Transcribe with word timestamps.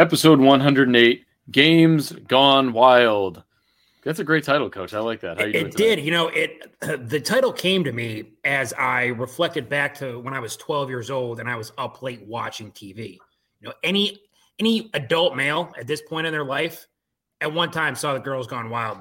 Episode 0.00 0.40
108 0.40 1.26
Games 1.50 2.12
Gone 2.26 2.72
Wild. 2.72 3.44
That's 4.02 4.18
a 4.18 4.24
great 4.24 4.44
title, 4.44 4.70
Coach. 4.70 4.94
I 4.94 5.00
like 5.00 5.20
that. 5.20 5.38
How 5.38 5.44
you 5.44 5.50
it, 5.50 5.66
it 5.66 5.76
did. 5.76 6.00
You 6.00 6.10
know, 6.10 6.28
it 6.28 6.74
the 6.80 7.20
title 7.20 7.52
came 7.52 7.84
to 7.84 7.92
me 7.92 8.30
as 8.46 8.72
I 8.78 9.08
reflected 9.08 9.68
back 9.68 9.94
to 9.96 10.18
when 10.18 10.32
I 10.32 10.40
was 10.40 10.56
12 10.56 10.88
years 10.88 11.10
old 11.10 11.38
and 11.38 11.50
I 11.50 11.54
was 11.54 11.72
up 11.76 12.00
late 12.00 12.26
watching 12.26 12.72
TV. 12.72 13.18
You 13.60 13.68
know, 13.68 13.74
any 13.84 14.22
any 14.58 14.88
adult 14.94 15.36
male 15.36 15.70
at 15.78 15.86
this 15.86 16.00
point 16.00 16.26
in 16.26 16.32
their 16.32 16.44
life 16.46 16.86
at 17.42 17.52
one 17.52 17.70
time 17.70 17.94
saw 17.94 18.14
the 18.14 18.20
Girls 18.20 18.46
Gone 18.46 18.70
Wild 18.70 19.00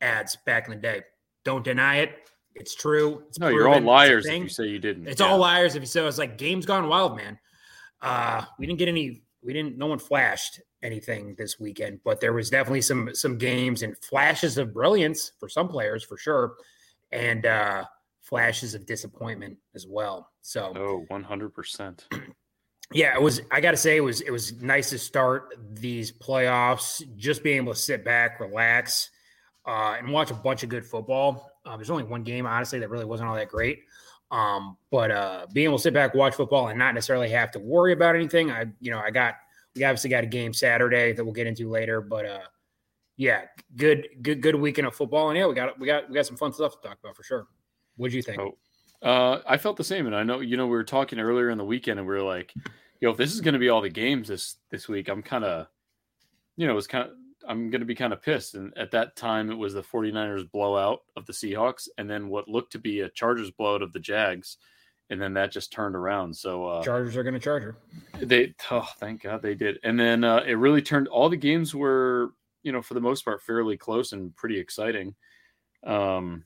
ads 0.00 0.36
back 0.44 0.66
in 0.66 0.74
the 0.74 0.80
day. 0.80 1.02
Don't 1.44 1.62
deny 1.62 1.98
it. 1.98 2.28
It's 2.56 2.74
true. 2.74 3.22
It's 3.28 3.38
no, 3.38 3.46
proven. 3.46 3.58
you're 3.60 3.68
all 3.68 3.80
liars 3.80 4.26
if 4.26 4.42
you 4.42 4.48
say 4.48 4.66
you 4.66 4.80
didn't. 4.80 5.06
It's 5.06 5.20
yeah. 5.20 5.28
all 5.28 5.38
liars 5.38 5.76
if 5.76 5.82
you 5.82 5.86
say 5.86 6.04
it's 6.04 6.18
like 6.18 6.36
games 6.36 6.66
gone 6.66 6.88
wild, 6.88 7.16
man. 7.16 7.38
Uh, 8.02 8.42
we 8.58 8.66
didn't 8.66 8.80
get 8.80 8.88
any. 8.88 9.22
We 9.42 9.52
didn't. 9.52 9.78
No 9.78 9.86
one 9.86 9.98
flashed 9.98 10.60
anything 10.82 11.34
this 11.36 11.58
weekend, 11.58 12.00
but 12.04 12.20
there 12.20 12.32
was 12.32 12.50
definitely 12.50 12.82
some 12.82 13.10
some 13.14 13.38
games 13.38 13.82
and 13.82 13.96
flashes 13.98 14.58
of 14.58 14.74
brilliance 14.74 15.32
for 15.38 15.48
some 15.48 15.68
players 15.68 16.04
for 16.04 16.16
sure, 16.16 16.56
and 17.12 17.46
uh, 17.46 17.84
flashes 18.20 18.74
of 18.74 18.86
disappointment 18.86 19.56
as 19.74 19.86
well. 19.86 20.30
So, 20.42 20.72
oh, 20.76 21.04
one 21.08 21.22
hundred 21.22 21.54
percent. 21.54 22.06
Yeah, 22.92 23.14
it 23.14 23.22
was. 23.22 23.40
I 23.52 23.60
got 23.60 23.70
to 23.70 23.76
say, 23.76 23.96
it 23.96 24.00
was 24.00 24.20
it 24.20 24.32
was 24.32 24.60
nice 24.60 24.90
to 24.90 24.98
start 24.98 25.54
these 25.74 26.10
playoffs. 26.10 27.02
Just 27.16 27.44
being 27.44 27.58
able 27.58 27.72
to 27.72 27.78
sit 27.78 28.04
back, 28.04 28.40
relax, 28.40 29.10
uh, 29.64 29.94
and 29.96 30.10
watch 30.10 30.32
a 30.32 30.34
bunch 30.34 30.64
of 30.64 30.70
good 30.70 30.84
football. 30.84 31.52
Uh, 31.64 31.76
there's 31.76 31.90
only 31.90 32.02
one 32.02 32.24
game, 32.24 32.46
honestly, 32.46 32.80
that 32.80 32.90
really 32.90 33.04
wasn't 33.04 33.28
all 33.28 33.36
that 33.36 33.48
great. 33.48 33.80
Um, 34.30 34.76
but 34.90 35.10
uh, 35.10 35.46
being 35.52 35.64
able 35.64 35.78
to 35.78 35.82
sit 35.82 35.94
back, 35.94 36.14
watch 36.14 36.34
football, 36.34 36.68
and 36.68 36.78
not 36.78 36.94
necessarily 36.94 37.28
have 37.30 37.50
to 37.52 37.58
worry 37.58 37.92
about 37.92 38.14
anything. 38.14 38.50
I, 38.50 38.66
you 38.80 38.90
know, 38.90 38.98
I 38.98 39.10
got 39.10 39.34
we 39.74 39.84
obviously 39.84 40.10
got 40.10 40.24
a 40.24 40.26
game 40.26 40.52
Saturday 40.52 41.12
that 41.12 41.24
we'll 41.24 41.34
get 41.34 41.46
into 41.46 41.68
later, 41.68 42.00
but 42.00 42.26
uh, 42.26 42.40
yeah, 43.16 43.42
good, 43.76 44.08
good, 44.22 44.40
good 44.40 44.54
weekend 44.54 44.86
of 44.86 44.94
football, 44.94 45.30
and 45.30 45.38
yeah, 45.38 45.46
we 45.46 45.54
got 45.54 45.78
we 45.78 45.86
got 45.86 46.08
we 46.08 46.14
got 46.14 46.26
some 46.26 46.36
fun 46.36 46.52
stuff 46.52 46.80
to 46.80 46.88
talk 46.88 46.98
about 47.02 47.16
for 47.16 47.22
sure. 47.22 47.46
What 47.96 48.10
do 48.10 48.16
you 48.16 48.22
think? 48.22 48.40
Oh, 48.40 48.56
uh, 49.02 49.42
I 49.46 49.56
felt 49.56 49.76
the 49.76 49.84
same, 49.84 50.06
and 50.06 50.14
I 50.14 50.22
know 50.22 50.40
you 50.40 50.56
know 50.56 50.66
we 50.66 50.72
were 50.72 50.84
talking 50.84 51.18
earlier 51.18 51.50
in 51.50 51.58
the 51.58 51.64
weekend, 51.64 51.98
and 51.98 52.08
we 52.08 52.14
were 52.14 52.22
like, 52.22 52.54
yo, 53.00 53.10
if 53.10 53.16
this 53.16 53.32
is 53.32 53.40
going 53.40 53.54
to 53.54 53.58
be 53.58 53.68
all 53.68 53.80
the 53.80 53.90
games 53.90 54.28
this 54.28 54.56
this 54.70 54.88
week, 54.88 55.08
I'm 55.08 55.22
kind 55.22 55.44
of, 55.44 55.66
you 56.56 56.66
know, 56.66 56.72
it 56.72 56.76
was 56.76 56.86
kind 56.86 57.08
of 57.08 57.14
I'm 57.50 57.68
going 57.68 57.80
to 57.80 57.86
be 57.86 57.96
kind 57.96 58.12
of 58.12 58.22
pissed. 58.22 58.54
And 58.54 58.72
at 58.78 58.92
that 58.92 59.16
time, 59.16 59.50
it 59.50 59.58
was 59.58 59.74
the 59.74 59.82
49ers 59.82 60.48
blowout 60.48 61.00
of 61.16 61.26
the 61.26 61.32
Seahawks, 61.32 61.88
and 61.98 62.08
then 62.08 62.28
what 62.28 62.46
looked 62.46 62.72
to 62.72 62.78
be 62.78 63.00
a 63.00 63.08
Chargers 63.08 63.50
blowout 63.50 63.82
of 63.82 63.92
the 63.92 63.98
Jags, 63.98 64.56
and 65.10 65.20
then 65.20 65.34
that 65.34 65.50
just 65.50 65.72
turned 65.72 65.96
around. 65.96 66.36
So 66.36 66.64
uh, 66.64 66.84
Chargers 66.84 67.16
are 67.16 67.24
going 67.24 67.34
to 67.34 67.40
charge 67.40 67.64
her. 67.64 67.76
They 68.20 68.54
oh, 68.70 68.88
thank 68.98 69.22
God 69.22 69.42
they 69.42 69.56
did. 69.56 69.80
And 69.82 69.98
then 69.98 70.22
uh, 70.22 70.44
it 70.46 70.52
really 70.52 70.80
turned. 70.80 71.08
All 71.08 71.28
the 71.28 71.36
games 71.36 71.74
were, 71.74 72.34
you 72.62 72.70
know, 72.70 72.82
for 72.82 72.94
the 72.94 73.00
most 73.00 73.24
part, 73.24 73.42
fairly 73.42 73.76
close 73.76 74.12
and 74.12 74.34
pretty 74.36 74.60
exciting. 74.60 75.16
Um, 75.84 76.44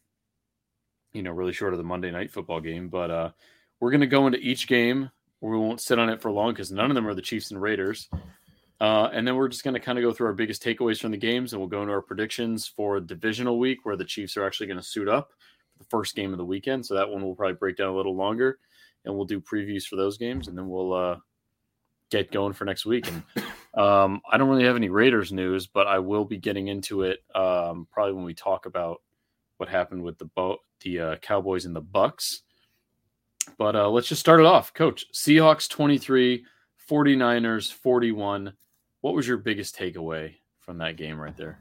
you 1.12 1.22
know, 1.22 1.32
really 1.32 1.52
short 1.52 1.74
of 1.74 1.78
the 1.78 1.84
Monday 1.84 2.12
night 2.12 2.30
football 2.30 2.60
game, 2.60 2.88
but 2.88 3.10
uh, 3.10 3.30
we're 3.78 3.90
going 3.90 4.00
to 4.00 4.06
go 4.06 4.26
into 4.26 4.38
each 4.38 4.66
game. 4.66 5.10
We 5.42 5.58
won't 5.58 5.82
sit 5.82 5.98
on 5.98 6.08
it 6.08 6.22
for 6.22 6.30
long 6.30 6.52
because 6.52 6.72
none 6.72 6.90
of 6.90 6.94
them 6.94 7.06
are 7.06 7.14
the 7.14 7.20
Chiefs 7.20 7.50
and 7.50 7.60
Raiders. 7.60 8.08
Uh, 8.80 9.08
and 9.12 9.26
then 9.26 9.36
we're 9.36 9.48
just 9.48 9.64
going 9.64 9.74
to 9.74 9.80
kind 9.80 9.98
of 9.98 10.02
go 10.02 10.12
through 10.12 10.26
our 10.26 10.32
biggest 10.32 10.62
takeaways 10.62 11.00
from 11.00 11.12
the 11.12 11.16
games, 11.16 11.52
and 11.52 11.60
we'll 11.60 11.68
go 11.68 11.82
into 11.82 11.92
our 11.92 12.02
predictions 12.02 12.66
for 12.66 13.00
divisional 13.00 13.58
week, 13.58 13.84
where 13.84 13.96
the 13.96 14.04
Chiefs 14.04 14.36
are 14.36 14.44
actually 14.44 14.66
going 14.66 14.78
to 14.78 14.84
suit 14.84 15.08
up 15.08 15.30
for 15.72 15.78
the 15.78 15.88
first 15.88 16.16
game 16.16 16.32
of 16.32 16.38
the 16.38 16.44
weekend. 16.44 16.84
So 16.84 16.94
that 16.94 17.08
one 17.08 17.22
will 17.22 17.36
probably 17.36 17.54
break 17.54 17.76
down 17.76 17.88
a 17.88 17.96
little 17.96 18.16
longer, 18.16 18.58
and 19.04 19.14
we'll 19.14 19.26
do 19.26 19.40
previews 19.40 19.84
for 19.84 19.96
those 19.96 20.18
games, 20.18 20.48
and 20.48 20.58
then 20.58 20.68
we'll 20.68 20.92
uh, 20.92 21.16
get 22.10 22.32
going 22.32 22.52
for 22.52 22.64
next 22.64 22.84
week. 22.84 23.08
And 23.08 23.22
um, 23.80 24.20
I 24.30 24.38
don't 24.38 24.48
really 24.48 24.64
have 24.64 24.76
any 24.76 24.88
Raiders 24.88 25.32
news, 25.32 25.66
but 25.66 25.86
I 25.86 25.98
will 25.98 26.24
be 26.24 26.36
getting 26.36 26.68
into 26.68 27.02
it 27.02 27.20
um, 27.34 27.86
probably 27.90 28.14
when 28.14 28.24
we 28.24 28.34
talk 28.34 28.66
about 28.66 29.02
what 29.58 29.68
happened 29.68 30.02
with 30.02 30.18
the 30.18 30.26
boat, 30.26 30.60
the 30.80 31.00
uh, 31.00 31.16
Cowboys 31.16 31.64
and 31.64 31.74
the 31.74 31.82
Bucs. 31.82 32.40
But 33.58 33.76
uh, 33.76 33.88
let's 33.88 34.08
just 34.08 34.20
start 34.20 34.40
it 34.40 34.46
off, 34.46 34.72
Coach. 34.74 35.06
Seahawks 35.12 35.68
23, 35.68 36.44
49ers 36.88 37.72
41 37.72 38.52
what 39.04 39.14
was 39.14 39.28
your 39.28 39.36
biggest 39.36 39.76
takeaway 39.76 40.32
from 40.60 40.78
that 40.78 40.96
game 40.96 41.20
right 41.20 41.36
there? 41.36 41.58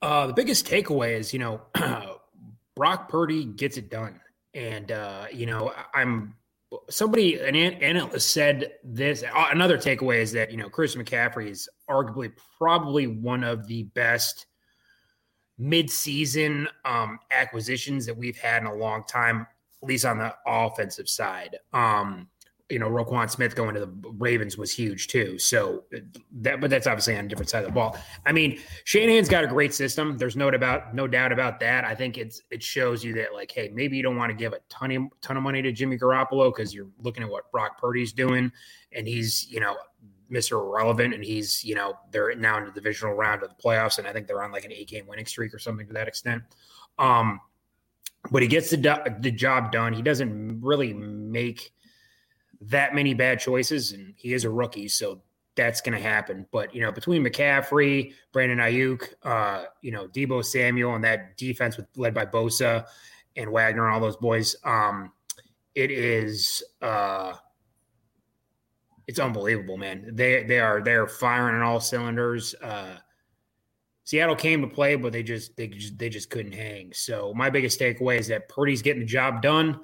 Uh, 0.00 0.28
the 0.28 0.32
biggest 0.32 0.64
takeaway 0.64 1.18
is, 1.18 1.32
you 1.32 1.40
know, 1.40 1.60
Brock 2.76 3.08
Purdy 3.08 3.46
gets 3.46 3.76
it 3.76 3.90
done. 3.90 4.20
And, 4.54 4.92
uh, 4.92 5.24
you 5.32 5.46
know, 5.46 5.72
I'm 5.92 6.36
somebody, 6.88 7.40
an 7.40 7.56
analyst 7.56 8.32
said 8.32 8.74
this. 8.84 9.24
Uh, 9.24 9.46
another 9.50 9.76
takeaway 9.76 10.20
is 10.20 10.30
that, 10.32 10.52
you 10.52 10.56
know, 10.56 10.68
Chris 10.68 10.94
McCaffrey 10.94 11.50
is 11.50 11.68
arguably 11.90 12.30
probably 12.56 13.08
one 13.08 13.42
of 13.42 13.66
the 13.66 13.82
best 13.82 14.46
mid-season 15.58 16.68
um, 16.84 17.18
acquisitions 17.32 18.06
that 18.06 18.16
we've 18.16 18.38
had 18.38 18.62
in 18.62 18.68
a 18.68 18.74
long 18.74 19.02
time, 19.02 19.48
at 19.82 19.88
least 19.88 20.04
on 20.04 20.18
the 20.18 20.32
offensive 20.46 21.08
side. 21.08 21.56
Um, 21.72 22.28
you 22.70 22.78
know, 22.78 22.88
Roquan 22.88 23.30
Smith 23.30 23.54
going 23.54 23.74
to 23.74 23.80
the 23.80 23.92
Ravens 24.18 24.58
was 24.58 24.70
huge 24.72 25.06
too. 25.06 25.38
So 25.38 25.84
that, 26.40 26.60
but 26.60 26.68
that's 26.68 26.86
obviously 26.86 27.16
on 27.16 27.24
a 27.24 27.28
different 27.28 27.48
side 27.48 27.64
of 27.64 27.66
the 27.66 27.72
ball. 27.72 27.96
I 28.26 28.32
mean, 28.32 28.60
Shanahan's 28.84 29.28
got 29.28 29.42
a 29.42 29.46
great 29.46 29.72
system. 29.72 30.18
There's 30.18 30.36
no 30.36 30.50
doubt, 30.50 30.94
no 30.94 31.06
doubt 31.06 31.32
about 31.32 31.60
that. 31.60 31.84
I 31.84 31.94
think 31.94 32.18
it's 32.18 32.42
it 32.50 32.62
shows 32.62 33.02
you 33.02 33.14
that 33.14 33.32
like, 33.32 33.50
hey, 33.50 33.70
maybe 33.72 33.96
you 33.96 34.02
don't 34.02 34.16
want 34.16 34.30
to 34.30 34.36
give 34.36 34.52
a 34.52 34.60
ton 34.68 34.90
of 34.92 35.04
ton 35.22 35.36
of 35.38 35.42
money 35.42 35.62
to 35.62 35.72
Jimmy 35.72 35.96
Garoppolo 35.96 36.54
because 36.54 36.74
you're 36.74 36.88
looking 37.00 37.22
at 37.22 37.30
what 37.30 37.50
Brock 37.50 37.80
Purdy's 37.80 38.12
doing, 38.12 38.52
and 38.92 39.08
he's 39.08 39.50
you 39.50 39.60
know 39.60 39.76
Mr. 40.30 40.52
Irrelevant, 40.52 41.14
and 41.14 41.24
he's 41.24 41.64
you 41.64 41.74
know 41.74 41.94
they're 42.10 42.34
now 42.34 42.58
in 42.58 42.66
the 42.66 42.70
divisional 42.70 43.14
round 43.14 43.42
of 43.42 43.48
the 43.48 43.56
playoffs, 43.62 43.98
and 43.98 44.06
I 44.06 44.12
think 44.12 44.26
they're 44.26 44.42
on 44.42 44.52
like 44.52 44.66
an 44.66 44.72
eight 44.72 44.88
game 44.88 45.06
winning 45.06 45.26
streak 45.26 45.54
or 45.54 45.58
something 45.58 45.86
to 45.86 45.94
that 45.94 46.06
extent. 46.06 46.42
Um, 46.98 47.40
but 48.30 48.42
he 48.42 48.48
gets 48.48 48.68
the 48.68 49.16
the 49.20 49.30
job 49.30 49.72
done. 49.72 49.94
He 49.94 50.02
doesn't 50.02 50.60
really 50.60 50.92
make 50.92 51.72
that 52.60 52.94
many 52.94 53.14
bad 53.14 53.40
choices, 53.40 53.92
and 53.92 54.14
he 54.16 54.34
is 54.34 54.44
a 54.44 54.50
rookie, 54.50 54.88
so 54.88 55.22
that's 55.56 55.80
going 55.80 55.96
to 55.96 56.02
happen. 56.02 56.46
But 56.52 56.74
you 56.74 56.82
know, 56.82 56.92
between 56.92 57.24
McCaffrey, 57.24 58.12
Brandon 58.32 58.58
Aiyuk, 58.58 59.02
uh, 59.22 59.64
you 59.82 59.90
know, 59.92 60.08
Deebo 60.08 60.44
Samuel, 60.44 60.94
and 60.94 61.04
that 61.04 61.36
defense 61.36 61.76
with, 61.76 61.86
led 61.96 62.14
by 62.14 62.26
Bosa 62.26 62.86
and 63.36 63.50
Wagner 63.50 63.86
and 63.86 63.94
all 63.94 64.00
those 64.00 64.16
boys, 64.16 64.56
um, 64.64 65.12
it 65.74 65.90
is 65.90 66.62
uh, 66.82 67.34
it's 69.06 69.18
unbelievable, 69.18 69.76
man. 69.76 70.10
They 70.12 70.44
they 70.44 70.60
are 70.60 70.82
they're 70.82 71.08
firing 71.08 71.56
on 71.56 71.62
all 71.62 71.80
cylinders. 71.80 72.54
Uh, 72.62 72.96
Seattle 74.04 74.36
came 74.36 74.62
to 74.62 74.68
play, 74.68 74.96
but 74.96 75.12
they 75.12 75.22
just 75.22 75.56
they 75.56 75.66
just 75.68 75.98
they 75.98 76.08
just 76.08 76.30
couldn't 76.30 76.52
hang. 76.52 76.92
So 76.94 77.34
my 77.34 77.50
biggest 77.50 77.78
takeaway 77.80 78.18
is 78.18 78.28
that 78.28 78.48
Purdy's 78.48 78.82
getting 78.82 79.00
the 79.00 79.06
job 79.06 79.42
done. 79.42 79.80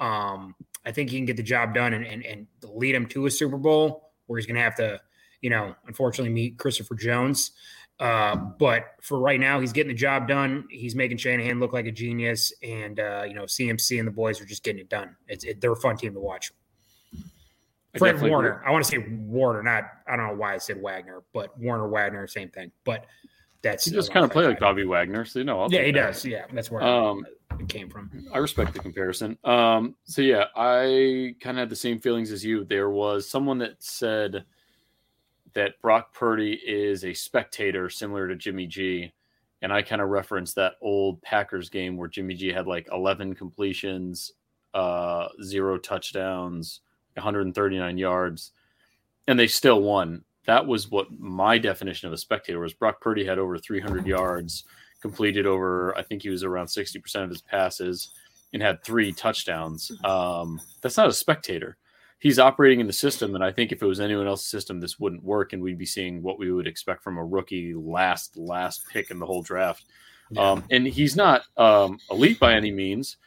Um, 0.00 0.54
I 0.88 0.92
think 0.92 1.10
he 1.10 1.18
can 1.18 1.26
get 1.26 1.36
the 1.36 1.42
job 1.42 1.74
done 1.74 1.92
and, 1.92 2.06
and, 2.06 2.24
and 2.24 2.46
lead 2.62 2.94
him 2.94 3.04
to 3.08 3.26
a 3.26 3.30
Super 3.30 3.58
Bowl 3.58 4.10
where 4.26 4.38
he's 4.38 4.46
going 4.46 4.56
to 4.56 4.62
have 4.62 4.74
to, 4.76 4.98
you 5.42 5.50
know, 5.50 5.74
unfortunately 5.86 6.32
meet 6.32 6.56
Christopher 6.56 6.94
Jones. 6.94 7.50
Uh, 8.00 8.36
but 8.36 8.94
for 9.02 9.18
right 9.18 9.38
now, 9.38 9.60
he's 9.60 9.72
getting 9.72 9.92
the 9.92 9.98
job 9.98 10.26
done. 10.26 10.64
He's 10.70 10.94
making 10.94 11.18
Shanahan 11.18 11.60
look 11.60 11.74
like 11.74 11.84
a 11.84 11.92
genius, 11.92 12.54
and 12.62 13.00
uh, 13.00 13.24
you 13.26 13.34
know, 13.34 13.42
CMC 13.42 13.98
and 13.98 14.06
the 14.06 14.12
boys 14.12 14.40
are 14.40 14.46
just 14.46 14.62
getting 14.62 14.80
it 14.80 14.88
done. 14.88 15.16
It's 15.26 15.44
it, 15.44 15.60
they're 15.60 15.72
a 15.72 15.76
fun 15.76 15.96
team 15.96 16.14
to 16.14 16.20
watch. 16.20 16.52
Fred 17.96 18.20
Warner, 18.22 18.52
agree. 18.52 18.68
I 18.68 18.70
want 18.70 18.84
to 18.84 18.90
say 18.90 18.98
Warner, 18.98 19.62
not 19.62 19.84
I 20.06 20.16
don't 20.16 20.28
know 20.28 20.34
why 20.36 20.54
I 20.54 20.58
said 20.58 20.80
Wagner, 20.80 21.22
but 21.34 21.58
Warner 21.58 21.88
Wagner, 21.88 22.26
same 22.28 22.50
thing. 22.50 22.70
But 22.84 23.04
that's 23.62 23.84
he 23.84 23.90
just 23.90 24.12
kind 24.12 24.24
of 24.24 24.30
play 24.30 24.46
like 24.46 24.60
Bobby 24.60 24.84
Wagner, 24.84 25.24
so 25.24 25.38
you 25.38 25.44
know. 25.44 25.60
I'll 25.60 25.72
yeah, 25.72 25.82
he 25.82 25.92
that. 25.92 26.12
does. 26.12 26.24
Yeah, 26.24 26.44
that's 26.52 26.70
where 26.70 26.82
um, 26.82 27.26
it 27.58 27.68
came 27.68 27.90
from. 27.90 28.10
I 28.32 28.38
respect 28.38 28.72
the 28.72 28.78
comparison. 28.78 29.36
Um, 29.44 29.96
so 30.04 30.22
yeah, 30.22 30.44
I 30.54 31.34
kind 31.40 31.58
of 31.58 31.62
had 31.62 31.70
the 31.70 31.76
same 31.76 31.98
feelings 31.98 32.30
as 32.30 32.44
you. 32.44 32.64
There 32.64 32.90
was 32.90 33.28
someone 33.28 33.58
that 33.58 33.82
said 33.82 34.44
that 35.54 35.80
Brock 35.80 36.14
Purdy 36.14 36.52
is 36.64 37.04
a 37.04 37.12
spectator 37.14 37.90
similar 37.90 38.28
to 38.28 38.36
Jimmy 38.36 38.66
G, 38.66 39.12
and 39.62 39.72
I 39.72 39.82
kind 39.82 40.00
of 40.00 40.08
referenced 40.08 40.54
that 40.54 40.74
old 40.80 41.20
Packers 41.22 41.68
game 41.68 41.96
where 41.96 42.08
Jimmy 42.08 42.34
G 42.34 42.52
had 42.52 42.68
like 42.68 42.88
11 42.92 43.34
completions, 43.34 44.34
uh, 44.74 45.28
zero 45.42 45.78
touchdowns, 45.78 46.80
139 47.14 47.98
yards, 47.98 48.52
and 49.26 49.38
they 49.38 49.48
still 49.48 49.82
won 49.82 50.22
that 50.48 50.66
was 50.66 50.90
what 50.90 51.08
my 51.20 51.58
definition 51.58 52.06
of 52.06 52.14
a 52.14 52.16
spectator 52.16 52.58
was. 52.58 52.72
Brock 52.72 53.02
Purdy 53.02 53.22
had 53.22 53.38
over 53.38 53.58
300 53.58 54.06
yards, 54.06 54.64
completed 55.02 55.44
over, 55.44 55.94
I 55.94 56.02
think 56.02 56.22
he 56.22 56.30
was 56.30 56.42
around 56.42 56.68
60% 56.68 57.22
of 57.22 57.28
his 57.28 57.42
passes, 57.42 58.12
and 58.54 58.62
had 58.62 58.82
three 58.82 59.12
touchdowns. 59.12 59.92
Um, 60.04 60.58
that's 60.80 60.96
not 60.96 61.06
a 61.06 61.12
spectator. 61.12 61.76
He's 62.18 62.38
operating 62.38 62.80
in 62.80 62.86
the 62.86 62.94
system, 62.94 63.34
and 63.34 63.44
I 63.44 63.52
think 63.52 63.72
if 63.72 63.82
it 63.82 63.86
was 63.86 64.00
anyone 64.00 64.26
else's 64.26 64.48
system, 64.48 64.80
this 64.80 64.98
wouldn't 64.98 65.22
work, 65.22 65.52
and 65.52 65.62
we'd 65.62 65.76
be 65.76 65.84
seeing 65.84 66.22
what 66.22 66.38
we 66.38 66.50
would 66.50 66.66
expect 66.66 67.04
from 67.04 67.18
a 67.18 67.24
rookie 67.24 67.74
last 67.74 68.38
last 68.38 68.86
pick 68.90 69.10
in 69.10 69.18
the 69.18 69.26
whole 69.26 69.42
draft. 69.42 69.84
Yeah. 70.30 70.52
Um, 70.52 70.64
and 70.70 70.86
he's 70.86 71.14
not 71.14 71.42
um, 71.58 71.98
elite 72.10 72.40
by 72.40 72.54
any 72.54 72.70
means, 72.70 73.18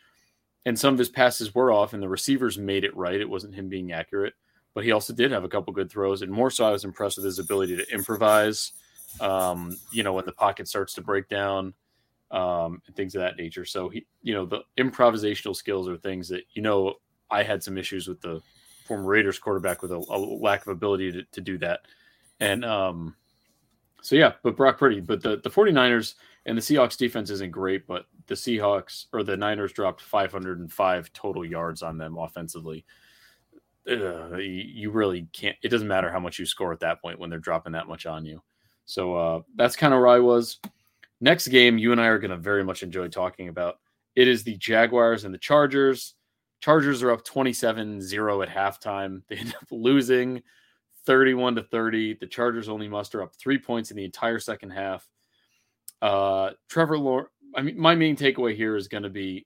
and 0.66 0.78
some 0.78 0.96
of 0.96 0.98
his 0.98 1.10
passes 1.10 1.54
were 1.54 1.72
off, 1.72 1.94
and 1.94 2.02
the 2.02 2.10
receivers 2.10 2.58
made 2.58 2.84
it 2.84 2.98
right. 2.98 3.22
It 3.22 3.30
wasn't 3.30 3.54
him 3.54 3.70
being 3.70 3.92
accurate 3.92 4.34
but 4.74 4.84
he 4.84 4.92
also 4.92 5.14
did 5.14 5.32
have 5.32 5.44
a 5.44 5.50
couple 5.50 5.74
good 5.74 5.92
throws. 5.92 6.22
And 6.22 6.32
more 6.32 6.50
so, 6.50 6.66
I 6.66 6.72
was 6.72 6.86
impressed 6.86 7.18
with 7.18 7.26
his 7.26 7.40
ability 7.40 7.78
to 7.78 7.94
improvise. 7.94 8.72
Um, 9.20 9.78
you 9.92 10.04
know, 10.04 10.14
when 10.14 10.26
the 10.26 10.32
pocket 10.32 10.68
starts 10.68 10.94
to 10.94 11.02
break 11.02 11.28
down, 11.28 11.74
um, 12.32 12.82
and 12.88 12.96
things 12.96 13.14
of 13.14 13.22
that 13.22 13.38
nature. 13.38 13.66
So 13.66 13.90
he, 13.90 14.06
you 14.24 14.34
know, 14.34 14.46
the 14.46 14.62
improvisational 14.78 15.56
skills 15.56 15.88
are 15.88 15.98
things 15.98 16.30
that 16.30 16.44
you 16.54 16.62
know 16.62 16.96
I 17.30 17.44
had 17.44 17.62
some 17.62 17.78
issues 17.78 18.08
with 18.08 18.22
the 18.22 18.42
former 18.86 19.08
Raiders 19.08 19.40
quarterback 19.40 19.82
with 19.82 19.92
a, 19.92 19.98
a 19.98 20.18
lack 20.18 20.62
of 20.62 20.70
ability 20.70 21.12
to, 21.12 21.24
to 21.24 21.42
do 21.42 21.58
that. 21.60 21.82
And 22.40 22.66
um, 22.66 23.16
so 24.02 24.16
yeah, 24.16 24.34
but 24.44 24.56
Brock 24.58 24.80
Purdy, 24.80 25.02
but 25.02 25.22
the 25.22 25.38
the 25.38 25.50
49ers 25.50 26.16
and 26.46 26.58
the 26.58 26.62
Seahawks 26.62 26.98
defense 26.98 27.30
isn't 27.30 27.52
great, 27.52 27.86
but 27.86 28.06
the 28.28 28.36
Seahawks 28.36 29.06
or 29.14 29.24
the 29.24 29.38
Niners 29.38 29.74
dropped 29.74 30.02
505 30.02 31.14
total 31.14 31.46
yards 31.46 31.84
on 31.84 31.98
them 31.98 32.18
offensively. 32.18 32.86
Uh, 33.90 34.38
you 34.38 34.92
really 34.92 35.28
can't. 35.34 35.58
It 35.64 35.70
doesn't 35.70 35.88
matter 35.88 36.12
how 36.12 36.20
much 36.20 36.38
you 36.38 36.46
score 36.46 36.72
at 36.72 36.80
that 36.82 37.02
point 37.02 37.20
when 37.20 37.30
they're 37.30 37.40
dropping 37.40 37.74
that 37.74 37.88
much 37.88 38.06
on 38.06 38.26
you. 38.26 38.42
So 38.86 39.16
uh, 39.16 39.42
that's 39.56 39.76
kind 39.76 39.94
of 39.94 40.00
where 40.00 40.10
I 40.10 40.20
was. 40.20 40.60
Next 41.20 41.48
game, 41.48 41.78
you 41.78 41.92
and 41.92 42.02
I 42.02 42.08
are 42.08 42.20
going 42.20 42.32
to 42.32 42.38
very 42.38 42.64
much 42.64 42.84
enjoy 42.84 43.08
talking 43.08 43.48
about. 43.48 43.80
It 44.16 44.28
is 44.28 44.44
the 44.44 44.58
Jaguars 44.58 45.24
and 45.24 45.34
the 45.34 45.40
Chargers. 45.40 46.16
Chargers 46.62 47.02
are 47.02 47.12
up 47.12 47.24
27 47.24 48.02
0 48.02 48.42
at 48.42 48.50
halftime. 48.50 49.22
They 49.30 49.38
end 49.38 49.56
up 49.56 49.68
losing 49.72 50.42
31 51.06 51.56
to 51.56 51.64
30. 51.64 52.16
The 52.16 52.28
Chargers 52.28 52.70
only 52.70 52.88
muster 52.88 53.24
up 53.24 53.36
three 53.36 53.58
points 53.58 53.92
in 53.92 53.98
the 53.98 54.06
entire 54.06 54.40
second 54.40 54.72
half. 54.72 55.08
Uh, 56.02 56.52
Trevor 56.70 56.98
Lawrence, 56.98 57.30
I 57.56 57.62
mean, 57.62 57.80
my 57.80 57.96
main 57.96 58.16
takeaway 58.16 58.56
here 58.56 58.76
is 58.76 58.88
going 58.88 59.04
to 59.04 59.10
be 59.10 59.46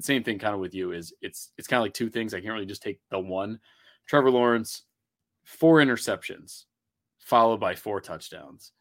same 0.00 0.24
thing 0.24 0.38
kind 0.38 0.54
of 0.54 0.60
with 0.60 0.74
you 0.74 0.92
is 0.92 1.12
it's 1.20 1.50
it's 1.56 1.68
kind 1.68 1.78
of 1.78 1.84
like 1.84 1.94
two 1.94 2.10
things. 2.10 2.34
I 2.34 2.40
can't 2.40 2.52
really 2.52 2.66
just 2.66 2.82
take 2.82 3.00
the 3.10 3.18
one. 3.18 3.60
Trevor 4.06 4.30
Lawrence, 4.30 4.82
four 5.44 5.78
interceptions, 5.78 6.64
followed 7.18 7.60
by 7.60 7.74
four 7.74 8.00
touchdowns. 8.00 8.72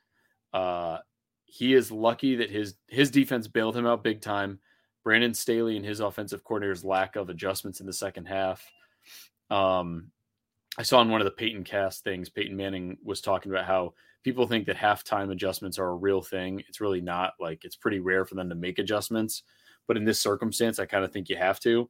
Uh, 0.54 1.00
he 1.46 1.74
is 1.74 1.92
lucky 1.92 2.36
that 2.36 2.50
his 2.50 2.76
his 2.88 3.12
defense 3.12 3.48
bailed 3.48 3.78
him 3.78 3.86
out 3.86 4.04
big 4.04 4.22
time. 4.22 4.60
Brandon 5.04 5.34
Staley 5.34 5.76
and 5.76 5.86
his 5.86 6.00
offensive 6.00 6.44
coordinator's 6.44 6.86
lack 6.86 7.16
of 7.16 7.30
adjustments 7.30 7.80
in 7.80 7.86
the 7.86 7.94
second 7.94 8.26
half. 8.26 8.66
Um, 9.50 10.12
I 10.78 10.84
saw 10.84 11.02
in 11.02 11.10
one 11.10 11.22
of 11.22 11.26
the 11.26 11.32
Peyton 11.32 11.64
cast 11.64 12.04
things, 12.04 12.30
Peyton 12.30 12.56
Manning 12.56 12.98
was 13.04 13.22
talking 13.22 13.52
about 13.52 13.66
how 13.66 13.94
people 14.24 14.48
think 14.48 14.66
that 14.66 14.78
halftime 14.78 15.32
adjustments 15.32 15.78
are 15.78 15.90
a 15.90 15.96
real 15.96 16.22
thing. 16.22 16.64
It's 16.68 16.82
really 16.82 17.02
not. 17.02 17.34
Like 17.40 17.66
it's 17.66 17.76
pretty 17.76 18.00
rare 18.00 18.26
for 18.26 18.36
them 18.36 18.50
to 18.50 18.56
make 18.56 18.80
adjustments, 18.80 19.44
but 19.88 19.98
in 19.98 20.06
this 20.06 20.22
circumstance, 20.22 20.80
I 20.80 20.86
kind 20.86 21.04
of 21.04 21.12
think 21.12 21.30
you 21.30 21.38
have 21.38 21.60
to. 21.62 21.90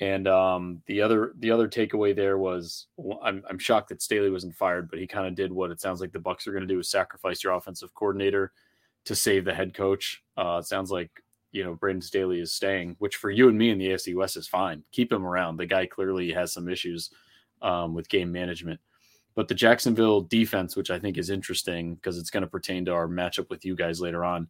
And 0.00 0.26
um, 0.26 0.82
the 0.86 1.02
other 1.02 1.34
the 1.38 1.50
other 1.50 1.68
takeaway 1.68 2.16
there 2.16 2.38
was 2.38 2.86
I'm, 3.22 3.42
I'm 3.48 3.58
shocked 3.58 3.90
that 3.90 4.00
Staley 4.00 4.30
wasn't 4.30 4.56
fired, 4.56 4.88
but 4.88 4.98
he 4.98 5.06
kind 5.06 5.26
of 5.26 5.34
did 5.34 5.52
what 5.52 5.70
it 5.70 5.80
sounds 5.80 6.00
like 6.00 6.12
the 6.12 6.18
Bucs 6.18 6.46
are 6.46 6.52
going 6.52 6.66
to 6.66 6.74
do 6.74 6.78
is 6.78 6.88
sacrifice 6.88 7.44
your 7.44 7.52
offensive 7.52 7.94
coordinator 7.94 8.52
to 9.04 9.14
save 9.14 9.44
the 9.44 9.54
head 9.54 9.74
coach. 9.74 10.22
Uh, 10.38 10.58
it 10.60 10.66
sounds 10.66 10.90
like 10.90 11.10
you 11.52 11.62
know 11.62 11.74
Brandon 11.74 12.00
Staley 12.00 12.40
is 12.40 12.52
staying, 12.52 12.96
which 12.98 13.16
for 13.16 13.30
you 13.30 13.48
and 13.50 13.58
me 13.58 13.70
in 13.70 13.78
the 13.78 13.88
AFC 13.88 14.14
West 14.14 14.38
is 14.38 14.48
fine. 14.48 14.82
Keep 14.90 15.12
him 15.12 15.26
around. 15.26 15.58
The 15.58 15.66
guy 15.66 15.84
clearly 15.84 16.32
has 16.32 16.52
some 16.52 16.68
issues 16.68 17.10
um, 17.60 17.94
with 17.94 18.08
game 18.08 18.32
management. 18.32 18.80
But 19.34 19.48
the 19.48 19.54
Jacksonville 19.54 20.22
defense, 20.22 20.76
which 20.76 20.90
I 20.90 20.98
think 20.98 21.16
is 21.16 21.30
interesting 21.30 21.94
because 21.94 22.18
it's 22.18 22.30
going 22.30 22.42
to 22.42 22.48
pertain 22.48 22.84
to 22.86 22.92
our 22.92 23.06
matchup 23.06 23.48
with 23.50 23.64
you 23.64 23.76
guys 23.76 24.00
later 24.00 24.24
on. 24.24 24.48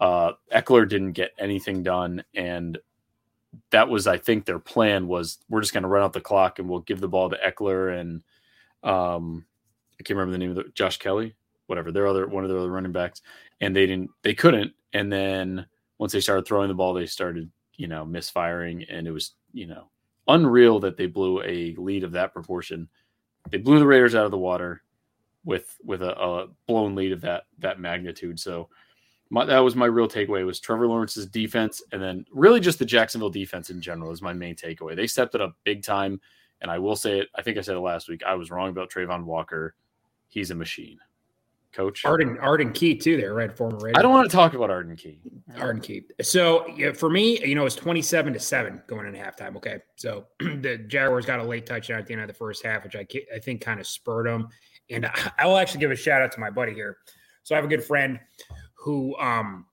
Uh, 0.00 0.32
Ekeler 0.54 0.88
didn't 0.88 1.12
get 1.12 1.32
anything 1.38 1.82
done, 1.82 2.24
and 2.34 2.78
that 3.70 3.88
was, 3.88 4.06
I 4.06 4.18
think, 4.18 4.44
their 4.44 4.58
plan 4.58 5.08
was 5.08 5.38
we're 5.48 5.60
just 5.60 5.72
going 5.72 5.82
to 5.82 5.88
run 5.88 6.04
out 6.04 6.12
the 6.12 6.20
clock 6.20 6.58
and 6.58 6.68
we'll 6.68 6.80
give 6.80 7.00
the 7.00 7.08
ball 7.08 7.30
to 7.30 7.36
Ekeler 7.36 7.98
and 7.98 8.22
um, 8.82 9.44
I 9.98 10.02
can't 10.02 10.16
remember 10.16 10.32
the 10.32 10.38
name 10.38 10.50
of 10.50 10.56
the 10.56 10.70
Josh 10.74 10.98
Kelley, 10.98 11.34
whatever. 11.66 11.90
Their 11.90 12.06
other 12.06 12.26
one 12.26 12.44
of 12.44 12.50
their 12.50 12.58
other 12.58 12.70
running 12.70 12.92
backs, 12.92 13.22
and 13.60 13.74
they 13.74 13.86
didn't 13.86 14.10
they 14.22 14.34
couldn't. 14.34 14.72
And 14.92 15.12
then 15.12 15.66
once 15.98 16.12
they 16.12 16.20
started 16.20 16.46
throwing 16.46 16.68
the 16.68 16.74
ball 16.74 16.94
they 16.94 17.06
started 17.06 17.50
you 17.76 17.88
know 17.88 18.04
misfiring. 18.04 18.84
And 18.88 19.06
it 19.06 19.10
was 19.10 19.34
you 19.52 19.66
know 19.66 19.90
unreal 20.28 20.78
that 20.80 20.96
they 20.96 21.06
blew 21.06 21.42
a 21.42 21.74
lead 21.76 22.04
of 22.04 22.12
that 22.12 22.32
proportion. 22.32 22.88
They 23.50 23.58
blew 23.58 23.78
the 23.78 23.86
raiders 23.86 24.14
out 24.14 24.24
of 24.24 24.30
the 24.30 24.38
water 24.38 24.82
with 25.44 25.76
with 25.82 26.02
a, 26.02 26.18
a 26.18 26.46
blown 26.66 26.94
lead 26.94 27.12
of 27.12 27.22
that 27.22 27.44
that 27.58 27.80
magnitude. 27.80 28.38
So 28.38 28.68
my, 29.30 29.44
that 29.44 29.58
was 29.58 29.76
my 29.76 29.86
real 29.86 30.08
takeaway 30.08 30.44
was 30.44 30.60
Trevor 30.60 30.86
Lawrence's 30.86 31.26
defense 31.26 31.82
and 31.92 32.02
then 32.02 32.24
really 32.32 32.60
just 32.60 32.78
the 32.78 32.84
Jacksonville 32.84 33.30
defense 33.30 33.70
in 33.70 33.80
general 33.80 34.10
is 34.10 34.22
my 34.22 34.32
main 34.32 34.54
takeaway. 34.54 34.96
They 34.96 35.06
stepped 35.06 35.34
it 35.34 35.40
up 35.40 35.56
big 35.64 35.82
time. 35.82 36.20
And 36.60 36.70
I 36.70 36.78
will 36.78 36.96
say 36.96 37.20
it, 37.20 37.28
I 37.36 37.42
think 37.42 37.56
I 37.56 37.60
said 37.60 37.76
it 37.76 37.80
last 37.80 38.08
week. 38.08 38.22
I 38.26 38.34
was 38.34 38.50
wrong 38.50 38.70
about 38.70 38.90
Travon 38.90 39.24
Walker. 39.24 39.74
He's 40.28 40.50
a 40.50 40.54
machine 40.54 40.98
coach. 41.72 42.04
Arden 42.04 42.38
Arden 42.38 42.72
Key 42.72 42.96
too 42.96 43.16
there, 43.16 43.34
right? 43.34 43.56
Former 43.56 43.78
Raider. 43.78 43.98
I 43.98 44.02
don't 44.02 44.12
want 44.12 44.28
to 44.28 44.36
talk 44.36 44.54
about 44.54 44.70
Arden 44.70 44.96
Key. 44.96 45.20
Arden 45.58 45.80
Key. 45.80 46.02
So 46.20 46.66
yeah, 46.76 46.92
for 46.92 47.08
me, 47.08 47.44
you 47.44 47.54
know, 47.54 47.66
it's 47.66 47.76
27 47.76 48.32
to 48.32 48.40
7 48.40 48.82
going 48.86 49.06
into 49.06 49.18
halftime. 49.18 49.56
Okay. 49.56 49.78
So 49.96 50.26
the 50.40 50.84
Jaguars 50.88 51.26
got 51.26 51.40
a 51.40 51.44
late 51.44 51.66
touchdown 51.66 52.00
at 52.00 52.06
the 52.06 52.12
end 52.12 52.22
of 52.22 52.28
the 52.28 52.34
first 52.34 52.64
half, 52.64 52.84
which 52.84 52.96
I 52.96 53.06
I 53.34 53.38
think 53.38 53.60
kind 53.60 53.80
of 53.80 53.86
spurred 53.86 54.26
them. 54.26 54.48
And 54.90 55.08
I 55.38 55.46
will 55.46 55.58
actually 55.58 55.80
give 55.80 55.90
a 55.90 55.96
shout 55.96 56.22
out 56.22 56.32
to 56.32 56.40
my 56.40 56.50
buddy 56.50 56.72
here. 56.72 56.98
So 57.42 57.54
I 57.54 57.56
have 57.56 57.64
a 57.64 57.68
good 57.68 57.84
friend 57.84 58.18
who 58.78 59.16
um 59.18 59.66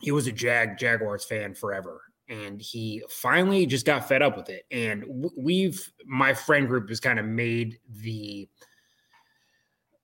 he 0.00 0.10
was 0.12 0.26
a 0.26 0.32
Jag 0.32 0.78
Jaguars 0.78 1.24
fan 1.24 1.54
forever 1.54 2.02
and 2.28 2.60
he 2.60 3.02
finally 3.08 3.64
just 3.64 3.86
got 3.86 4.06
fed 4.06 4.22
up 4.22 4.36
with 4.36 4.50
it 4.50 4.64
and 4.70 5.04
we've 5.36 5.90
my 6.06 6.34
friend 6.34 6.68
group 6.68 6.88
has 6.88 7.00
kind 7.00 7.18
of 7.18 7.24
made 7.24 7.78
the 8.02 8.48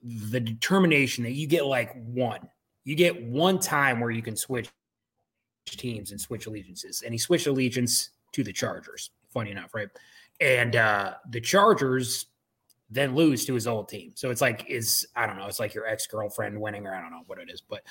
the 0.04 0.40
determination 0.40 1.24
that 1.24 1.32
you 1.32 1.46
get 1.46 1.64
like 1.64 1.94
one, 2.04 2.48
you 2.84 2.94
get 2.94 3.22
one 3.24 3.58
time 3.58 4.00
where 4.00 4.10
you 4.10 4.22
can 4.22 4.36
switch 4.36 4.68
teams 5.66 6.10
and 6.10 6.20
switch 6.20 6.46
allegiances. 6.46 7.02
And 7.02 7.14
he 7.14 7.18
switched 7.18 7.46
allegiance 7.46 8.10
to 8.32 8.44
the 8.44 8.52
Chargers, 8.52 9.10
funny 9.32 9.50
enough, 9.50 9.74
right? 9.74 9.88
And 10.40 10.76
uh, 10.76 11.14
the 11.30 11.40
Chargers 11.40 12.26
then 12.94 13.14
lose 13.14 13.44
to 13.46 13.54
his 13.54 13.66
old 13.66 13.88
team. 13.88 14.12
So 14.14 14.30
it's 14.30 14.40
like 14.40 14.64
is 14.68 15.06
I 15.16 15.26
don't 15.26 15.36
know, 15.36 15.46
it's 15.46 15.60
like 15.60 15.74
your 15.74 15.86
ex 15.86 16.06
girlfriend 16.06 16.60
winning, 16.60 16.86
or 16.86 16.94
I 16.94 17.00
don't 17.00 17.10
know 17.10 17.22
what 17.26 17.38
it 17.38 17.50
is, 17.50 17.60
but 17.60 17.82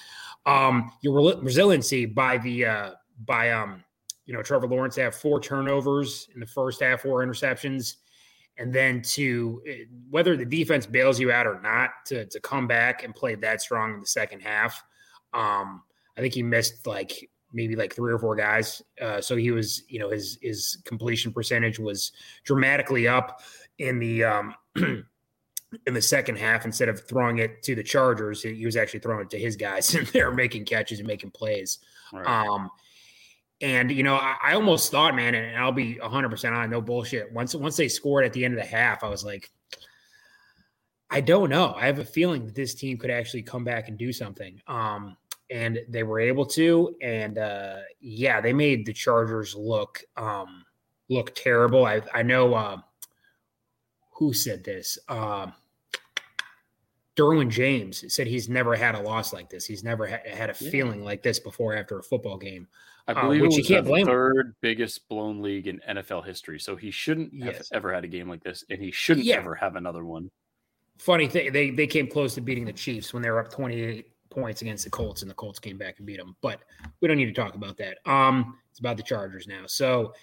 um, 0.45 0.91
your 1.01 1.37
resiliency 1.41 2.05
by 2.05 2.37
the 2.37 2.65
uh, 2.65 2.91
by 3.25 3.51
um, 3.51 3.83
you 4.25 4.33
know 4.33 4.41
Trevor 4.41 4.67
Lawrence 4.67 4.95
have 4.95 5.15
four 5.15 5.39
turnovers 5.39 6.29
in 6.33 6.39
the 6.39 6.47
first 6.47 6.81
half, 6.81 7.01
four 7.01 7.25
interceptions 7.25 7.95
and 8.57 8.71
then 8.71 9.01
to 9.01 9.61
eh, 9.67 9.85
whether 10.09 10.37
the 10.37 10.45
defense 10.45 10.85
bails 10.85 11.19
you 11.19 11.31
out 11.31 11.47
or 11.47 11.59
not 11.61 11.89
to 12.05 12.25
to 12.27 12.39
come 12.39 12.67
back 12.67 13.03
and 13.03 13.15
play 13.15 13.35
that 13.35 13.61
strong 13.61 13.95
in 13.95 13.99
the 13.99 14.07
second 14.07 14.39
half. 14.41 14.83
Um, 15.33 15.83
I 16.17 16.21
think 16.21 16.33
he 16.33 16.43
missed 16.43 16.85
like 16.85 17.29
maybe 17.51 17.75
like 17.75 17.95
three 17.95 18.11
or 18.11 18.19
four 18.19 18.35
guys. 18.35 18.81
Uh, 18.99 19.21
so 19.21 19.35
he 19.35 19.51
was, 19.51 19.83
you 19.87 19.99
know, 19.99 20.09
his 20.09 20.37
his 20.41 20.77
completion 20.85 21.31
percentage 21.31 21.79
was 21.79 22.11
dramatically 22.43 23.07
up 23.07 23.41
in 23.79 23.99
the 23.99 24.23
um, 24.23 24.55
in 24.75 25.93
the 25.93 26.01
second 26.01 26.37
half. 26.37 26.65
Instead 26.65 26.89
of 26.89 27.05
throwing 27.07 27.39
it 27.39 27.63
to 27.63 27.75
the 27.75 27.83
Chargers, 27.83 28.41
he 28.41 28.65
was 28.65 28.75
actually 28.75 28.99
throwing 28.99 29.21
it 29.21 29.29
to 29.31 29.39
his 29.39 29.55
guys, 29.55 29.93
and 29.95 30.07
they're 30.07 30.31
making 30.31 30.65
catches 30.65 30.99
and 30.99 31.07
making 31.07 31.31
plays. 31.31 31.79
Right. 32.11 32.25
Um, 32.25 32.69
and 33.61 33.91
you 33.91 34.03
know, 34.03 34.15
I, 34.15 34.35
I 34.43 34.53
almost 34.55 34.91
thought, 34.91 35.15
man, 35.15 35.35
and 35.35 35.57
I'll 35.57 35.71
be 35.71 35.99
100 35.99 36.29
percent 36.29 36.55
on, 36.55 36.69
no 36.69 36.81
bullshit. 36.81 37.31
Once 37.31 37.55
once 37.55 37.77
they 37.77 37.87
scored 37.87 38.25
at 38.25 38.33
the 38.33 38.43
end 38.43 38.53
of 38.53 38.59
the 38.59 38.67
half, 38.67 39.03
I 39.03 39.09
was 39.09 39.23
like, 39.23 39.49
I 41.09 41.21
don't 41.21 41.49
know. 41.49 41.73
I 41.77 41.85
have 41.85 41.99
a 41.99 42.05
feeling 42.05 42.45
that 42.45 42.55
this 42.55 42.73
team 42.73 42.97
could 42.97 43.11
actually 43.11 43.43
come 43.43 43.63
back 43.63 43.87
and 43.87 43.97
do 43.97 44.11
something. 44.11 44.59
Um, 44.67 45.15
and 45.51 45.79
they 45.87 46.01
were 46.01 46.19
able 46.19 46.45
to, 46.47 46.95
and 47.01 47.37
uh, 47.37 47.77
yeah, 48.01 48.41
they 48.41 48.51
made 48.51 48.85
the 48.85 48.93
Chargers 48.93 49.55
look 49.55 50.03
um, 50.17 50.65
look 51.09 51.35
terrible. 51.35 51.85
I 51.85 52.01
I 52.13 52.23
know 52.23 52.53
uh, 52.55 52.77
who 54.13 54.33
said 54.33 54.63
this. 54.63 54.97
Uh, 55.07 55.47
Derwin 57.15 57.49
James 57.49 58.11
said 58.13 58.25
he's 58.25 58.49
never 58.49 58.75
had 58.75 58.95
a 58.95 59.01
loss 59.01 59.33
like 59.33 59.49
this. 59.49 59.65
He's 59.65 59.83
never 59.83 60.07
ha- 60.07 60.17
had 60.25 60.49
a 60.49 60.53
feeling 60.53 61.03
like 61.03 61.21
this 61.21 61.39
before 61.39 61.75
after 61.75 61.99
a 61.99 62.03
football 62.03 62.37
game. 62.37 62.67
I 63.07 63.11
uh, 63.11 63.21
believe 63.21 63.41
uh, 63.41 63.45
which 63.45 63.53
it 63.53 63.57
was 63.57 63.69
you 63.69 63.75
can't 63.75 63.85
the 63.85 64.03
third 64.05 64.45
him. 64.47 64.55
biggest 64.61 65.07
blown 65.09 65.41
league 65.41 65.67
in 65.67 65.79
NFL 65.87 66.25
history. 66.25 66.59
So 66.59 66.75
he 66.75 66.89
shouldn't 66.89 67.43
have 67.43 67.61
ever 67.71 67.93
had 67.93 68.03
a 68.03 68.07
game 68.07 68.29
like 68.29 68.43
this, 68.43 68.63
and 68.69 68.81
he 68.81 68.91
shouldn't 68.91 69.25
yeah. 69.25 69.35
ever 69.35 69.53
have 69.55 69.75
another 69.75 70.05
one. 70.05 70.31
Funny 70.97 71.27
thing, 71.27 71.51
they 71.51 71.69
they 71.71 71.87
came 71.87 72.07
close 72.07 72.33
to 72.35 72.41
beating 72.41 72.65
the 72.65 72.73
Chiefs 72.73 73.13
when 73.13 73.21
they 73.21 73.29
were 73.29 73.39
up 73.39 73.51
twenty 73.51 73.81
eight 73.81 74.07
points 74.29 74.61
against 74.61 74.83
the 74.83 74.89
Colts, 74.89 75.21
and 75.21 75.29
the 75.29 75.35
Colts 75.35 75.59
came 75.59 75.77
back 75.77 75.97
and 75.97 76.07
beat 76.07 76.17
them. 76.17 76.35
But 76.41 76.61
we 77.01 77.07
don't 77.07 77.17
need 77.17 77.25
to 77.25 77.33
talk 77.33 77.55
about 77.55 77.77
that. 77.77 77.97
Um, 78.09 78.57
it's 78.71 78.79
about 78.79 78.97
the 78.97 79.03
Chargers 79.03 79.47
now. 79.47 79.63
So, 79.67 80.13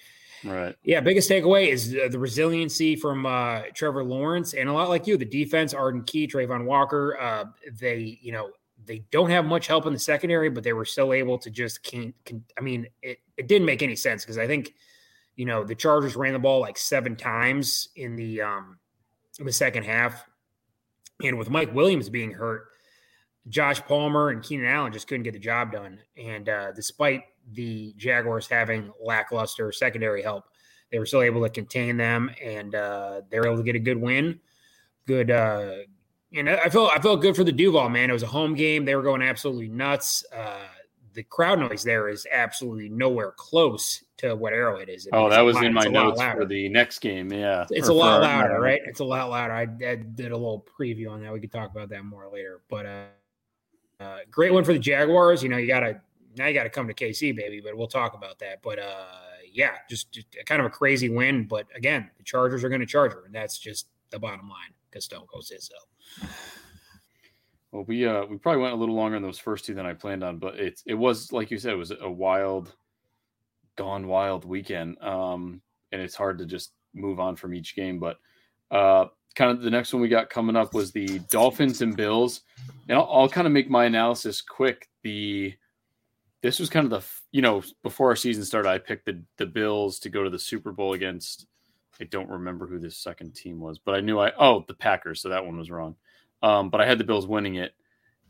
right, 0.45 0.77
yeah, 0.83 1.01
biggest 1.01 1.31
takeaway 1.31 1.69
is 1.69 1.91
the, 1.91 2.09
the 2.09 2.19
resiliency 2.19 2.97
from 2.97 3.27
uh, 3.27 3.63
Trevor 3.75 4.05
Lawrence, 4.05 4.55
and 4.55 4.69
a 4.69 4.73
lot 4.73 4.89
like 4.89 5.07
you, 5.07 5.17
the 5.17 5.25
defense, 5.25 5.75
Arden 5.75 6.03
Key, 6.05 6.27
Travon 6.27 6.65
Walker. 6.65 7.19
Uh, 7.21 7.45
they, 7.79 8.19
you 8.23 8.33
know, 8.33 8.51
they 8.87 9.01
don't 9.11 9.31
have 9.31 9.45
much 9.45 9.67
help 9.67 9.87
in 9.87 9.93
the 9.93 9.99
secondary, 9.99 10.49
but 10.51 10.65
they 10.65 10.73
were 10.73 10.85
still 10.85 11.13
able 11.13 11.39
to 11.39 11.51
just 11.51 11.83
can, 11.83 12.13
can 12.25 12.45
I 12.59 12.61
mean, 12.61 12.87
it, 13.03 13.19
it 13.37 13.47
didn't 13.47 13.67
make 13.67 13.83
any 13.83 13.97
sense 13.97 14.25
because 14.25 14.39
I 14.39 14.47
think, 14.47 14.75
you 15.37 15.45
know, 15.45 15.65
the 15.65 15.75
Chargers 15.75 16.17
ran 16.17 16.33
the 16.33 16.39
ball 16.39 16.61
like 16.61 16.77
seven 16.77 17.17
times 17.17 17.91
in 17.97 18.17
the 18.17 18.43
um 18.43 18.79
in 19.39 19.47
the 19.47 19.53
second 19.53 19.85
half. 19.85 20.25
And 21.23 21.39
with 21.39 21.51
Mike 21.51 21.75
Williams 21.75 22.09
being 22.09 22.33
hurt, 22.33 22.69
Josh 23.49 23.81
Palmer 23.83 24.31
and 24.31 24.43
Keenan 24.43 24.67
Allen 24.67 24.93
just 24.93 25.09
couldn't 25.09 25.23
get 25.25 25.33
the 25.33 25.39
job 25.39 25.73
done. 25.73 25.99
And 26.17 26.49
uh, 26.49 26.73
despite 26.73 27.25
the 27.53 27.95
Jaguars 27.97 28.47
having 28.47 28.93
lackluster 29.01 29.73
secondary 29.73 30.23
help, 30.23 30.45
they 30.91 30.99
were 30.99 31.07
still 31.07 31.23
able 31.23 31.43
to 31.43 31.51
contain 31.51 31.97
them, 31.97 32.31
and 32.43 32.75
uh, 32.75 33.23
they 33.31 33.39
were 33.39 33.47
able 33.47 33.59
to 33.59 33.63
get 33.63 33.77
a 33.77 33.81
good 33.81 34.01
win. 34.01 34.41
Good, 35.07 35.31
uh, 35.31 35.73
and 36.35 36.49
I 36.49 36.69
felt 36.69 36.91
I 36.95 37.01
felt 37.01 37.23
good 37.23 37.37
for 37.37 37.45
the 37.45 37.53
Duval 37.53 37.89
man. 37.89 38.11
It 38.11 38.13
was 38.13 38.23
a 38.23 38.29
home 38.29 38.55
game; 38.55 38.85
they 38.85 38.95
were 38.95 39.03
going 39.03 39.23
absolutely 39.23 39.69
nuts. 39.69 40.25
Uh, 40.35 40.67
the 41.13 41.23
crowd 41.25 41.59
noise 41.59 41.83
there 41.83 42.09
is 42.09 42.27
absolutely 42.31 42.89
nowhere 42.89 43.33
close 43.37 44.05
to 44.19 44.35
what 44.37 44.53
Arrowhead 44.53 44.89
is. 44.89 45.09
oh, 45.13 45.29
that 45.29 45.41
was 45.41 45.57
lot, 45.57 45.65
in 45.65 45.73
my 45.73 45.85
notes 45.85 46.23
for 46.23 46.45
the 46.45 46.69
next 46.69 47.01
game. 47.01 47.33
Yeah, 47.33 47.67
it's 47.71 47.89
or 47.89 47.93
a 47.93 47.95
lot 47.95 48.23
louder, 48.23 48.61
right? 48.61 48.81
It's 48.85 49.01
a 49.01 49.05
lot 49.05 49.31
louder. 49.31 49.53
I, 49.53 49.63
I, 49.63 49.97
did 49.97 50.33
a 50.33 50.37
little 50.37 50.65
preview 50.79 51.11
on 51.11 51.23
that. 51.23 51.33
We 51.33 51.41
could 51.41 51.53
talk 51.53 51.71
about 51.71 51.89
that 51.91 52.05
more 52.05 52.29
later. 52.33 52.61
But 52.69 52.87
uh, 54.01 54.19
great 54.31 54.53
one 54.53 54.65
for 54.65 54.73
the 54.73 54.79
Jaguars. 54.79 55.43
You 55.43 55.49
know, 55.49 55.57
you 55.57 55.67
got 55.67 55.81
to 55.81 56.01
now 56.37 56.47
you 56.47 56.55
got 56.55 56.65
to 56.65 56.71
come 56.71 56.89
to 56.89 56.95
KC, 56.95 57.37
baby. 57.37 57.61
But 57.61 57.77
we'll 57.77 57.87
talk 57.87 58.15
about 58.15 58.39
that. 58.39 58.63
But 58.63 58.79
uh, 58.79 59.05
yeah, 59.53 59.73
just, 59.89 60.13
just 60.13 60.27
kind 60.47 60.61
of 60.61 60.67
a 60.67 60.71
crazy 60.71 61.09
win. 61.09 61.47
But 61.47 61.67
again, 61.75 62.11
the 62.17 62.25
Chargers 62.25 62.65
are 62.65 62.69
going 62.69 62.81
to 62.81 62.87
charge 62.87 63.13
her, 63.13 63.25
and 63.25 63.35
that's 63.35 63.59
just 63.59 63.89
the 64.11 64.19
bottom 64.19 64.49
line 64.49 64.75
because 64.91 65.05
Stone 65.05 65.27
Cold 65.31 65.45
says 65.45 65.69
so. 65.69 66.27
Well, 67.73 67.85
we 67.85 68.05
uh 68.05 68.25
we 68.25 68.37
probably 68.37 68.63
went 68.63 68.75
a 68.75 68.77
little 68.77 68.97
longer 68.97 69.17
on 69.17 69.23
those 69.23 69.39
first 69.39 69.65
two 69.65 69.75
than 69.75 69.87
I 69.87 69.93
planned 69.93 70.25
on, 70.25 70.39
but 70.39 70.59
it's 70.59 70.83
it 70.87 70.95
was 70.95 71.31
like 71.33 71.51
you 71.51 71.59
said, 71.59 71.73
it 71.73 71.77
was 71.77 71.93
a 71.93 72.11
wild, 72.11 72.75
gone 73.77 74.09
wild 74.09 74.45
weekend. 74.45 75.01
Um, 75.01 75.63
and 75.93 76.01
it's 76.01 76.15
hard 76.17 76.39
to 76.39 76.47
just 76.47 76.73
move 76.95 77.21
on 77.21 77.37
from 77.37 77.55
each 77.55 77.77
game. 77.77 77.99
But 78.01 78.19
uh, 78.71 79.07
kind 79.35 79.51
of 79.51 79.63
the 79.63 79.71
next 79.71 79.93
one 79.93 80.03
we 80.03 80.09
got 80.09 80.31
coming 80.31 80.57
up 80.57 80.75
was 80.75 80.93
the 80.93 81.21
Dolphins 81.31 81.83
and 81.83 81.97
Bills, 81.97 82.43
and 82.89 82.99
I'll, 82.99 83.09
I'll 83.11 83.29
kind 83.29 83.47
of 83.47 83.53
make 83.53 83.71
my 83.71 83.85
analysis 83.85 84.41
quick. 84.41 84.89
The 85.03 85.55
this 86.43 86.59
was 86.59 86.71
kind 86.71 86.85
of 86.85 86.91
the 86.91 87.07
you 87.33 87.43
know 87.43 87.63
before 87.83 88.09
our 88.09 88.17
season 88.17 88.45
started, 88.45 88.69
I 88.69 88.79
picked 88.79 89.07
the 89.07 89.23
the 89.37 89.47
Bills 89.47 89.99
to 90.01 90.09
go 90.09 90.25
to 90.25 90.31
the 90.31 90.39
Super 90.39 90.73
Bowl 90.73 90.95
against. 90.95 91.47
I 92.01 92.05
don't 92.05 92.31
remember 92.31 92.67
who 92.67 92.79
the 92.79 92.91
second 92.91 93.35
team 93.35 93.61
was, 93.61 93.79
but 93.79 93.95
I 93.95 94.01
knew 94.01 94.19
I 94.19 94.33
oh 94.39 94.65
the 94.67 94.75
Packers, 94.75 95.21
so 95.21 95.29
that 95.29 95.45
one 95.45 95.59
was 95.59 95.71
wrong. 95.71 95.97
Um, 96.43 96.71
but 96.71 96.81
I 96.81 96.87
had 96.87 96.99
the 96.99 97.05
Bills 97.05 97.27
winning 97.27 97.57
it. 97.57 97.75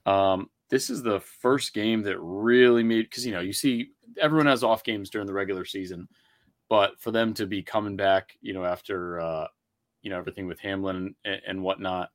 Um, 0.07 0.50
this 0.71 0.90
is 0.90 1.02
the 1.02 1.21
first 1.21 1.73
game 1.73 2.02
that 2.02 2.19
really 2.21 2.83
made 2.83 3.02
because 3.02 3.25
you 3.25 3.33
know 3.33 3.40
you 3.40 3.52
see 3.52 3.90
everyone 4.21 4.47
has 4.47 4.64
off 4.64 4.85
games 4.85 5.11
during 5.11 5.26
the 5.26 5.33
regular 5.33 5.64
season, 5.64 6.09
but 6.69 7.00
for 7.00 7.11
them 7.11 7.33
to 7.35 7.47
be 7.47 7.62
coming 7.62 7.97
back, 7.97 8.37
you 8.40 8.52
know, 8.52 8.64
after 8.64 9.21
uh, 9.21 9.47
you 10.02 10.11
know 10.11 10.19
everything 10.19 10.47
with 10.47 10.61
Hamlin 10.61 11.14
and, 11.25 11.42
and 11.47 11.62
whatnot, 11.62 12.11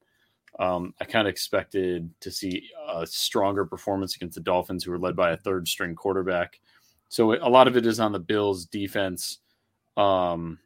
um, 0.60 0.94
I 1.00 1.06
kind 1.06 1.28
of 1.28 1.32
expected 1.32 2.10
to 2.22 2.32
see 2.32 2.70
a 2.90 3.06
stronger 3.06 3.66
performance 3.66 4.16
against 4.16 4.36
the 4.36 4.42
Dolphins, 4.42 4.84
who 4.84 4.92
were 4.92 5.00
led 5.00 5.16
by 5.16 5.32
a 5.32 5.38
third 5.38 5.68
string 5.68 5.96
quarterback. 5.96 6.60
So 7.10 7.34
a 7.34 7.50
lot 7.50 7.68
of 7.68 7.78
it 7.78 7.86
is 7.86 8.00
on 8.00 8.12
the 8.12 8.20
Bills' 8.20 8.66
defense 8.66 9.40
um, 9.96 10.60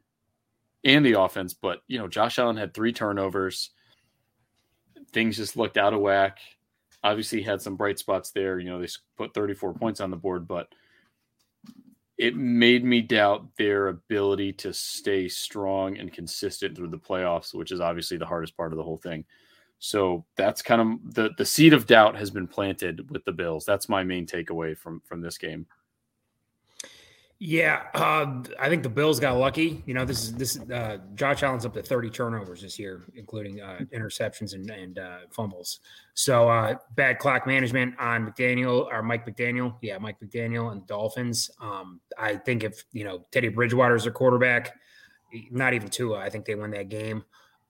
and 0.83 1.05
the 1.05 1.19
offense. 1.19 1.53
But 1.53 1.81
you 1.88 1.99
know, 1.99 2.07
Josh 2.07 2.39
Allen 2.39 2.57
had 2.57 2.73
three 2.73 2.93
turnovers 2.93 3.71
things 5.11 5.38
just 5.38 5.57
looked 5.57 5.77
out 5.77 5.93
of 5.93 6.01
whack. 6.01 6.39
Obviously, 7.03 7.41
had 7.41 7.61
some 7.61 7.75
bright 7.75 7.99
spots 7.99 8.31
there. 8.31 8.59
You 8.59 8.69
know, 8.69 8.81
they 8.81 8.88
put 9.17 9.33
34 9.33 9.73
points 9.73 10.01
on 10.01 10.11
the 10.11 10.17
board, 10.17 10.47
but 10.47 10.67
it 12.19 12.35
made 12.35 12.83
me 12.83 13.01
doubt 13.01 13.47
their 13.57 13.88
ability 13.88 14.51
to 14.51 14.73
stay 14.73 15.29
strong 15.29 15.97
and 15.97 16.11
consistent 16.11 16.75
through 16.75 16.89
the 16.89 16.97
playoffs, 16.97 17.53
which 17.53 17.71
is 17.71 17.79
obviously 17.79 18.17
the 18.17 18.25
hardest 18.25 18.57
part 18.57 18.73
of 18.73 18.77
the 18.77 18.83
whole 18.83 18.97
thing. 18.97 19.23
So 19.79 20.25
that's 20.35 20.61
kind 20.61 20.81
of 20.81 21.15
the 21.15 21.29
the 21.38 21.45
seed 21.45 21.73
of 21.73 21.88
doubt 21.88 22.17
has 22.17 22.29
been 22.29 22.47
planted 22.47 23.09
with 23.09 23.23
the 23.23 23.31
Bills. 23.31 23.63
That's 23.63 23.88
my 23.88 24.03
main 24.03 24.27
takeaway 24.27 24.77
from 24.77 25.01
from 25.05 25.21
this 25.21 25.38
game. 25.38 25.65
Yeah, 27.41 27.84
uh, 27.93 28.43
I 28.60 28.67
think 28.67 28.84
the 28.84 28.89
Bills 28.89 29.17
got 29.17 29.38
lucky. 29.38 29.81
You 29.86 29.93
know, 29.93 30.03
this 30.03 30.24
is 30.24 30.34
this. 30.34 30.60
Uh, 30.60 30.98
Josh 31.15 31.41
Allen's 31.41 31.65
up 31.65 31.74
to 31.75 31.81
30 31.81 32.10
turnovers 32.10 32.62
this 32.62 32.77
year, 32.77 33.03
including 33.15 33.62
uh, 33.62 33.79
interceptions 33.93 34.55
and, 34.55 34.69
and 34.69 35.00
uh, 35.00 35.19
fumbles. 35.31 35.79
So 36.15 36.50
uh, 36.50 36.75
bad 36.96 37.17
clock 37.17 37.48
management 37.48 37.98
on 37.98 38.29
McDaniel 38.29 38.88
or 38.91 39.01
Mike 39.01 39.25
McDaniel. 39.25 39.75
Yeah, 39.81 39.98
Mike 40.00 40.17
McDaniel 40.19 40.74
and 40.74 40.86
Dolphins. 40.86 41.50
Um, 41.62 42.01
I 42.17 42.36
think 42.36 42.65
if 42.65 42.84
you 42.91 43.05
know 43.05 43.25
Teddy 43.31 43.48
Bridgewater 43.48 43.96
is 43.96 44.03
their 44.03 44.12
quarterback, 44.12 44.75
not 45.50 45.74
even 45.74 45.88
Tua, 45.88 46.19
I 46.19 46.29
think 46.29 46.43
they 46.43 46.55
win 46.55 46.72
that 46.72 46.89
game. 46.89 47.24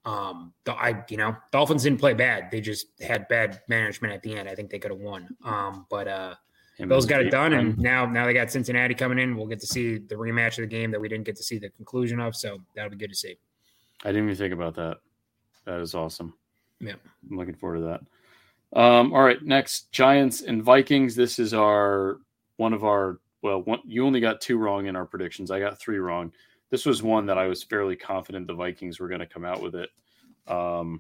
Um, 0.04 0.52
I 0.68 1.04
you 1.10 1.18
know 1.18 1.36
Dolphins 1.52 1.84
didn't 1.84 2.00
play 2.00 2.16
bad. 2.16 2.50
They 2.50 2.60
just 2.60 2.88
had 3.02 3.28
bad 3.28 3.62
management 3.68 4.16
at 4.16 4.24
the 4.24 4.36
end. 4.36 4.50
I 4.50 4.56
think 4.56 4.72
they 4.72 4.80
could 4.80 4.90
have 4.90 5.00
won. 5.00 5.30
Um, 5.46 5.86
but 5.92 6.08
uh, 6.08 6.36
Bills 6.88 7.06
got 7.06 7.22
it 7.22 7.30
done, 7.30 7.54
and 7.54 7.78
now 7.78 8.06
now 8.06 8.26
they 8.26 8.34
got 8.34 8.52
Cincinnati 8.52 8.94
coming 8.94 9.20
in. 9.20 9.36
We'll 9.36 9.48
get 9.48 9.60
to 9.60 9.68
see 9.68 9.98
the 9.98 10.16
rematch 10.16 10.58
of 10.58 10.62
the 10.62 10.68
game 10.68 10.92
that 10.92 11.02
we 11.02 11.10
didn't 11.10 11.26
get 11.26 11.36
to 11.36 11.44
see 11.44 11.58
the 11.58 11.70
conclusion 11.70 12.20
of. 12.20 12.36
So 12.36 12.60
that'll 12.74 12.92
be 12.92 12.98
good 12.98 13.10
to 13.10 13.16
see. 13.16 13.38
I 14.04 14.10
didn't 14.10 14.26
even 14.26 14.36
think 14.36 14.54
about 14.54 14.76
that. 14.76 14.98
That 15.66 15.82
is 15.82 15.94
awesome. 15.94 16.34
Yeah, 16.80 16.94
I'm 17.30 17.38
looking 17.38 17.56
forward 17.56 17.80
to 17.80 17.84
that. 17.84 18.80
Um, 18.80 19.14
all 19.14 19.24
right, 19.24 19.44
next 19.44 19.92
Giants 19.92 20.42
and 20.42 20.64
Vikings. 20.64 21.16
This 21.16 21.38
is 21.38 21.54
our 21.54 22.20
one 22.58 22.74
of 22.74 22.84
our 22.86 23.20
well, 23.42 23.62
one, 23.62 23.80
you 23.86 24.06
only 24.06 24.20
got 24.20 24.42
two 24.42 24.58
wrong 24.58 24.88
in 24.88 24.96
our 24.96 25.06
predictions. 25.06 25.52
I 25.52 25.60
got 25.60 25.80
three 25.80 26.00
wrong. 26.00 26.32
This 26.70 26.86
was 26.86 27.02
one 27.02 27.26
that 27.26 27.38
I 27.38 27.48
was 27.48 27.64
fairly 27.64 27.96
confident 27.96 28.48
the 28.48 28.54
Vikings 28.54 29.00
were 29.00 29.08
going 29.08 29.22
to 29.22 29.26
come 29.26 29.46
out 29.46 29.62
with 29.62 29.76
it. 29.76 29.90
Um, 30.48 31.00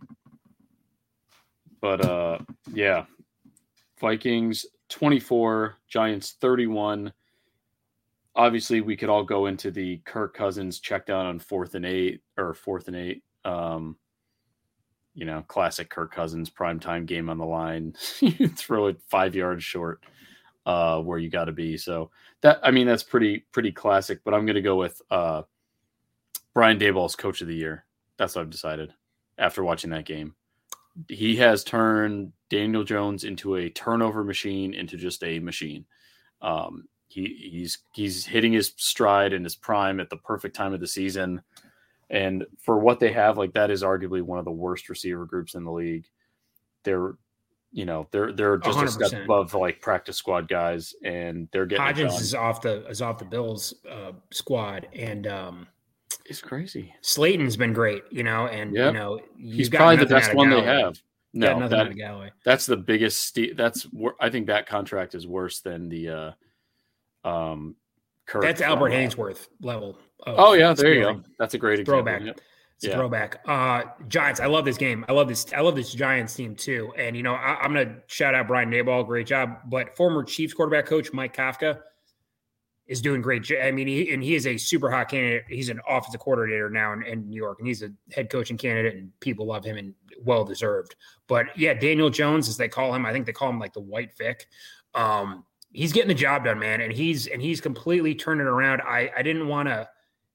but 1.81 2.03
uh, 2.03 2.39
yeah, 2.73 3.05
Vikings 3.99 4.65
24, 4.89 5.75
Giants 5.87 6.35
31. 6.41 7.13
Obviously, 8.35 8.81
we 8.81 8.95
could 8.95 9.09
all 9.09 9.23
go 9.23 9.45
into 9.47 9.71
the 9.71 9.97
Kirk 10.05 10.35
Cousins 10.35 10.79
check 10.79 11.05
down 11.05 11.25
on 11.25 11.39
fourth 11.39 11.75
and 11.75 11.85
eight 11.85 12.21
or 12.37 12.53
fourth 12.53 12.87
and 12.87 12.95
eight. 12.95 13.23
Um, 13.45 13.97
you 15.13 15.25
know, 15.25 15.43
classic 15.47 15.89
Kirk 15.89 16.13
Cousins 16.13 16.49
primetime 16.49 17.05
game 17.05 17.29
on 17.29 17.37
the 17.37 17.45
line. 17.45 17.95
you 18.19 18.47
throw 18.47 18.87
it 18.87 19.01
five 19.07 19.35
yards 19.35 19.63
short 19.63 20.03
uh, 20.65 21.01
where 21.01 21.17
you 21.17 21.29
got 21.29 21.45
to 21.45 21.51
be. 21.51 21.77
So 21.77 22.11
that 22.41 22.59
I 22.63 22.71
mean 22.71 22.87
that's 22.87 23.03
pretty 23.03 23.45
pretty 23.51 23.71
classic. 23.71 24.21
But 24.23 24.33
I'm 24.33 24.45
going 24.45 24.55
to 24.55 24.61
go 24.61 24.77
with 24.77 25.01
uh, 25.09 25.43
Brian 26.53 26.79
Daboll's 26.79 27.15
Coach 27.15 27.41
of 27.41 27.47
the 27.47 27.55
Year. 27.55 27.85
That's 28.17 28.35
what 28.35 28.41
I've 28.41 28.49
decided 28.49 28.93
after 29.37 29.63
watching 29.63 29.89
that 29.91 30.05
game 30.05 30.35
he 31.07 31.35
has 31.37 31.63
turned 31.63 32.31
Daniel 32.49 32.83
Jones 32.83 33.23
into 33.23 33.55
a 33.55 33.69
turnover 33.69 34.23
machine, 34.23 34.73
into 34.73 34.97
just 34.97 35.23
a 35.23 35.39
machine. 35.39 35.85
Um, 36.41 36.87
he, 37.07 37.49
he's 37.51 37.79
he's 37.93 38.25
hitting 38.25 38.53
his 38.53 38.73
stride 38.77 39.33
and 39.33 39.43
his 39.43 39.55
prime 39.55 39.99
at 39.99 40.09
the 40.09 40.17
perfect 40.17 40.55
time 40.55 40.73
of 40.73 40.79
the 40.79 40.87
season, 40.87 41.41
and 42.09 42.45
for 42.59 42.79
what 42.79 42.99
they 42.99 43.11
have, 43.11 43.37
like 43.37 43.53
that 43.53 43.71
is 43.71 43.83
arguably 43.83 44.21
one 44.21 44.39
of 44.39 44.45
the 44.45 44.51
worst 44.51 44.89
receiver 44.89 45.25
groups 45.25 45.55
in 45.55 45.63
the 45.63 45.71
league. 45.71 46.05
They're 46.83 47.15
you 47.71 47.85
know 47.85 48.07
they're 48.11 48.31
they're 48.31 48.57
just 48.57 48.77
100%. 48.77 48.83
a 48.83 48.89
step 48.89 49.23
above 49.23 49.53
like 49.53 49.81
practice 49.81 50.17
squad 50.17 50.47
guys, 50.47 50.93
and 51.03 51.47
they're 51.51 51.65
getting 51.65 51.85
Hodgins 51.85 52.21
is 52.21 52.35
off 52.35 52.61
the 52.61 52.87
is 52.87 53.01
off 53.01 53.17
the 53.17 53.25
Bills 53.25 53.73
uh, 53.89 54.11
squad, 54.31 54.87
and 54.93 55.27
um, 55.27 55.67
it's 56.29 56.41
crazy. 56.41 56.93
Slayton's 57.01 57.57
been 57.57 57.73
great, 57.73 58.03
you 58.11 58.23
know, 58.23 58.47
and 58.47 58.73
yep. 58.73 58.93
you 58.93 58.99
know 58.99 59.19
he's 59.37 59.69
probably 59.69 59.97
the 59.97 60.05
best 60.05 60.33
one 60.33 60.49
they 60.49 60.61
have. 60.61 61.01
No, 61.33 61.67
that, 61.67 62.31
that's 62.43 62.65
the 62.65 62.77
biggest. 62.77 63.21
St- 63.35 63.55
that's 63.55 63.87
I 64.19 64.29
think 64.29 64.47
that 64.47 64.67
contract 64.67 65.15
is 65.15 65.27
worse 65.27 65.59
than 65.61 65.89
the 65.89 66.35
uh, 67.23 67.27
um, 67.27 67.75
Kirk 68.25 68.43
That's 68.43 68.61
Albert 68.61 68.91
Haynesworth 68.91 69.47
level. 69.61 69.97
oh 70.25 70.53
yeah, 70.53 70.73
there 70.73 70.93
you 70.93 71.01
go. 71.01 71.21
That's 71.37 71.55
a 71.55 71.57
great 71.57 71.85
throwback. 71.85 72.21
Yep. 72.21 72.41
It's 72.75 72.85
yeah. 72.85 72.91
a 72.91 72.95
throwback. 72.95 73.41
Uh, 73.45 73.83
Giants. 74.07 74.39
I 74.39 74.45
love 74.45 74.65
this 74.65 74.77
game. 74.77 75.03
I 75.09 75.11
love 75.11 75.27
this. 75.27 75.51
I 75.53 75.59
love 75.61 75.75
this 75.75 75.91
Giants 75.91 76.33
team 76.33 76.55
too. 76.55 76.93
And 76.97 77.15
you 77.17 77.23
know, 77.23 77.33
I, 77.33 77.65
am 77.65 77.73
gonna 77.73 77.97
shout 78.07 78.35
out 78.35 78.47
Brian 78.47 78.71
Daboll. 78.71 79.05
Great 79.05 79.27
job. 79.27 79.57
But 79.65 79.97
former 79.97 80.23
Chiefs 80.23 80.53
quarterback 80.53 80.85
coach 80.85 81.11
Mike 81.11 81.35
Kafka 81.35 81.81
is 82.89 83.01
doing 83.01 83.21
great. 83.21 83.49
I 83.61 83.71
mean, 83.71 83.87
he, 83.87 84.11
and 84.11 84.21
he 84.21 84.33
is 84.33 84.47
a 84.47 84.57
super 84.57 84.89
hot 84.89 85.09
candidate. 85.09 85.43
He's 85.47 85.69
an 85.69 85.79
offensive 85.87 86.19
coordinator 86.19 86.71
now 86.71 86.91
in, 86.91 87.03
in, 87.03 87.29
New 87.29 87.35
York, 87.35 87.59
and 87.59 87.67
he's 87.67 87.83
a 87.83 87.91
head 88.11 88.31
coaching 88.31 88.57
candidate, 88.57 88.95
and 88.95 89.11
people 89.19 89.45
love 89.45 89.63
him 89.63 89.77
and 89.77 89.93
well 90.23 90.43
deserved. 90.43 90.95
But 91.27 91.55
yeah, 91.55 91.75
Daniel 91.75 92.09
Jones, 92.09 92.49
as 92.49 92.57
they 92.57 92.67
call 92.67 92.93
him, 92.93 93.05
I 93.05 93.13
think 93.13 93.27
they 93.27 93.31
call 93.31 93.51
him 93.51 93.59
like 93.59 93.73
the 93.73 93.79
White 93.79 94.17
Vic. 94.17 94.47
Um, 94.95 95.45
he's 95.71 95.93
getting 95.93 96.07
the 96.07 96.15
job 96.15 96.45
done, 96.45 96.57
man, 96.57 96.81
and 96.81 96.91
he's 96.91 97.27
and 97.27 97.39
he's 97.39 97.61
completely 97.61 98.15
turning 98.15 98.47
around. 98.47 98.81
I 98.81 99.11
I 99.15 99.21
didn't 99.21 99.47
want 99.47 99.69
to. 99.69 99.87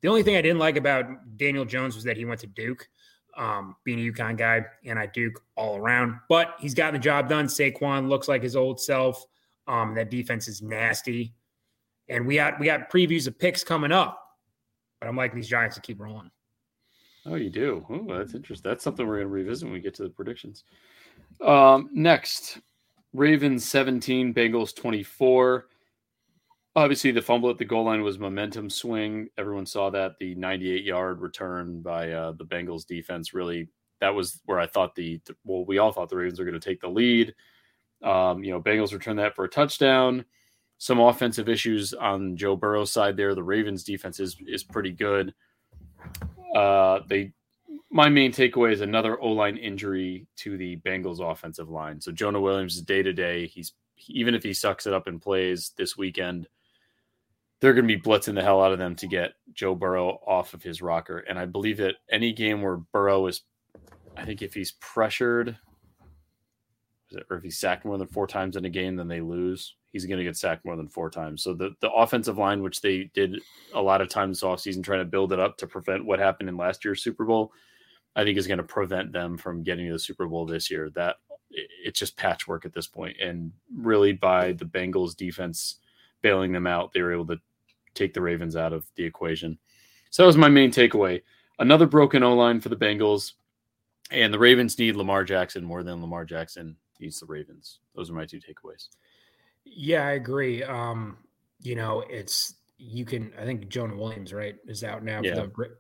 The 0.03 0.09
only 0.09 0.23
thing 0.23 0.37
I 0.37 0.43
didn't 0.43 0.61
like 0.61 0.77
about 0.77 1.07
Daniel 1.37 1.65
Jones 1.65 1.97
was 1.97 2.05
that 2.05 2.17
he 2.17 2.25
went 2.25 2.41
to 2.43 2.47
Duke, 2.47 2.87
um, 3.37 3.75
being 3.85 3.99
a 3.99 4.13
UConn 4.13 4.37
guy, 4.37 4.65
and 4.87 4.97
I 4.97 5.07
Duke 5.07 5.43
all 5.57 5.77
around. 5.77 6.21
But 6.29 6.55
he's 6.61 6.75
gotten 6.75 6.95
the 6.95 7.01
job 7.01 7.29
done. 7.29 7.47
Saquon 7.47 8.09
looks 8.09 8.29
like 8.29 8.45
his 8.45 8.55
old 8.55 8.81
self. 8.81 9.27
Um, 9.67 9.95
that 9.97 10.11
defense 10.11 10.47
is 10.47 10.63
nasty. 10.63 11.35
And 12.09 12.27
we 12.27 12.37
got 12.37 12.61
we 12.61 12.67
got 12.67 12.91
previews 12.91 13.27
of 13.27 13.39
picks 13.39 13.65
coming 13.65 13.93
up, 13.93 14.21
but 15.01 15.09
I'm 15.09 15.17
liking 15.17 15.37
these 15.37 15.49
Giants 15.49 15.77
to 15.77 15.83
keep 15.83 16.01
rolling. 16.01 16.31
Oh, 17.27 17.37
you 17.37 17.51
do. 17.51 17.85
Oh, 17.89 18.19
that's 18.19 18.35
interesting. 18.35 18.69
That's 18.69 18.85
something 18.85 19.07
we're 19.07 19.17
going 19.17 19.29
to 19.29 19.33
revisit 19.33 19.65
when 19.65 19.73
we 19.73 19.81
get 19.81 19.95
to 19.95 20.03
the 20.03 20.11
predictions. 20.11 20.65
Um, 21.41 21.89
next, 21.93 22.61
Ravens 23.15 23.65
17, 23.65 24.35
Bengals 24.35 24.77
24. 24.77 25.69
Obviously, 26.77 27.13
the 27.13 27.23
fumble 27.23 27.49
at 27.49 27.57
the 27.57 27.65
goal 27.65 27.85
line 27.85 28.03
was 28.03 28.19
momentum 28.19 28.69
swing. 28.69 29.29
Everyone 29.39 29.65
saw 29.65 29.89
that. 29.91 30.19
The 30.19 30.35
98 30.35 30.85
yard 30.85 31.21
return 31.21 31.81
by 31.81 32.11
uh, 32.11 32.33
the 32.33 32.45
Bengals 32.45 32.87
defense 32.87 33.33
really, 33.33 33.69
that 34.01 34.15
was 34.15 34.41
where 34.45 34.59
I 34.59 34.67
thought 34.67 34.95
the, 34.95 35.21
well, 35.45 35.65
we 35.65 35.79
all 35.79 35.93
thought 35.93 36.11
the 36.11 36.17
Ravens 36.17 36.39
were 36.39 36.45
going 36.45 36.61
to 36.61 36.69
take 36.69 36.81
the 36.81 36.89
lead. 36.89 37.35
Um, 38.03 38.45
you 38.45 38.51
know, 38.51 38.61
Bengals 38.61 38.93
returned 38.93 39.21
that 39.21 39.35
for 39.35 39.45
a 39.45 39.49
touchdown. 39.49 40.25
Some 40.79 41.01
offensive 41.01 41.49
issues 41.49 41.95
on 41.95 42.37
Joe 42.37 42.57
Burrow's 42.57 42.93
side 42.93 43.17
there. 43.17 43.35
The 43.35 43.43
Ravens 43.43 43.85
defense 43.85 44.21
is, 44.21 44.37
is 44.47 44.63
pretty 44.63 44.93
good. 44.93 45.35
Uh, 46.55 47.01
they 47.09 47.33
my 47.91 48.09
main 48.09 48.33
takeaway 48.33 48.73
is 48.73 48.81
another 48.81 49.21
O 49.21 49.29
line 49.29 49.57
injury 49.57 50.27
to 50.37 50.57
the 50.57 50.77
Bengals 50.79 51.21
offensive 51.21 51.69
line. 51.69 52.01
So 52.01 52.11
Jonah 52.11 52.41
Williams 52.41 52.75
is 52.75 52.83
day 52.83 53.03
to 53.03 53.13
day. 53.13 53.47
He's 53.47 53.73
even 54.09 54.35
if 54.35 54.43
he 54.43 54.53
sucks 54.53 54.87
it 54.87 54.93
up 54.93 55.07
and 55.07 55.23
plays 55.23 55.73
this 55.77 55.97
weekend, 55.97 56.49
they're 57.61 57.73
going 57.73 57.87
to 57.87 57.97
be 57.97 58.03
blitzing 58.03 58.35
the 58.35 58.43
hell 58.43 58.63
out 58.63 58.73
of 58.73 58.79
them 58.79 58.97
to 58.97 59.07
get 59.07 59.35
Joe 59.53 59.75
Burrow 59.75 60.21
off 60.27 60.55
of 60.55 60.63
his 60.63 60.83
rocker. 60.83 61.19
And 61.19 61.39
I 61.39 61.47
believe 61.47 61.77
that 61.79 61.95
any 62.11 62.33
game 62.33 62.63
where 62.63 62.77
Burrow 62.77 63.27
is, 63.27 63.43
I 64.17 64.25
think 64.25 64.43
if 64.43 64.55
he's 64.55 64.73
pressured, 64.81 65.57
or 67.31 67.37
if 67.37 67.43
he's 67.43 67.59
sacked 67.59 67.85
more 67.85 67.99
than 67.99 68.09
four 68.09 68.27
times 68.27 68.57
in 68.57 68.65
a 68.65 68.71
game, 68.71 68.97
then 68.97 69.09
they 69.09 69.21
lose 69.21 69.75
he's 69.95 70.07
going 70.07 70.19
to 70.19 70.25
get 70.25 70.37
sacked 70.37 70.65
more 70.65 70.75
than 70.75 70.89
four 70.89 71.09
times. 71.09 71.41
So 71.41 71.55
the, 71.55 71.71
the 71.79 71.91
offensive 71.91 72.37
line, 72.37 72.63
which 72.63 72.81
they 72.81 73.13
did 73.15 73.41
a 73.75 73.81
lot 73.81 74.01
of 74.01 74.09
times 74.09 74.41
this 74.41 74.45
offseason 74.45 74.83
trying 74.83 74.99
to 74.99 75.05
build 75.05 75.33
it 75.33 75.39
up 75.39 75.57
to 75.59 75.69
prevent 75.69 76.05
what 76.05 76.19
happened 76.19 76.49
in 76.49 76.57
last 76.57 76.85
year's 76.85 77.01
Super 77.01 77.25
Bowl, 77.25 77.53
I 78.17 78.25
think 78.25 78.37
is 78.37 78.49
going 78.49 78.59
to 78.59 78.65
prevent 78.65 79.13
them 79.13 79.39
from 79.39 79.63
getting 79.63 79.87
to 79.87 79.93
the 79.93 79.99
Super 80.01 80.27
Bowl 80.27 80.47
this 80.47 80.69
year. 80.69 80.91
That 80.97 81.17
it's 81.51 82.01
just 82.01 82.17
patchwork 82.17 82.67
at 82.67 82.75
this 82.75 82.89
point. 82.89 83.19
And 83.21 83.53
really 83.73 84.13
by 84.13 84.51
the 84.53 84.65
Bengals 84.65 85.17
defense 85.17 85.77
bailing 86.23 86.51
them 86.51 86.67
out, 86.67 86.93
they 86.93 87.01
were 87.01 87.13
able 87.13 87.29
to 87.29 87.39
take 87.95 88.15
the 88.15 88.21
Ravens 88.21 88.57
out 88.57 88.73
of 88.73 88.85
the 88.97 89.05
equation. 89.05 89.57
So 90.11 90.25
that 90.25 90.27
was 90.27 90.37
my 90.37 90.49
main 90.49 90.73
takeaway. 90.73 91.23
Another 91.61 91.87
broken 91.87 92.25
O 92.25 92.35
line 92.35 92.61
for 92.61 92.69
the 92.69 92.77
Bengals. 92.77 93.35
And 94.11 94.35
the 94.35 94.41
Ravens 94.41 94.77
need 94.77 94.97
Lamar 94.97 95.23
Jackson 95.23 95.65
more 95.65 95.85
than 95.85 96.01
Lamar 96.01 96.25
Jackson 96.25 96.77
needs 97.01 97.21
the 97.21 97.27
Ravens. 97.27 97.81
Those 97.95 98.11
are 98.11 98.15
my 98.15 98.27
two 98.27 98.39
takeaways. 98.39 98.89
Yeah, 99.65 100.07
I 100.07 100.13
agree. 100.13 100.63
Um, 100.63 101.19
you 101.61 101.75
know, 101.75 102.05
it's 102.09 102.55
you 102.79 103.05
can. 103.05 103.33
I 103.41 103.45
think 103.45 103.69
Jonah 103.69 103.97
Williams, 103.97 104.33
right, 104.33 104.57
is 104.67 104.85
out 104.85 105.03
now. 105.05 105.21
Yeah. 105.23 105.35
For 105.35 105.47
the, 105.47 105.77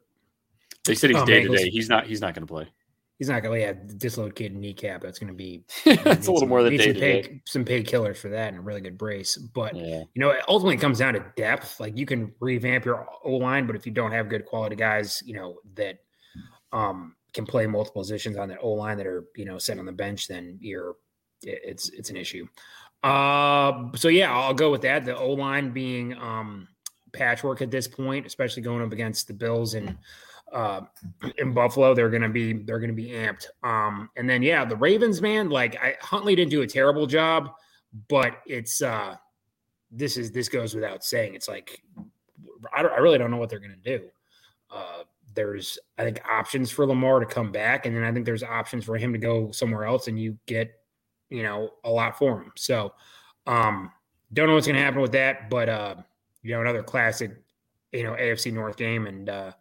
they 0.87 0.95
said 0.95 1.11
he's 1.11 1.19
oh, 1.19 1.27
day 1.27 1.43
to 1.43 1.57
day. 1.57 1.71
He's 1.71 1.89
not. 1.89 2.07
He's 2.07 2.21
not 2.21 2.35
going 2.35 2.47
to 2.47 2.53
play. 2.53 2.69
He's 3.19 3.29
not 3.29 3.43
going 3.43 3.61
to. 3.61 3.67
Yeah, 3.67 3.75
dislocated 3.97 4.57
kneecap. 4.57 5.03
That's 5.03 5.19
going 5.19 5.33
to 5.33 5.37
be. 5.37 5.65
That's 5.85 6.27
a 6.27 6.33
little 6.33 6.49
more 6.49 6.63
than 6.63 6.77
day 6.77 6.93
some 6.93 7.01
paid, 7.01 7.41
some 7.47 7.65
paid 7.65 7.87
killers 7.87 8.19
for 8.19 8.29
that 8.31 8.49
and 8.49 8.59
a 8.59 8.61
really 8.61 8.81
good 8.81 8.99
brace. 8.99 9.37
But 9.37 9.77
yeah. 9.77 10.03
you 10.15 10.21
know, 10.21 10.31
it 10.31 10.43
ultimately 10.49 10.77
comes 10.77 10.99
down 10.99 11.15
to 11.15 11.25
depth. 11.37 11.81
Like 11.81 11.97
you 11.97 12.07
can 12.07 12.33
revamp 12.41 12.85
your 12.85 13.07
O 13.25 13.33
line, 13.33 13.67
but 13.67 13.77
if 13.77 13.87
you 13.87 13.93
don't 13.93 14.13
have 14.13 14.29
good 14.29 14.45
quality 14.47 14.77
guys, 14.77 15.23
you 15.25 15.35
know 15.35 15.59
that 15.75 15.99
um 16.73 17.15
can 17.33 17.45
play 17.45 17.67
multiple 17.67 18.03
positions 18.03 18.37
on 18.37 18.49
that 18.49 18.59
O 18.63 18.71
line 18.71 18.97
that 18.97 19.07
are 19.07 19.25
you 19.37 19.45
know 19.45 19.59
set 19.59 19.79
on 19.79 19.87
the 19.87 19.93
bench, 19.93 20.29
then 20.29 20.59
you're 20.61 20.97
it's 21.47 21.89
it's 21.91 22.11
an 22.11 22.17
issue. 22.17 22.47
Uh, 23.03 23.91
so 23.95 24.09
yeah, 24.09 24.35
I'll 24.35 24.55
go 24.55 24.71
with 24.71 24.83
that. 24.83 25.05
The 25.05 25.17
O 25.17 25.33
line 25.33 25.71
being 25.71 26.15
um, 26.15 26.69
patchwork 27.13 27.63
at 27.63 27.71
this 27.71 27.87
point, 27.87 28.27
especially 28.27 28.63
going 28.63 28.83
up 28.83 28.93
against 28.93 29.29
the 29.29 29.35
Bills 29.35 29.75
and 29.75 29.97
uh, 30.53 30.83
in 31.39 31.53
Buffalo, 31.53 31.95
they're 31.95 32.11
gonna 32.11 32.29
be 32.29 32.53
they're 32.53 32.79
gonna 32.79 32.93
be 32.93 33.09
amped. 33.09 33.47
Um, 33.63 34.09
and 34.17 34.29
then 34.29 34.43
yeah, 34.43 34.65
the 34.65 34.77
Ravens, 34.77 35.21
man, 35.21 35.51
like 35.51 35.77
I, 35.83 35.97
Huntley 36.01 36.35
didn't 36.35 36.51
do 36.51 36.63
a 36.63 36.67
terrible 36.67 37.07
job, 37.07 37.51
but 38.09 38.39
it's 38.47 38.81
uh, 38.81 39.17
this 39.91 40.17
is 40.17 40.31
this 40.31 40.49
goes 40.49 40.75
without 40.75 41.05
saying. 41.05 41.35
It's 41.35 41.49
like 41.49 41.83
I, 42.75 42.83
I 42.83 42.99
really 42.99 43.19
don't 43.19 43.31
know 43.31 43.37
what 43.37 43.49
they're 43.51 43.59
gonna 43.59 43.75
do. 43.77 44.09
Uh, 44.71 45.03
there's 45.35 45.79
I 45.99 46.05
think 46.05 46.21
options 46.29 46.71
for 46.71 46.87
Lamar 46.87 47.21
to 47.21 47.27
come 47.27 47.51
back, 47.51 47.87
and 47.87 47.97
then 47.97 48.05
I 48.05 48.13
think 48.13 48.25
there's 48.25 48.43
options 48.43 48.85
for 48.85 48.97
him 48.97 49.13
to 49.13 49.19
go 49.19 49.51
somewhere 49.51 49.85
else, 49.85 50.09
and 50.09 50.19
you 50.19 50.39
get 50.47 50.73
you 51.35 51.43
know, 51.43 51.71
a 51.83 51.91
lot 51.91 52.17
for 52.17 52.41
him. 52.41 52.53
So, 52.55 52.95
um, 53.49 53.91
don't 54.33 54.47
know 54.47 54.55
what's 54.55 54.69
going 54.69 54.77
to 54.77 54.83
happen 54.83 55.01
with 55.01 55.13
that, 55.13 55.51
but 55.51 55.69
uh, 55.69 55.97
you 56.43 56.53
know, 56.53 56.61
another 56.61 56.83
classic, 56.83 57.33
you 57.93 58.05
know, 58.05 58.13
AFC 58.13 58.53
North 58.53 58.77
game, 58.77 59.07
and 59.07 59.29
uh, 59.29 59.53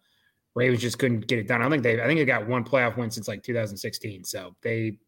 Ravens 0.53 0.81
just 0.81 0.99
couldn't 0.99 1.27
get 1.27 1.39
it 1.39 1.47
done. 1.47 1.63
I 1.63 1.69
think 1.69 1.81
they, 1.81 1.99
I 1.99 2.05
think 2.05 2.19
they 2.19 2.25
got 2.25 2.47
one 2.47 2.63
playoff 2.63 2.95
win 2.95 3.09
since 3.09 3.27
like 3.27 3.41
2016. 3.41 4.23
So 4.23 4.55
they, 4.61 4.99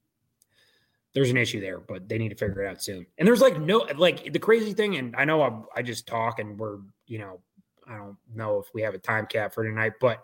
there's 1.13 1.29
an 1.29 1.37
issue 1.37 1.61
there, 1.61 1.79
but 1.79 2.09
they 2.09 2.17
need 2.17 2.29
to 2.29 2.35
figure 2.35 2.63
it 2.63 2.67
out 2.67 2.81
soon. 2.81 3.05
And 3.19 3.27
there's 3.27 3.41
like 3.41 3.59
no, 3.59 3.87
like 3.95 4.33
the 4.33 4.39
crazy 4.39 4.73
thing, 4.73 4.95
and 4.95 5.15
I 5.15 5.23
know 5.23 5.43
I, 5.43 5.79
I 5.79 5.81
just 5.83 6.07
talk, 6.07 6.39
and 6.39 6.57
we're, 6.57 6.79
you 7.05 7.19
know, 7.19 7.41
I 7.87 7.97
don't 7.97 8.17
know 8.33 8.57
if 8.57 8.73
we 8.73 8.81
have 8.81 8.95
a 8.95 8.99
time 8.99 9.27
cap 9.27 9.53
for 9.53 9.63
tonight, 9.63 9.93
but 10.01 10.23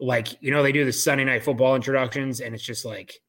like 0.00 0.42
you 0.42 0.50
know, 0.50 0.64
they 0.64 0.72
do 0.72 0.84
the 0.84 0.92
Sunday 0.92 1.24
night 1.24 1.44
football 1.44 1.76
introductions, 1.76 2.40
and 2.40 2.56
it's 2.56 2.64
just 2.64 2.84
like 2.84 3.20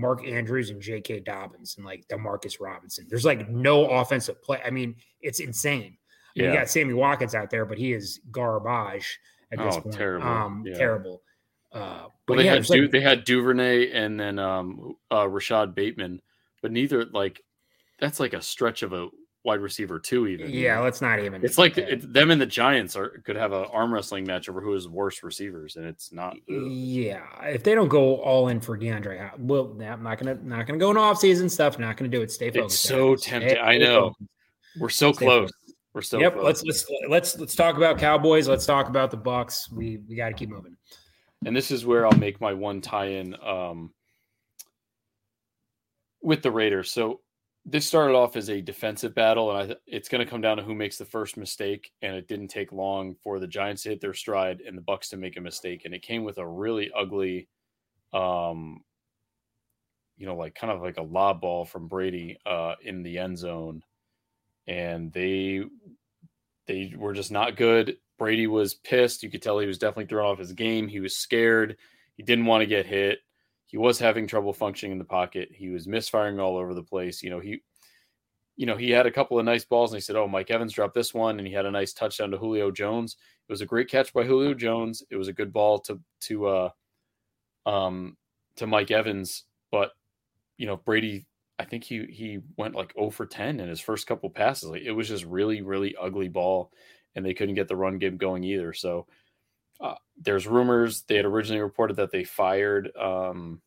Mark 0.00 0.26
Andrews 0.26 0.70
and 0.70 0.80
J.K. 0.80 1.20
Dobbins 1.20 1.76
and 1.76 1.84
like 1.84 2.06
Demarcus 2.08 2.60
Robinson. 2.60 3.06
There's 3.08 3.24
like 3.24 3.48
no 3.48 3.86
offensive 3.86 4.42
play. 4.42 4.60
I 4.64 4.70
mean, 4.70 4.96
it's 5.20 5.40
insane. 5.40 5.96
Yeah. 6.34 6.46
You 6.46 6.58
got 6.58 6.70
Sammy 6.70 6.94
Watkins 6.94 7.34
out 7.34 7.50
there, 7.50 7.66
but 7.66 7.78
he 7.78 7.92
is 7.92 8.20
garbage 8.30 9.18
at 9.52 9.58
this 9.58 9.76
oh, 9.76 9.80
point. 9.82 9.94
Terrible. 9.94 10.26
Um, 10.26 10.64
yeah. 10.66 10.74
terrible. 10.74 11.22
Uh, 11.72 12.06
but 12.26 12.34
well, 12.34 12.38
they 12.38 12.44
yeah, 12.44 12.54
had 12.54 12.64
du- 12.64 12.82
like, 12.82 12.90
they 12.90 13.00
had 13.00 13.24
Duvernay 13.24 13.90
and 13.92 14.18
then 14.18 14.38
um, 14.38 14.94
uh, 15.12 15.28
Rashod 15.28 15.74
Bateman, 15.74 16.20
but 16.62 16.72
neither 16.72 17.04
like 17.04 17.42
that's 18.00 18.18
like 18.18 18.32
a 18.32 18.42
stretch 18.42 18.82
of 18.82 18.92
a 18.92 19.08
wide 19.44 19.60
receiver 19.60 19.98
too. 19.98 20.26
Even 20.26 20.50
yeah, 20.50 20.80
let's 20.80 21.00
not 21.00 21.18
even. 21.18 21.44
It's 21.44 21.58
like 21.58 21.74
them 21.74 22.30
and 22.30 22.40
the 22.40 22.46
Giants 22.46 22.96
are 22.96 23.20
could 23.24 23.36
have 23.36 23.52
an 23.52 23.64
arm 23.72 23.92
wrestling 23.92 24.24
match 24.24 24.48
over 24.48 24.60
who 24.60 24.74
is 24.74 24.88
worse 24.88 25.22
receivers, 25.22 25.76
and 25.76 25.86
it's 25.86 26.12
not. 26.12 26.36
Yeah, 26.46 27.24
if 27.42 27.62
they 27.62 27.74
don't 27.74 27.88
go 27.88 28.16
all 28.16 28.48
in 28.48 28.60
for 28.60 28.78
DeAndre, 28.78 29.38
well, 29.38 29.76
I'm 29.80 30.02
not 30.02 30.18
gonna 30.18 30.38
not 30.42 30.66
gonna 30.66 30.78
go 30.78 30.90
in 30.90 30.96
off 30.96 31.18
season 31.18 31.48
stuff. 31.48 31.78
Not 31.78 31.96
gonna 31.96 32.08
do 32.08 32.22
it. 32.22 32.30
Stay 32.30 32.50
focused. 32.50 32.74
It's 32.74 32.80
so 32.80 33.16
tempting. 33.16 33.58
I 33.58 33.78
know. 33.78 34.10
Focused. 34.10 34.30
We're 34.78 34.88
so 34.90 35.12
Stay 35.12 35.24
close. 35.26 35.50
Focused. 35.50 35.74
We're 35.92 36.02
so 36.02 36.20
yep. 36.20 36.34
Close. 36.34 36.44
Let's 36.44 36.64
let's 36.64 36.86
let's 37.08 37.38
let's 37.38 37.54
talk 37.56 37.76
about 37.76 37.98
Cowboys. 37.98 38.46
Let's 38.46 38.66
talk 38.66 38.88
about 38.88 39.10
the 39.10 39.18
Bucs. 39.18 39.72
We 39.72 39.98
we 40.08 40.14
got 40.16 40.28
to 40.28 40.34
keep 40.34 40.50
moving. 40.50 40.76
And 41.46 41.56
this 41.56 41.70
is 41.70 41.86
where 41.86 42.06
I'll 42.06 42.18
make 42.18 42.38
my 42.38 42.52
one 42.52 42.82
tie-in 42.82 43.34
um, 43.42 43.94
with 46.22 46.42
the 46.42 46.50
Raiders. 46.50 46.92
So 46.92 47.20
this 47.66 47.86
started 47.86 48.14
off 48.14 48.36
as 48.36 48.48
a 48.48 48.60
defensive 48.60 49.14
battle, 49.14 49.50
and 49.50 49.72
I, 49.72 49.76
it's 49.86 50.08
going 50.08 50.24
to 50.24 50.30
come 50.30 50.40
down 50.40 50.56
to 50.56 50.62
who 50.62 50.74
makes 50.74 50.96
the 50.96 51.04
first 51.04 51.36
mistake. 51.36 51.92
And 52.02 52.16
it 52.16 52.26
didn't 52.26 52.48
take 52.48 52.72
long 52.72 53.14
for 53.22 53.38
the 53.38 53.46
Giants 53.46 53.82
to 53.82 53.90
hit 53.90 54.00
their 54.00 54.14
stride 54.14 54.62
and 54.66 54.76
the 54.76 54.82
Bucs 54.82 55.10
to 55.10 55.16
make 55.16 55.36
a 55.36 55.42
mistake, 55.42 55.84
and 55.84 55.94
it 55.94 56.02
came 56.02 56.24
with 56.24 56.38
a 56.38 56.46
really 56.46 56.90
ugly, 56.96 57.48
um, 58.12 58.82
you 60.16 60.26
know, 60.26 60.36
like 60.36 60.54
kind 60.54 60.72
of 60.72 60.80
like 60.80 60.98
a 60.98 61.02
lob 61.02 61.40
ball 61.40 61.64
from 61.64 61.88
Brady 61.88 62.38
uh, 62.46 62.74
in 62.82 63.02
the 63.02 63.18
end 63.18 63.38
zone, 63.38 63.82
and 64.66 65.12
they 65.12 65.64
they 66.66 66.94
were 66.96 67.12
just 67.12 67.30
not 67.30 67.56
good. 67.56 67.96
Brady 68.18 68.46
was 68.46 68.74
pissed. 68.74 69.22
You 69.22 69.30
could 69.30 69.42
tell 69.42 69.58
he 69.58 69.66
was 69.66 69.78
definitely 69.78 70.06
thrown 70.06 70.26
off 70.26 70.38
his 70.38 70.52
game. 70.52 70.88
He 70.88 71.00
was 71.00 71.16
scared. 71.16 71.76
He 72.16 72.22
didn't 72.22 72.46
want 72.46 72.62
to 72.62 72.66
get 72.66 72.86
hit 72.86 73.20
he 73.70 73.78
was 73.78 74.00
having 74.00 74.26
trouble 74.26 74.52
functioning 74.52 74.92
in 74.92 74.98
the 74.98 75.04
pocket. 75.04 75.48
He 75.52 75.68
was 75.68 75.86
misfiring 75.86 76.40
all 76.40 76.56
over 76.56 76.74
the 76.74 76.82
place. 76.82 77.22
You 77.22 77.30
know, 77.30 77.38
he 77.38 77.62
you 78.56 78.66
know, 78.66 78.76
he 78.76 78.90
had 78.90 79.06
a 79.06 79.10
couple 79.10 79.38
of 79.38 79.44
nice 79.44 79.64
balls 79.64 79.92
and 79.92 79.96
he 79.96 80.02
said, 80.02 80.16
Oh, 80.16 80.26
Mike 80.26 80.50
Evans 80.50 80.72
dropped 80.72 80.92
this 80.92 81.14
one 81.14 81.38
and 81.38 81.46
he 81.46 81.54
had 81.54 81.66
a 81.66 81.70
nice 81.70 81.92
touchdown 81.92 82.32
to 82.32 82.36
Julio 82.36 82.70
Jones. 82.72 83.16
It 83.48 83.52
was 83.52 83.60
a 83.60 83.66
great 83.66 83.88
catch 83.88 84.12
by 84.12 84.24
Julio 84.24 84.54
Jones. 84.54 85.04
It 85.08 85.16
was 85.16 85.28
a 85.28 85.32
good 85.32 85.52
ball 85.52 85.78
to 85.80 86.00
to 86.22 86.46
uh 86.46 86.70
um 87.64 88.16
to 88.56 88.66
Mike 88.66 88.90
Evans, 88.90 89.44
but 89.70 89.92
you 90.58 90.66
know, 90.66 90.76
Brady 90.76 91.26
I 91.60 91.64
think 91.64 91.84
he 91.84 92.06
he 92.06 92.40
went 92.56 92.74
like 92.74 92.92
0 92.94 93.10
for 93.10 93.24
10 93.24 93.60
in 93.60 93.68
his 93.68 93.80
first 93.80 94.06
couple 94.08 94.30
passes. 94.30 94.70
Like 94.70 94.82
it 94.82 94.92
was 94.92 95.08
just 95.08 95.24
really, 95.26 95.62
really 95.62 95.94
ugly 95.94 96.28
ball, 96.28 96.72
and 97.14 97.24
they 97.24 97.34
couldn't 97.34 97.54
get 97.54 97.68
the 97.68 97.76
run 97.76 97.98
game 97.98 98.16
going 98.16 98.42
either. 98.42 98.72
So 98.72 99.06
there's 100.20 100.46
rumors 100.46 101.02
they 101.02 101.16
had 101.16 101.24
originally 101.24 101.62
reported 101.62 101.96
that 101.96 102.12
they 102.12 102.24
fired 102.24 102.94
um, 102.96 103.60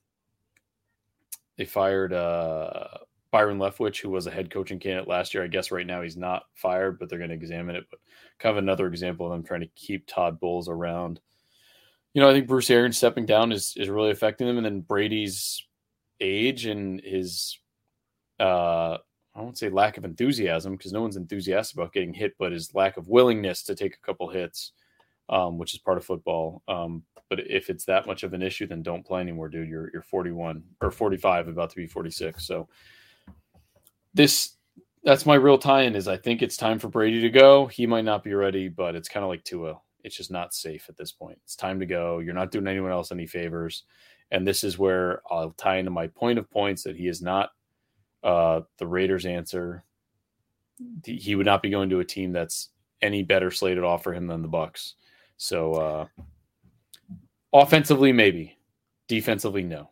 they 1.57 1.65
fired 1.65 2.13
uh, 2.13 2.87
Byron 3.31 3.57
Leftwich, 3.57 3.99
who 3.99 4.09
was 4.09 4.27
a 4.27 4.31
head 4.31 4.49
coaching 4.49 4.79
candidate 4.79 5.07
last 5.07 5.33
year. 5.33 5.43
I 5.43 5.47
guess 5.47 5.71
right 5.71 5.85
now 5.85 6.01
he's 6.01 6.17
not 6.17 6.43
fired, 6.53 6.99
but 6.99 7.09
they're 7.09 7.19
going 7.19 7.29
to 7.29 7.35
examine 7.35 7.75
it. 7.75 7.85
But 7.89 7.99
kind 8.39 8.57
of 8.57 8.63
another 8.63 8.87
example 8.87 9.25
of 9.25 9.31
them 9.31 9.43
trying 9.43 9.61
to 9.61 9.69
keep 9.75 10.05
Todd 10.07 10.39
Bowles 10.39 10.69
around. 10.69 11.19
You 12.13 12.21
know, 12.21 12.29
I 12.29 12.33
think 12.33 12.47
Bruce 12.47 12.69
Arians 12.69 12.97
stepping 12.97 13.25
down 13.25 13.51
is 13.51 13.73
is 13.77 13.89
really 13.89 14.11
affecting 14.11 14.47
them, 14.47 14.57
and 14.57 14.65
then 14.65 14.81
Brady's 14.81 15.63
age 16.19 16.65
and 16.65 17.01
his 17.01 17.57
uh, 18.39 18.97
I 19.35 19.41
won't 19.41 19.57
say 19.57 19.69
lack 19.69 19.97
of 19.97 20.05
enthusiasm 20.05 20.75
because 20.75 20.93
no 20.93 21.01
one's 21.01 21.17
enthusiastic 21.17 21.77
about 21.77 21.93
getting 21.93 22.13
hit, 22.13 22.35
but 22.37 22.51
his 22.51 22.75
lack 22.75 22.97
of 22.97 23.07
willingness 23.07 23.63
to 23.63 23.75
take 23.75 23.95
a 23.95 24.05
couple 24.05 24.29
hits 24.29 24.73
um, 25.29 25.57
which 25.57 25.73
is 25.73 25.79
part 25.79 25.97
of 25.97 26.05
football. 26.05 26.61
Um, 26.67 27.03
But 27.29 27.39
if 27.49 27.69
it's 27.69 27.85
that 27.85 28.05
much 28.07 28.23
of 28.23 28.33
an 28.33 28.41
issue, 28.43 28.67
then 28.67 28.83
don't 28.83 29.05
play 29.05 29.21
anymore, 29.21 29.49
dude. 29.49 29.69
You're 29.69 29.89
you're 29.93 30.01
41 30.03 30.63
or 30.81 30.91
45, 30.91 31.47
about 31.47 31.69
to 31.71 31.75
be 31.75 31.87
46. 31.87 32.45
So 32.45 32.67
this 34.13 34.55
that's 35.03 35.25
my 35.25 35.35
real 35.35 35.57
tie-in 35.57 35.95
is 35.95 36.07
I 36.07 36.17
think 36.17 36.41
it's 36.41 36.57
time 36.57 36.79
for 36.79 36.87
Brady 36.87 37.21
to 37.21 37.29
go. 37.29 37.67
He 37.67 37.85
might 37.87 38.05
not 38.05 38.23
be 38.23 38.33
ready, 38.33 38.69
but 38.69 38.95
it's 38.95 39.09
kind 39.09 39.23
of 39.23 39.29
like 39.29 39.43
Tua. 39.43 39.79
It's 40.03 40.15
just 40.15 40.31
not 40.31 40.53
safe 40.53 40.85
at 40.89 40.97
this 40.97 41.11
point. 41.11 41.39
It's 41.43 41.55
time 41.55 41.79
to 41.79 41.85
go. 41.85 42.19
You're 42.19 42.33
not 42.33 42.51
doing 42.51 42.67
anyone 42.67 42.91
else 42.91 43.11
any 43.11 43.27
favors. 43.27 43.83
And 44.31 44.47
this 44.47 44.63
is 44.63 44.79
where 44.79 45.21
I'll 45.29 45.51
tie 45.51 45.77
into 45.77 45.91
my 45.91 46.07
point 46.07 46.39
of 46.39 46.49
points 46.49 46.83
that 46.83 46.95
he 46.95 47.07
is 47.07 47.21
not 47.21 47.49
uh, 48.23 48.61
the 48.77 48.87
Raiders' 48.87 49.25
answer. 49.25 49.83
He 51.05 51.35
would 51.35 51.45
not 51.45 51.61
be 51.61 51.69
going 51.69 51.89
to 51.89 51.99
a 51.99 52.05
team 52.05 52.31
that's 52.31 52.69
any 53.01 53.23
better 53.23 53.51
slated 53.51 53.83
to 53.83 53.87
offer 53.87 54.13
him 54.13 54.27
than 54.27 54.41
the 54.41 54.49
Bucs. 54.49 54.93
So 55.43 55.73
uh, 55.73 56.05
offensively, 57.51 58.13
maybe. 58.13 58.57
Defensively, 59.09 59.61
no. 59.61 59.89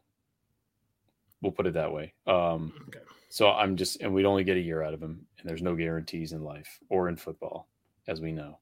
We'll 1.41 1.51
put 1.51 1.67
it 1.67 1.73
that 1.73 1.91
way. 1.91 2.13
Um, 2.25 2.71
okay. 2.87 3.01
So 3.27 3.49
I'm 3.49 3.75
just, 3.75 3.99
and 3.99 4.13
we'd 4.13 4.25
only 4.25 4.45
get 4.45 4.55
a 4.55 4.61
year 4.61 4.81
out 4.81 4.93
of 4.93 5.03
him, 5.03 5.25
and 5.37 5.49
there's 5.49 5.61
no 5.61 5.75
guarantees 5.75 6.31
in 6.31 6.45
life 6.45 6.79
or 6.87 7.09
in 7.09 7.17
football, 7.17 7.67
as 8.07 8.21
we 8.21 8.31
know. 8.31 8.59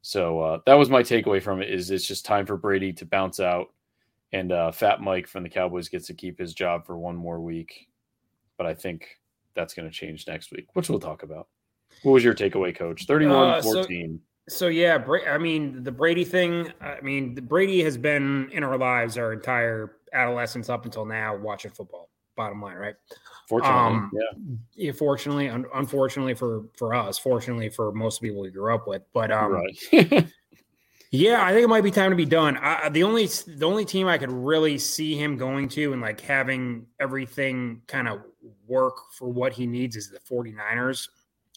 So 0.00 0.40
uh, 0.40 0.58
that 0.64 0.72
was 0.72 0.88
my 0.88 1.02
takeaway 1.02 1.42
from 1.42 1.60
it. 1.60 1.68
Is 1.68 1.90
it's 1.90 2.08
just 2.08 2.24
time 2.24 2.46
for 2.46 2.56
Brady 2.56 2.94
to 2.94 3.04
bounce 3.04 3.38
out, 3.38 3.66
and 4.32 4.52
uh, 4.52 4.72
Fat 4.72 5.02
Mike 5.02 5.26
from 5.26 5.42
the 5.42 5.50
Cowboys 5.50 5.90
gets 5.90 6.06
to 6.06 6.14
keep 6.14 6.38
his 6.38 6.54
job 6.54 6.86
for 6.86 6.96
one 6.96 7.14
more 7.14 7.40
week. 7.40 7.88
But 8.56 8.66
I 8.66 8.72
think 8.72 9.20
that's 9.54 9.74
going 9.74 9.86
to 9.86 9.94
change 9.94 10.26
next 10.26 10.50
week, 10.50 10.68
which 10.72 10.88
we'll 10.88 10.98
talk 10.98 11.24
about. 11.24 11.48
What 12.04 12.12
was 12.12 12.24
your 12.24 12.34
takeaway, 12.34 12.74
Coach? 12.74 13.04
31 13.04 13.62
14. 13.62 13.74
Uh, 13.74 14.16
so, 14.16 14.20
so, 14.52 14.68
yeah, 14.68 15.02
I 15.28 15.38
mean, 15.38 15.82
the 15.82 15.92
Brady 15.92 16.24
thing, 16.24 16.72
I 16.80 17.00
mean, 17.00 17.34
Brady 17.34 17.82
has 17.82 17.96
been 17.96 18.50
in 18.52 18.62
our 18.62 18.78
lives 18.78 19.18
our 19.18 19.32
entire 19.32 19.96
adolescence 20.12 20.68
up 20.68 20.84
until 20.84 21.04
now 21.04 21.36
watching 21.36 21.70
football 21.70 22.08
bottom 22.36 22.60
line, 22.60 22.76
right? 22.76 22.94
Fortunately, 23.48 23.76
um, 23.76 24.10
yeah. 24.74 24.92
Fortunately, 24.92 25.48
un- 25.48 25.66
unfortunately 25.74 26.34
for 26.34 26.64
for 26.76 26.94
us, 26.94 27.18
fortunately 27.18 27.68
for 27.68 27.92
most 27.92 28.22
people 28.22 28.40
we 28.40 28.50
grew 28.50 28.74
up 28.74 28.86
with, 28.86 29.02
but 29.12 29.30
um, 29.30 29.52
right. 29.52 29.78
yeah, 31.10 31.44
I 31.44 31.52
think 31.52 31.64
it 31.64 31.68
might 31.68 31.84
be 31.84 31.90
time 31.90 32.10
to 32.10 32.16
be 32.16 32.24
done. 32.24 32.56
I, 32.56 32.88
the 32.88 33.02
only 33.02 33.26
the 33.26 33.66
only 33.66 33.84
team 33.84 34.06
I 34.06 34.18
could 34.18 34.30
really 34.30 34.78
see 34.78 35.16
him 35.16 35.36
going 35.36 35.68
to 35.70 35.92
and 35.92 36.00
like 36.00 36.20
having 36.20 36.86
everything 37.00 37.82
kind 37.86 38.08
of 38.08 38.22
work 38.66 38.96
for 39.12 39.28
what 39.28 39.52
he 39.52 39.66
needs 39.66 39.96
is 39.96 40.08
the 40.08 40.18
49ers. 40.20 41.08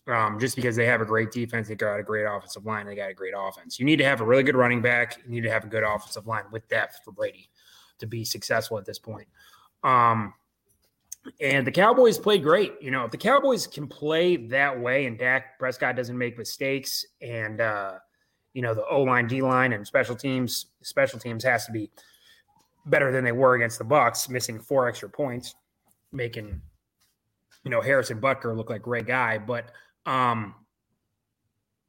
Um, 0.07 0.39
just 0.39 0.55
because 0.55 0.75
they 0.75 0.85
have 0.85 1.01
a 1.01 1.05
great 1.05 1.31
defense, 1.31 1.67
they 1.67 1.75
got 1.75 1.99
a 1.99 2.03
great 2.03 2.25
offensive 2.25 2.63
line, 2.63 2.85
they 2.85 2.95
got 2.95 3.09
a 3.09 3.13
great 3.13 3.33
offense. 3.35 3.79
You 3.79 3.85
need 3.85 3.95
to 3.97 4.05
have 4.05 4.21
a 4.21 4.25
really 4.25 4.43
good 4.43 4.55
running 4.55 4.81
back. 4.81 5.19
You 5.25 5.31
need 5.31 5.43
to 5.43 5.49
have 5.49 5.63
a 5.63 5.67
good 5.67 5.83
offensive 5.83 6.27
line 6.27 6.43
with 6.51 6.67
depth 6.67 6.99
for 7.03 7.11
Brady 7.11 7.49
to 7.97 8.05
be 8.05 8.23
successful 8.23 8.77
at 8.77 8.85
this 8.85 8.99
point. 8.99 9.27
Um, 9.83 10.33
and 11.41 11.65
the 11.65 11.71
Cowboys 11.71 12.19
played 12.19 12.43
great. 12.43 12.73
You 12.81 12.91
know, 12.91 13.05
if 13.05 13.11
the 13.11 13.17
Cowboys 13.17 13.65
can 13.65 13.87
play 13.87 14.35
that 14.35 14.79
way 14.79 15.07
and 15.07 15.17
Dak 15.17 15.57
Prescott 15.57 15.95
doesn't 15.95 16.17
make 16.17 16.37
mistakes 16.37 17.05
and 17.21 17.61
uh, 17.61 17.93
you 18.53 18.61
know, 18.61 18.73
the 18.73 18.85
O 18.87 19.01
line, 19.01 19.27
D 19.27 19.41
line, 19.41 19.73
and 19.73 19.85
special 19.85 20.15
teams, 20.15 20.67
special 20.81 21.19
teams 21.19 21.43
has 21.43 21.65
to 21.65 21.71
be 21.71 21.91
better 22.85 23.11
than 23.11 23.23
they 23.23 23.33
were 23.33 23.55
against 23.55 23.79
the 23.79 23.85
Bucs, 23.85 24.29
missing 24.29 24.59
four 24.59 24.87
extra 24.87 25.09
points, 25.09 25.55
making 26.11 26.61
you 27.63 27.71
know 27.71 27.81
Harrison 27.81 28.21
Butker 28.21 28.55
look 28.55 28.69
like 28.69 28.79
a 28.79 28.83
great 28.83 29.07
guy. 29.07 29.37
But 29.37 29.71
um 30.05 30.55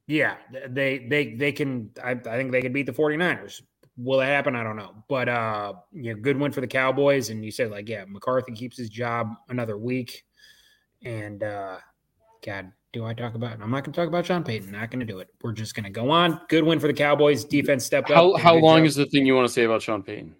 yeah, 0.06 0.36
they 0.68 0.98
they 0.98 1.34
they 1.34 1.52
can 1.52 1.90
I, 2.02 2.12
I 2.12 2.14
think 2.14 2.52
they 2.52 2.62
can 2.62 2.72
beat 2.72 2.86
the 2.86 2.92
49ers. 2.92 3.62
Will 3.98 4.18
that 4.18 4.26
happen? 4.26 4.54
I 4.54 4.62
don't 4.62 4.76
know. 4.76 4.94
But 5.08 5.28
uh, 5.28 5.72
you 5.92 6.14
know, 6.14 6.20
good 6.20 6.38
win 6.38 6.52
for 6.52 6.60
the 6.60 6.66
Cowboys. 6.66 7.30
And 7.30 7.44
you 7.44 7.50
said 7.50 7.70
like, 7.70 7.88
yeah, 7.88 8.04
McCarthy 8.06 8.52
keeps 8.52 8.76
his 8.76 8.88
job 8.88 9.34
another 9.48 9.78
week. 9.78 10.24
And 11.02 11.42
uh, 11.42 11.78
God, 12.44 12.72
do 12.92 13.04
I 13.04 13.14
talk 13.14 13.34
about? 13.34 13.60
I'm 13.60 13.70
not 13.70 13.84
going 13.84 13.92
to 13.92 14.00
talk 14.00 14.08
about 14.08 14.26
Sean 14.26 14.44
Payton. 14.44 14.70
Not 14.70 14.90
going 14.90 15.00
to 15.00 15.06
do 15.06 15.18
it. 15.18 15.28
We're 15.42 15.52
just 15.52 15.74
going 15.74 15.84
to 15.84 15.90
go 15.90 16.10
on. 16.10 16.40
Good 16.48 16.64
win 16.64 16.78
for 16.78 16.86
the 16.86 16.94
Cowboys. 16.94 17.44
Defense 17.44 17.84
stepped 17.84 18.10
how, 18.10 18.32
up. 18.32 18.40
How 18.40 18.54
long 18.54 18.80
job. 18.80 18.86
is 18.86 18.94
the 18.94 19.06
thing 19.06 19.26
you 19.26 19.34
want 19.34 19.48
to 19.48 19.52
say 19.52 19.64
about 19.64 19.82
Sean 19.82 20.02
Payton? 20.02 20.34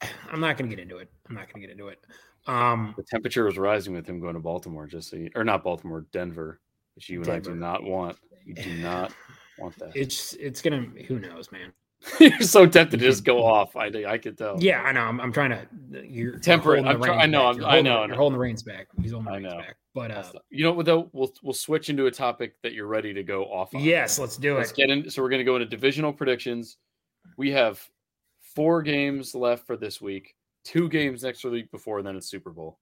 I'm 0.30 0.40
not 0.40 0.56
going 0.56 0.70
to 0.70 0.76
get 0.76 0.82
into 0.82 0.98
it. 0.98 1.10
I'm 1.28 1.34
not 1.34 1.52
going 1.52 1.60
to 1.60 1.66
get 1.66 1.70
into 1.70 1.88
it. 1.88 2.04
Um, 2.46 2.94
the 2.96 3.04
temperature 3.04 3.44
was 3.44 3.58
rising 3.58 3.94
with 3.94 4.06
him 4.06 4.20
going 4.20 4.34
to 4.34 4.40
Baltimore, 4.40 4.86
just 4.86 5.10
so 5.10 5.16
you, 5.16 5.30
or 5.34 5.44
not 5.44 5.62
Baltimore, 5.62 6.06
Denver, 6.12 6.60
which 6.94 7.08
you 7.08 7.22
Denver. 7.22 7.50
and 7.50 7.64
I 7.64 7.76
do 7.76 7.82
not 7.82 7.84
want. 7.84 8.16
You 8.44 8.54
do 8.54 8.74
not 8.82 9.12
want 9.58 9.78
that. 9.78 9.92
It's 9.94 10.34
it's 10.34 10.60
gonna. 10.60 10.86
Who 11.06 11.18
knows, 11.18 11.52
man. 11.52 11.72
you're 12.20 12.40
so 12.40 12.66
tempted 12.66 12.98
to 12.98 13.06
just 13.06 13.24
go 13.24 13.44
off. 13.44 13.76
I 13.76 13.86
I 14.06 14.18
could 14.18 14.36
tell. 14.36 14.56
Yeah, 14.60 14.82
I 14.82 14.90
know. 14.92 15.02
I'm, 15.02 15.20
I'm 15.20 15.32
trying 15.32 15.50
to. 15.50 16.04
You're 16.04 16.38
temperate. 16.38 16.84
I'm 16.84 17.00
try, 17.00 17.16
I 17.16 17.26
know. 17.26 17.46
I'm, 17.46 17.64
I 17.64 17.80
know. 17.80 18.04
You're 18.04 18.16
holding 18.16 18.34
the 18.34 18.40
reins 18.40 18.62
back. 18.62 18.88
He's 19.00 19.12
holding 19.12 19.32
the 19.32 19.38
reins 19.38 19.54
back. 19.54 19.76
But 19.94 20.10
uh, 20.10 20.24
you 20.50 20.64
know 20.64 20.72
what 20.72 20.86
though? 20.86 21.10
We'll 21.12 21.32
we'll 21.42 21.52
switch 21.52 21.90
into 21.90 22.06
a 22.06 22.10
topic 22.10 22.54
that 22.62 22.72
you're 22.72 22.86
ready 22.86 23.12
to 23.14 23.22
go 23.22 23.44
off. 23.44 23.74
On. 23.74 23.80
Yes, 23.80 24.18
let's 24.18 24.36
do 24.36 24.56
let's 24.56 24.72
it. 24.72 24.76
Get 24.76 24.90
in. 24.90 25.10
So 25.10 25.22
we're 25.22 25.28
gonna 25.28 25.44
go 25.44 25.56
into 25.56 25.66
divisional 25.66 26.12
predictions. 26.12 26.78
We 27.36 27.52
have 27.52 27.80
four 28.54 28.82
games 28.82 29.34
left 29.34 29.66
for 29.66 29.76
this 29.76 30.00
week. 30.00 30.34
Two 30.64 30.88
games 30.88 31.22
next 31.22 31.44
week 31.44 31.70
before, 31.70 31.98
and 31.98 32.06
then 32.06 32.16
it's 32.16 32.28
Super 32.28 32.50
Bowl. 32.50 32.78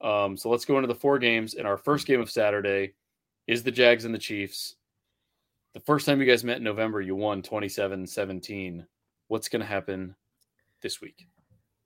Um, 0.00 0.36
so 0.36 0.48
let's 0.48 0.64
go 0.64 0.76
into 0.76 0.88
the 0.88 0.94
four 0.94 1.18
games. 1.18 1.54
And 1.54 1.66
our 1.66 1.76
first 1.76 2.06
game 2.06 2.20
of 2.20 2.30
Saturday 2.30 2.94
is 3.46 3.62
the 3.62 3.70
Jags 3.70 4.04
and 4.04 4.14
the 4.14 4.18
Chiefs 4.18 4.76
the 5.72 5.80
first 5.80 6.06
time 6.06 6.20
you 6.20 6.26
guys 6.26 6.44
met 6.44 6.56
in 6.56 6.64
November, 6.64 7.00
you 7.00 7.14
won 7.14 7.42
27 7.42 8.06
17. 8.06 8.86
What's 9.28 9.48
going 9.48 9.60
to 9.60 9.66
happen 9.66 10.14
this 10.82 11.00
week? 11.00 11.26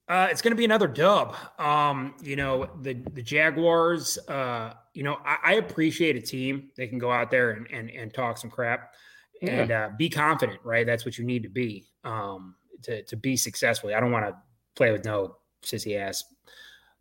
Uh, 0.09 0.29
it's 0.31 0.42
going 0.42 0.53
to 0.53 0.57
be 0.57 0.64
another 0.64 0.87
dub. 0.87 1.35
Um, 1.59 2.14
you 2.23 2.37
know, 2.37 2.68
the, 2.83 2.94
the 3.12 3.23
Jaguars, 3.23 4.18
uh, 4.29 4.75
you 4.92 5.03
know, 5.03 5.18
I, 5.25 5.38
I, 5.42 5.53
appreciate 5.55 6.14
a 6.14 6.20
team. 6.20 6.68
They 6.77 6.87
can 6.87 6.99
go 6.99 7.11
out 7.11 7.31
there 7.31 7.53
and, 7.53 7.66
and, 7.70 7.90
and 7.90 8.12
talk 8.12 8.37
some 8.37 8.51
crap 8.51 8.92
yeah. 9.40 9.51
and 9.51 9.70
uh, 9.70 9.88
be 9.97 10.11
confident, 10.11 10.61
right? 10.62 10.85
That's 10.85 11.07
what 11.07 11.16
you 11.16 11.25
need 11.25 11.42
to 11.44 11.49
be 11.49 11.87
um, 12.05 12.55
to, 12.83 13.03
to 13.05 13.16
be 13.16 13.35
successful. 13.35 13.94
I 13.94 14.01
don't 14.01 14.12
want 14.12 14.27
to 14.27 14.37
play 14.75 14.93
with 14.93 15.05
no 15.05 15.37
sissy 15.63 15.99
ass 15.99 16.25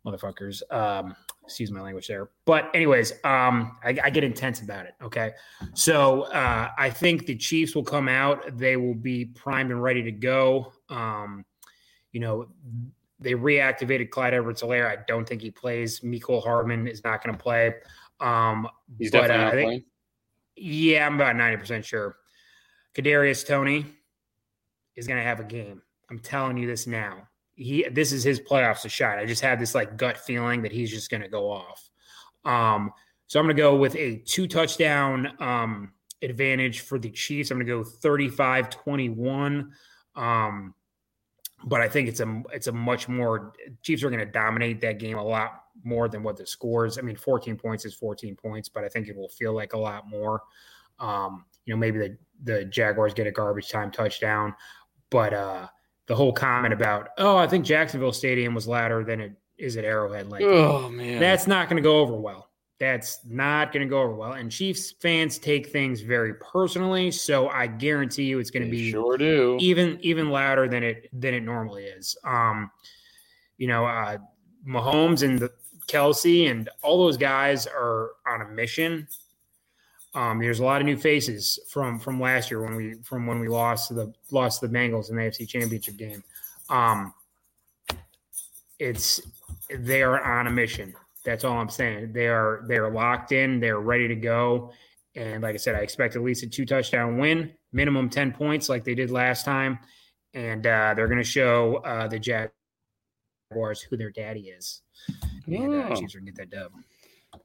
motherfuckers. 0.06 0.62
Um, 0.72 1.16
excuse 1.44 1.70
my 1.70 1.80
language 1.80 2.08
there. 2.08 2.30
But 2.44 2.70
anyways, 2.74 3.12
um, 3.24 3.76
I, 3.84 3.96
I, 4.02 4.10
get 4.10 4.24
intense 4.24 4.60
about 4.60 4.86
it. 4.86 4.94
Okay, 5.02 5.32
so 5.74 6.22
uh, 6.22 6.70
I 6.76 6.90
think 6.90 7.26
the 7.26 7.36
Chiefs 7.36 7.74
will 7.74 7.84
come 7.84 8.08
out. 8.08 8.56
They 8.56 8.76
will 8.76 8.94
be 8.94 9.26
primed 9.26 9.70
and 9.70 9.82
ready 9.82 10.02
to 10.02 10.12
go. 10.12 10.72
Um, 10.88 11.44
you 12.12 12.20
know, 12.20 12.48
they 13.20 13.32
reactivated 13.32 14.10
Clyde 14.10 14.34
Edwards-Helaire. 14.34 14.86
I 14.86 15.02
don't 15.06 15.28
think 15.28 15.42
he 15.42 15.50
plays. 15.50 16.00
Mecole 16.00 16.42
Hardman 16.42 16.86
is 16.86 17.02
not 17.04 17.22
going 17.22 17.36
to 17.36 17.42
play. 17.42 17.74
Um, 18.20 18.68
He's 18.98 19.10
but, 19.10 19.28
definitely 19.28 19.36
uh, 19.36 19.44
not 19.44 19.54
think, 19.54 19.66
playing. 19.66 19.84
Yeah, 20.56 21.06
I'm 21.06 21.14
about 21.16 21.36
ninety 21.36 21.56
percent 21.56 21.84
sure. 21.84 22.16
Kadarius 22.94 23.46
Toney 23.46 23.86
is 24.94 25.06
going 25.06 25.18
to 25.18 25.24
have 25.24 25.40
a 25.40 25.44
game. 25.44 25.82
I'm 26.10 26.20
telling 26.20 26.56
you 26.56 26.66
this 26.66 26.86
now 26.86 27.28
he 27.56 27.86
this 27.90 28.12
is 28.12 28.24
his 28.24 28.40
playoffs 28.40 28.82
to 28.82 28.88
shot. 28.88 29.18
I 29.18 29.26
just 29.26 29.42
had 29.42 29.60
this 29.60 29.74
like 29.74 29.96
gut 29.96 30.18
feeling 30.18 30.62
that 30.62 30.72
he's 30.72 30.90
just 30.90 31.10
going 31.10 31.22
to 31.22 31.28
go 31.28 31.50
off. 31.50 31.90
Um, 32.44 32.92
so 33.26 33.40
I'm 33.40 33.46
going 33.46 33.56
to 33.56 33.62
go 33.62 33.76
with 33.76 33.96
a 33.96 34.16
two 34.26 34.46
touchdown 34.46 35.32
um, 35.40 35.92
advantage 36.22 36.80
for 36.80 36.98
the 36.98 37.10
Chiefs. 37.10 37.50
I'm 37.50 37.58
going 37.58 37.66
to 37.66 37.84
go 37.84 37.84
35 37.84 38.70
21. 38.70 39.72
Um, 40.16 40.74
but 41.66 41.80
I 41.80 41.88
think 41.88 42.08
it's 42.08 42.20
a 42.20 42.42
it's 42.52 42.66
a 42.66 42.72
much 42.72 43.08
more 43.08 43.54
Chiefs 43.82 44.02
are 44.02 44.10
going 44.10 44.24
to 44.24 44.30
dominate 44.30 44.80
that 44.82 44.98
game 44.98 45.16
a 45.16 45.24
lot 45.24 45.62
more 45.82 46.08
than 46.08 46.22
what 46.22 46.36
the 46.36 46.46
scores. 46.46 46.98
I 46.98 47.02
mean, 47.02 47.16
14 47.16 47.56
points 47.56 47.84
is 47.84 47.94
14 47.94 48.36
points, 48.36 48.68
but 48.68 48.84
I 48.84 48.88
think 48.88 49.08
it 49.08 49.16
will 49.16 49.28
feel 49.28 49.54
like 49.54 49.72
a 49.72 49.78
lot 49.78 50.08
more. 50.08 50.42
Um, 50.98 51.44
you 51.64 51.74
know, 51.74 51.78
maybe 51.78 51.98
the 51.98 52.18
the 52.42 52.64
Jaguars 52.66 53.14
get 53.14 53.26
a 53.26 53.32
garbage 53.32 53.70
time 53.70 53.90
touchdown, 53.90 54.54
but 55.10 55.32
uh, 55.32 55.68
the 56.06 56.14
whole 56.14 56.32
comment 56.32 56.74
about, 56.74 57.08
oh, 57.18 57.36
I 57.36 57.46
think 57.46 57.64
Jacksonville 57.64 58.12
Stadium 58.12 58.54
was 58.54 58.68
louder 58.68 59.04
than 59.04 59.20
it 59.20 59.32
is 59.56 59.76
at 59.76 59.84
Arrowhead. 59.84 60.28
Like, 60.28 60.42
oh 60.42 60.88
man, 60.88 61.20
that's 61.20 61.46
not 61.46 61.68
going 61.68 61.76
to 61.76 61.82
go 61.82 62.00
over 62.00 62.14
well. 62.14 62.50
That's 62.80 63.20
not 63.24 63.72
going 63.72 63.86
to 63.86 63.88
go 63.88 64.00
over 64.02 64.14
well. 64.14 64.32
And 64.32 64.50
Chiefs 64.50 64.92
fans 65.00 65.38
take 65.38 65.68
things 65.68 66.00
very 66.00 66.34
personally, 66.34 67.10
so 67.10 67.48
I 67.48 67.68
guarantee 67.68 68.24
you 68.24 68.40
it's 68.40 68.50
going 68.50 68.64
to 68.64 68.70
be 68.70 68.90
sure 68.90 69.16
do 69.16 69.56
even 69.60 69.98
even 70.02 70.30
louder 70.30 70.68
than 70.68 70.82
it 70.82 71.08
than 71.12 71.34
it 71.34 71.42
normally 71.42 71.84
is. 71.84 72.16
Um, 72.24 72.70
you 73.56 73.68
know, 73.68 73.86
uh, 73.86 74.18
Mahomes 74.66 75.22
and 75.22 75.38
the 75.38 75.52
Kelce 75.86 76.50
and 76.50 76.68
all 76.82 76.98
those 76.98 77.16
guys 77.16 77.66
are 77.66 78.12
on 78.26 78.40
a 78.42 78.46
mission 78.46 79.06
um, 80.14 80.38
there's 80.38 80.60
a 80.60 80.64
lot 80.64 80.80
of 80.80 80.86
new 80.86 80.96
faces 80.96 81.58
from 81.68 81.98
from 81.98 82.20
last 82.20 82.50
year 82.50 82.62
when 82.62 82.74
we 82.76 82.94
from 83.02 83.26
when 83.26 83.40
we 83.40 83.48
lost 83.48 83.88
to 83.88 83.94
the 83.94 84.12
lost 84.30 84.60
to 84.60 84.68
the 84.68 84.76
Bengals 84.76 85.10
in 85.10 85.16
the 85.16 85.22
AFC 85.22 85.48
Championship 85.48 85.96
game. 85.96 86.22
Um, 86.70 87.12
it's 88.78 89.20
they 89.70 90.02
are 90.02 90.22
on 90.22 90.46
a 90.46 90.50
mission. 90.50 90.94
That's 91.24 91.44
all 91.44 91.56
I'm 91.58 91.68
saying. 91.70 92.12
They 92.12 92.28
are 92.28 92.64
they 92.68 92.76
are 92.76 92.90
locked 92.90 93.32
in. 93.32 93.60
They're 93.60 93.80
ready 93.80 94.08
to 94.08 94.14
go. 94.14 94.72
And 95.16 95.42
like 95.42 95.54
I 95.54 95.58
said, 95.58 95.74
I 95.74 95.78
expect 95.78 96.16
at 96.16 96.22
least 96.22 96.42
a 96.42 96.48
two 96.48 96.66
touchdown 96.66 97.18
win, 97.18 97.52
minimum 97.72 98.08
ten 98.10 98.32
points, 98.32 98.68
like 98.68 98.84
they 98.84 98.94
did 98.94 99.10
last 99.10 99.44
time. 99.44 99.78
and 100.34 100.66
uh, 100.66 100.94
they're 100.94 101.06
going 101.06 101.18
to 101.18 101.24
show 101.24 101.76
uh, 101.84 102.08
the 102.08 102.18
Jaguars 102.18 103.80
who 103.82 103.96
their 103.96 104.10
daddy 104.10 104.48
is. 104.48 104.82
And 105.46 105.74
uh. 105.74 105.94
Chiefs 105.94 106.14
are 106.14 106.18
going 106.18 106.26
to 106.26 106.32
get 106.32 106.50
that 106.50 106.50
dub. 106.50 106.72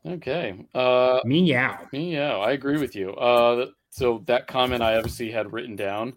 Okay. 0.05 0.65
Uh, 0.73 1.19
Meow. 1.25 1.87
yeah, 1.91 2.37
I 2.37 2.51
agree 2.51 2.79
with 2.79 2.95
you. 2.95 3.11
Uh, 3.13 3.67
so 3.89 4.23
that 4.27 4.47
comment 4.47 4.81
I 4.81 4.95
obviously 4.95 5.31
had 5.31 5.51
written 5.51 5.75
down 5.75 6.13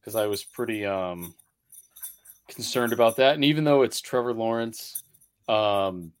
because 0.00 0.14
I 0.14 0.26
was 0.26 0.44
pretty 0.44 0.84
um 0.84 1.34
concerned 2.48 2.92
about 2.92 3.16
that. 3.16 3.34
And 3.34 3.44
even 3.44 3.64
though 3.64 3.82
it's 3.82 4.00
Trevor 4.00 4.34
Lawrence, 4.34 5.02
um, 5.48 6.12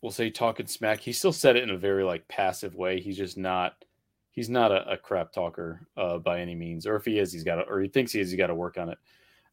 we'll 0.00 0.12
say 0.12 0.30
talking 0.30 0.66
smack, 0.66 1.00
he 1.00 1.12
still 1.12 1.32
said 1.32 1.56
it 1.56 1.64
in 1.64 1.70
a 1.70 1.78
very 1.78 2.04
like 2.04 2.26
passive 2.28 2.74
way. 2.74 3.00
He's 3.00 3.16
just 3.16 3.36
not. 3.36 3.74
He's 4.30 4.50
not 4.50 4.72
a, 4.72 4.90
a 4.92 4.96
crap 4.96 5.32
talker 5.32 5.86
uh, 5.96 6.18
by 6.18 6.40
any 6.40 6.56
means, 6.56 6.88
or 6.88 6.96
if 6.96 7.04
he 7.04 7.20
is, 7.20 7.32
he's 7.32 7.44
got 7.44 7.56
to, 7.56 7.62
or 7.62 7.80
he 7.80 7.88
thinks 7.88 8.10
he 8.10 8.18
is, 8.18 8.32
he's 8.32 8.38
got 8.38 8.48
to 8.48 8.54
work 8.54 8.78
on 8.78 8.88
it. 8.88 8.98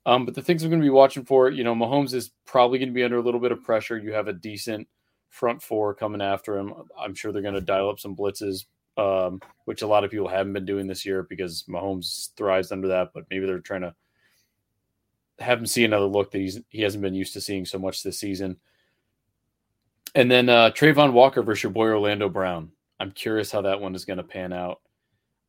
Um, 0.07 0.25
but 0.25 0.33
the 0.33 0.41
things 0.41 0.63
I'm 0.63 0.71
going 0.71 0.81
to 0.81 0.85
be 0.85 0.89
watching 0.89 1.23
for, 1.23 1.51
you 1.51 1.63
know, 1.63 1.75
Mahomes 1.75 2.15
is 2.15 2.31
probably 2.47 2.79
going 2.79 2.89
to 2.89 2.93
be 2.93 3.03
under 3.03 3.17
a 3.17 3.21
little 3.21 3.39
bit 3.39 3.51
of 3.51 3.63
pressure. 3.63 3.99
You 3.99 4.11
have 4.13 4.27
a 4.27 4.33
decent 4.33 4.87
front 5.31 5.63
four 5.63 5.95
coming 5.95 6.21
after 6.21 6.57
him. 6.57 6.73
I'm 6.99 7.15
sure 7.15 7.31
they're 7.31 7.41
going 7.41 7.55
to 7.55 7.61
dial 7.61 7.89
up 7.89 7.99
some 7.99 8.15
blitzes, 8.15 8.65
um, 8.97 9.41
which 9.65 9.81
a 9.81 9.87
lot 9.87 10.03
of 10.03 10.11
people 10.11 10.27
haven't 10.27 10.53
been 10.53 10.65
doing 10.65 10.85
this 10.85 11.05
year 11.05 11.23
because 11.23 11.63
Mahomes 11.67 12.35
thrives 12.35 12.71
under 12.71 12.89
that. 12.89 13.11
But 13.13 13.25
maybe 13.31 13.47
they're 13.47 13.59
trying 13.59 13.81
to 13.81 13.95
have 15.39 15.57
him 15.57 15.65
see 15.65 15.85
another 15.85 16.05
look 16.05 16.29
that 16.31 16.39
he's 16.39 16.59
he 16.69 16.83
hasn't 16.83 17.01
been 17.01 17.15
used 17.15 17.33
to 17.33 17.41
seeing 17.41 17.65
so 17.65 17.79
much 17.79 18.03
this 18.03 18.19
season. 18.19 18.57
And 20.13 20.29
then 20.29 20.49
uh, 20.49 20.71
Travon 20.71 21.13
Walker 21.13 21.41
versus 21.41 21.63
your 21.63 21.71
boy 21.71 21.87
Orlando 21.87 22.29
Brown. 22.29 22.71
I'm 22.99 23.11
curious 23.11 23.51
how 23.51 23.61
that 23.61 23.79
one 23.79 23.95
is 23.95 24.05
going 24.05 24.17
to 24.17 24.23
pan 24.23 24.53
out. 24.53 24.81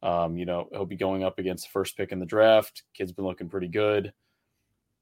Um, 0.02 0.36
you 0.36 0.46
know, 0.46 0.68
he'll 0.70 0.86
be 0.86 0.96
going 0.96 1.24
up 1.24 1.38
against 1.38 1.64
the 1.64 1.70
first 1.70 1.96
pick 1.96 2.12
in 2.12 2.20
the 2.20 2.26
draft. 2.26 2.84
Kid's 2.94 3.12
been 3.12 3.24
looking 3.24 3.48
pretty 3.48 3.68
good. 3.68 4.12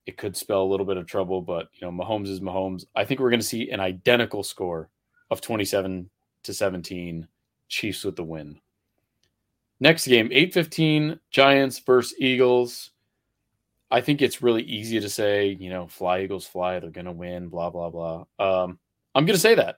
It 0.06 0.16
could 0.16 0.36
spell 0.36 0.62
a 0.62 0.70
little 0.70 0.86
bit 0.86 0.96
of 0.96 1.06
trouble, 1.06 1.42
but 1.42 1.68
you 1.74 1.86
know, 1.86 1.92
Mahomes 1.92 2.28
is 2.28 2.40
Mahomes. 2.40 2.84
I 2.96 3.04
think 3.04 3.20
we're 3.20 3.30
going 3.30 3.40
to 3.40 3.46
see 3.46 3.70
an 3.70 3.80
identical 3.80 4.42
score 4.42 4.88
of 5.30 5.40
27 5.40 6.08
to 6.44 6.54
17. 6.54 7.28
Chiefs 7.68 8.04
with 8.04 8.16
the 8.16 8.24
win. 8.24 8.58
Next 9.78 10.06
game, 10.06 10.28
8:15, 10.30 11.18
Giants 11.30 11.78
versus 11.78 12.14
Eagles. 12.18 12.90
I 13.90 14.00
think 14.00 14.20
it's 14.20 14.42
really 14.42 14.62
easy 14.62 15.00
to 15.00 15.08
say, 15.08 15.56
you 15.58 15.70
know, 15.70 15.86
fly 15.86 16.20
Eagles 16.20 16.46
fly, 16.46 16.78
they're 16.78 16.90
going 16.90 17.06
to 17.06 17.12
win, 17.12 17.48
blah 17.48 17.70
blah 17.70 17.90
blah. 17.90 18.24
Um, 18.38 18.78
I'm 19.14 19.24
going 19.24 19.36
to 19.36 19.40
say 19.40 19.54
that. 19.54 19.76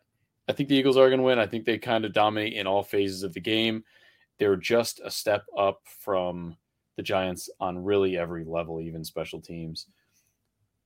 I 0.49 0.53
think 0.53 0.69
the 0.69 0.75
Eagles 0.75 0.97
are 0.97 1.09
going 1.09 1.21
to 1.21 1.25
win. 1.25 1.39
I 1.39 1.47
think 1.47 1.65
they 1.65 1.79
kind 1.79 2.05
of 2.05 2.13
dominate 2.13 2.55
in 2.55 2.67
all 2.67 2.83
phases 2.83 3.23
of 3.23 3.33
the 3.33 3.41
game. 3.41 3.85
They're 4.39 4.57
just 4.57 5.01
a 5.05 5.11
step 5.11 5.45
up 5.57 5.83
from 5.85 6.57
the 6.97 7.03
Giants 7.03 7.49
on 7.61 7.83
really 7.83 8.19
every 8.19 8.45
level, 8.45 8.81
even 8.81 9.05
special 9.05 9.41
teams. 9.41 9.87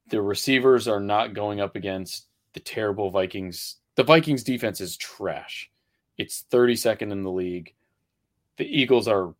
The 0.09 0.23
receivers 0.23 0.89
are 0.89 1.01
not 1.01 1.35
going 1.35 1.61
up 1.61 1.77
against 1.77 2.27
the 2.53 2.61
terrible 2.61 3.11
Vikings. 3.11 3.77
The 3.97 4.05
Vikings 4.05 4.43
defense 4.43 4.81
is 4.81 4.97
trash. 4.97 5.71
It's 6.19 6.45
32nd 6.51 7.13
in 7.13 7.23
the 7.23 7.31
league. 7.31 7.75
The 8.57 8.65
Eagles 8.65 9.09
are 9.09 9.35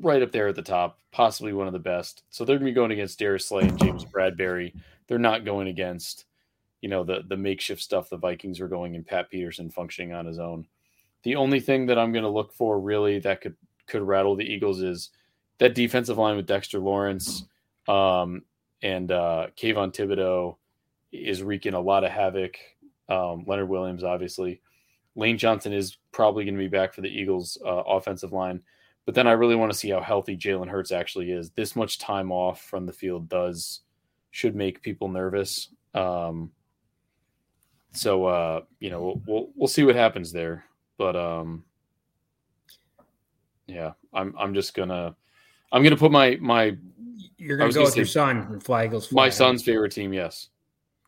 right 0.00 0.22
up 0.22 0.32
there 0.32 0.48
at 0.48 0.56
the 0.56 0.62
top, 0.62 0.98
possibly 1.12 1.52
one 1.52 1.66
of 1.66 1.72
the 1.72 1.78
best. 1.78 2.22
So 2.30 2.44
they're 2.44 2.56
going 2.56 2.66
to 2.66 2.72
be 2.72 2.74
going 2.74 2.92
against 2.92 3.18
Darius 3.18 3.46
Slay 3.46 3.64
and 3.64 3.78
James 3.78 4.04
Bradberry. 4.04 4.72
They're 5.06 5.18
not 5.18 5.44
going 5.44 5.68
against, 5.68 6.24
you 6.80 6.88
know, 6.88 7.04
the 7.04 7.22
the 7.28 7.36
makeshift 7.36 7.82
stuff 7.82 8.10
the 8.10 8.16
Vikings 8.16 8.60
are 8.60 8.68
going 8.68 8.96
and 8.96 9.06
Pat 9.06 9.30
Peterson 9.30 9.70
functioning 9.70 10.12
on 10.12 10.26
his 10.26 10.38
own. 10.38 10.66
The 11.22 11.36
only 11.36 11.60
thing 11.60 11.86
that 11.86 11.98
I'm 11.98 12.12
going 12.12 12.24
to 12.24 12.30
look 12.30 12.52
for 12.52 12.80
really 12.80 13.18
that 13.20 13.40
could 13.40 13.56
could 13.86 14.02
rattle 14.02 14.34
the 14.34 14.44
Eagles 14.44 14.82
is 14.82 15.10
that 15.58 15.74
defensive 15.74 16.18
line 16.18 16.36
with 16.36 16.46
Dexter 16.46 16.78
Lawrence 16.78 17.44
um, 17.88 18.42
and 18.86 19.10
uh, 19.10 19.48
Kayvon 19.56 19.92
Thibodeaux 19.92 20.56
is 21.10 21.42
wreaking 21.42 21.74
a 21.74 21.80
lot 21.80 22.04
of 22.04 22.12
havoc. 22.12 22.56
Um, 23.08 23.44
Leonard 23.46 23.68
Williams, 23.68 24.04
obviously. 24.04 24.60
Lane 25.16 25.38
Johnson 25.38 25.72
is 25.72 25.98
probably 26.12 26.44
going 26.44 26.54
to 26.54 26.62
be 26.62 26.68
back 26.68 26.94
for 26.94 27.00
the 27.00 27.08
Eagles' 27.08 27.58
uh, 27.64 27.82
offensive 27.82 28.32
line. 28.32 28.62
But 29.04 29.14
then 29.14 29.26
I 29.26 29.32
really 29.32 29.56
want 29.56 29.72
to 29.72 29.78
see 29.78 29.90
how 29.90 30.00
healthy 30.00 30.36
Jalen 30.36 30.68
Hurts 30.68 30.92
actually 30.92 31.32
is. 31.32 31.50
This 31.50 31.74
much 31.74 31.98
time 31.98 32.30
off 32.30 32.62
from 32.62 32.86
the 32.86 32.92
field 32.92 33.28
does 33.28 33.80
should 34.30 34.54
make 34.54 34.82
people 34.82 35.08
nervous. 35.08 35.68
Um, 35.94 36.52
so 37.92 38.26
uh, 38.26 38.60
you 38.78 38.90
know 38.90 39.00
we'll, 39.02 39.22
we'll 39.26 39.48
we'll 39.54 39.68
see 39.68 39.84
what 39.84 39.94
happens 39.96 40.32
there. 40.32 40.64
But 40.98 41.16
um, 41.16 41.64
yeah, 43.66 43.92
I'm 44.12 44.34
I'm 44.38 44.54
just 44.54 44.74
gonna 44.74 45.14
I'm 45.72 45.82
gonna 45.82 45.96
put 45.96 46.12
my 46.12 46.36
my 46.40 46.76
You're 47.38 47.56
going 47.56 47.70
to 47.70 47.78
go 47.78 47.84
with 47.84 47.96
your 47.96 48.06
son 48.06 48.38
and 48.50 48.62
fly 48.62 48.86
Eagles 48.86 49.08
fly. 49.08 49.24
my 49.24 49.30
son's 49.30 49.62
favorite 49.62 49.92
team. 49.92 50.12
Yes, 50.12 50.48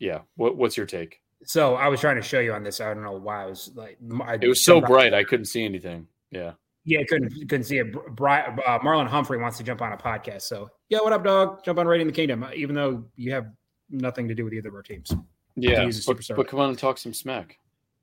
yeah. 0.01 0.21
What 0.37 0.57
what's 0.57 0.77
your 0.77 0.87
take? 0.87 1.21
So 1.44 1.75
I 1.77 1.88
was 1.88 2.01
trying 2.01 2.16
to 2.16 2.23
show 2.23 2.40
you 2.40 2.53
on 2.53 2.62
this. 2.62 2.81
I 2.81 2.92
don't 2.92 3.03
know 3.03 3.12
why 3.12 3.44
I 3.44 3.47
was 3.47 3.71
like. 3.75 3.99
I 4.23 4.35
It 4.40 4.49
was 4.49 4.64
so 4.64 4.81
bright 4.81 5.14
I 5.14 5.25
couldn't 5.25 5.47
see 5.47 5.64
anything. 5.64 6.07
Yeah. 6.31 6.53
Yeah, 6.85 7.01
couldn't 7.09 7.31
couldn't 7.49 7.64
see 7.64 7.79
it. 7.79 7.92
Bri- 8.16 8.33
uh, 8.33 8.79
Marlon 8.79 9.07
Humphrey 9.09 9.38
wants 9.38 9.59
to 9.59 9.64
jump 9.64 9.83
on 9.83 9.92
a 9.92 9.97
podcast. 9.97 10.42
So 10.42 10.71
yeah, 10.88 11.01
what 11.01 11.12
up, 11.12 11.23
dog? 11.23 11.62
Jump 11.64 11.79
on 11.79 11.87
Raiding 11.87 12.07
the 12.07 12.12
Kingdom. 12.12 12.42
uh, 12.42 12.51
Even 12.55 12.75
though 12.75 13.05
you 13.16 13.33
have 13.33 13.47
nothing 13.90 14.27
to 14.29 14.35
do 14.35 14.44
with 14.44 14.55
either 14.55 14.68
of 14.71 14.75
our 14.75 14.83
teams. 14.83 15.12
Yeah, 15.57 15.90
but, 16.07 16.21
but 16.37 16.49
come 16.49 16.61
on 16.61 16.71
and 16.71 16.79
talk 16.79 16.99
some 16.99 17.12
smack. 17.12 17.59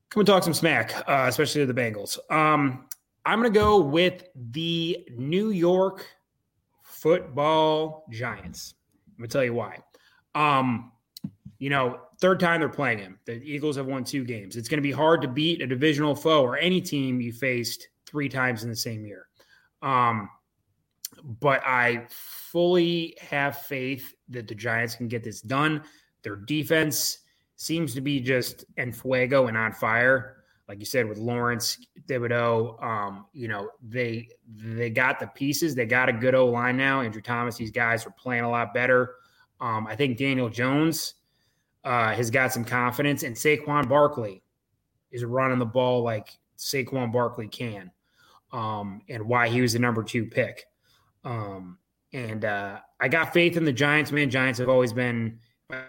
Come 0.10 0.22
and 0.22 0.28
talk 0.28 0.44
some 0.44 0.54
smack, 0.54 0.94
uh, 1.10 1.26
especially 1.28 1.66
to 1.66 1.72
the 1.72 1.80
Bengals. 1.80 2.20
Um, 2.30 2.86
I'm 3.26 3.40
going 3.40 3.52
to 3.52 3.60
go 3.60 3.80
with 3.80 4.24
the 4.36 5.08
New 5.16 5.50
York 5.50 6.06
Football 7.06 8.08
Giants. 8.10 8.74
I'm 9.16 9.26
to 9.26 9.28
tell 9.32 9.44
you 9.44 9.54
why. 9.54 9.78
Um, 10.34 10.92
you 11.60 11.70
know, 11.70 12.00
third 12.20 12.40
time 12.40 12.62
they're 12.62 12.68
playing 12.68 12.98
him. 12.98 13.20
The 13.26 13.34
Eagles 13.34 13.76
have 13.76 13.86
won 13.86 14.04
two 14.04 14.24
games. 14.24 14.56
It's 14.56 14.68
going 14.68 14.80
to 14.80 14.82
be 14.82 14.92
hard 14.92 15.22
to 15.22 15.28
beat 15.28 15.62
a 15.62 15.68
divisional 15.68 16.16
foe 16.16 16.42
or 16.42 16.58
any 16.58 16.82
team 16.82 17.22
you 17.22 17.32
faced 17.32 17.90
three 18.08 18.28
times 18.28 18.64
in 18.64 18.72
the 18.72 18.76
same 18.76 19.06
year. 19.06 19.28
Um, 19.84 20.32
but 21.40 21.62
I 21.64 22.08
fully 22.10 23.16
have 23.22 23.60
faith 23.60 24.16
that 24.30 24.48
the 24.48 24.56
Giants 24.56 24.96
can 24.96 25.08
get 25.08 25.24
this 25.24 25.42
done. 25.42 25.84
Their 26.24 26.38
defense 26.38 27.20
seems 27.56 27.94
to 27.94 28.02
be 28.02 28.20
just 28.20 28.66
en 28.78 28.92
fuego 28.92 29.46
and 29.46 29.56
on 29.56 29.74
fire. 29.74 30.38
Like 30.68 30.80
you 30.80 30.86
said, 30.86 31.08
with 31.08 31.20
Lawrence, 31.20 31.78
Thibodeaux, 32.08 32.82
um, 32.84 33.26
you 33.34 33.48
know, 33.48 33.70
they 33.88 34.28
they 34.48 34.90
got 34.90 35.20
the 35.20 35.28
pieces. 35.28 35.76
They 35.76 35.86
got 35.86 36.10
a 36.10 36.14
good 36.14 36.34
O 36.34 36.48
line 36.48 36.76
now. 36.76 37.02
Andrew 37.02 37.22
Thomas, 37.22 37.56
these 37.56 37.72
guys 37.72 38.06
are 38.06 38.12
playing 38.12 38.44
a 38.44 38.50
lot 38.50 38.74
better. 38.74 39.16
Um, 39.62 39.86
I 39.86 39.96
think 39.96 40.18
Daniel 40.18 40.50
Jones 40.50 41.16
uh, 41.84 42.14
has 42.14 42.32
got 42.32 42.52
some 42.52 42.66
confidence, 42.66 43.24
and 43.24 43.36
Saquon 43.36 43.88
Barkley 43.88 44.42
is 45.12 45.24
running 45.24 45.60
the 45.60 45.66
ball 45.66 46.02
like 46.02 46.30
Saquon 46.58 47.12
Barkley 47.14 47.48
can, 47.48 47.92
um, 48.52 49.02
and 49.08 49.24
why 49.24 49.48
he 49.48 49.62
was 49.62 49.74
the 49.74 49.80
number 49.80 50.04
two 50.04 50.26
pick. 50.26 50.66
Um, 51.24 51.78
and 52.12 52.44
uh, 52.44 52.80
I 53.00 53.08
got 53.08 53.34
faith 53.34 53.58
in 53.58 53.66
the 53.66 53.74
Giants, 53.74 54.12
man. 54.12 54.30
Giants 54.30 54.60
have 54.60 54.70
always 54.70 54.94
been. 54.94 55.40
I 55.70 55.84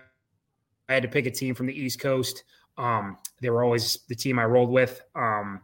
had 0.89 1.03
to 1.03 1.09
pick 1.09 1.27
a 1.27 1.31
team 1.31 1.55
from 1.55 1.67
the 1.67 1.79
East 1.79 2.01
Coast. 2.01 2.45
Um, 2.79 3.19
they 3.41 3.51
were 3.51 3.65
always 3.65 4.01
the 4.09 4.15
team 4.15 4.39
I 4.39 4.45
rolled 4.45 4.71
with. 4.71 5.03
Um, 5.15 5.61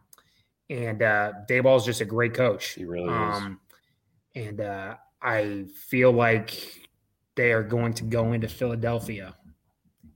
and 0.69 1.01
uh, 1.01 1.33
Daboll 1.49 1.77
is 1.77 1.85
just 1.85 2.01
a 2.01 2.05
great 2.05 2.33
coach. 2.33 2.69
He 2.69 2.85
really 2.85 3.05
is. 3.05 3.37
Um, 3.37 3.59
and 4.35 4.61
uh, 4.61 4.95
I 5.21 5.65
feel 5.75 6.11
like 6.11 6.87
they 7.35 7.51
are 7.51 7.63
going 7.63 7.93
to 7.93 8.03
go 8.03 8.33
into 8.33 8.47
Philadelphia 8.47 9.35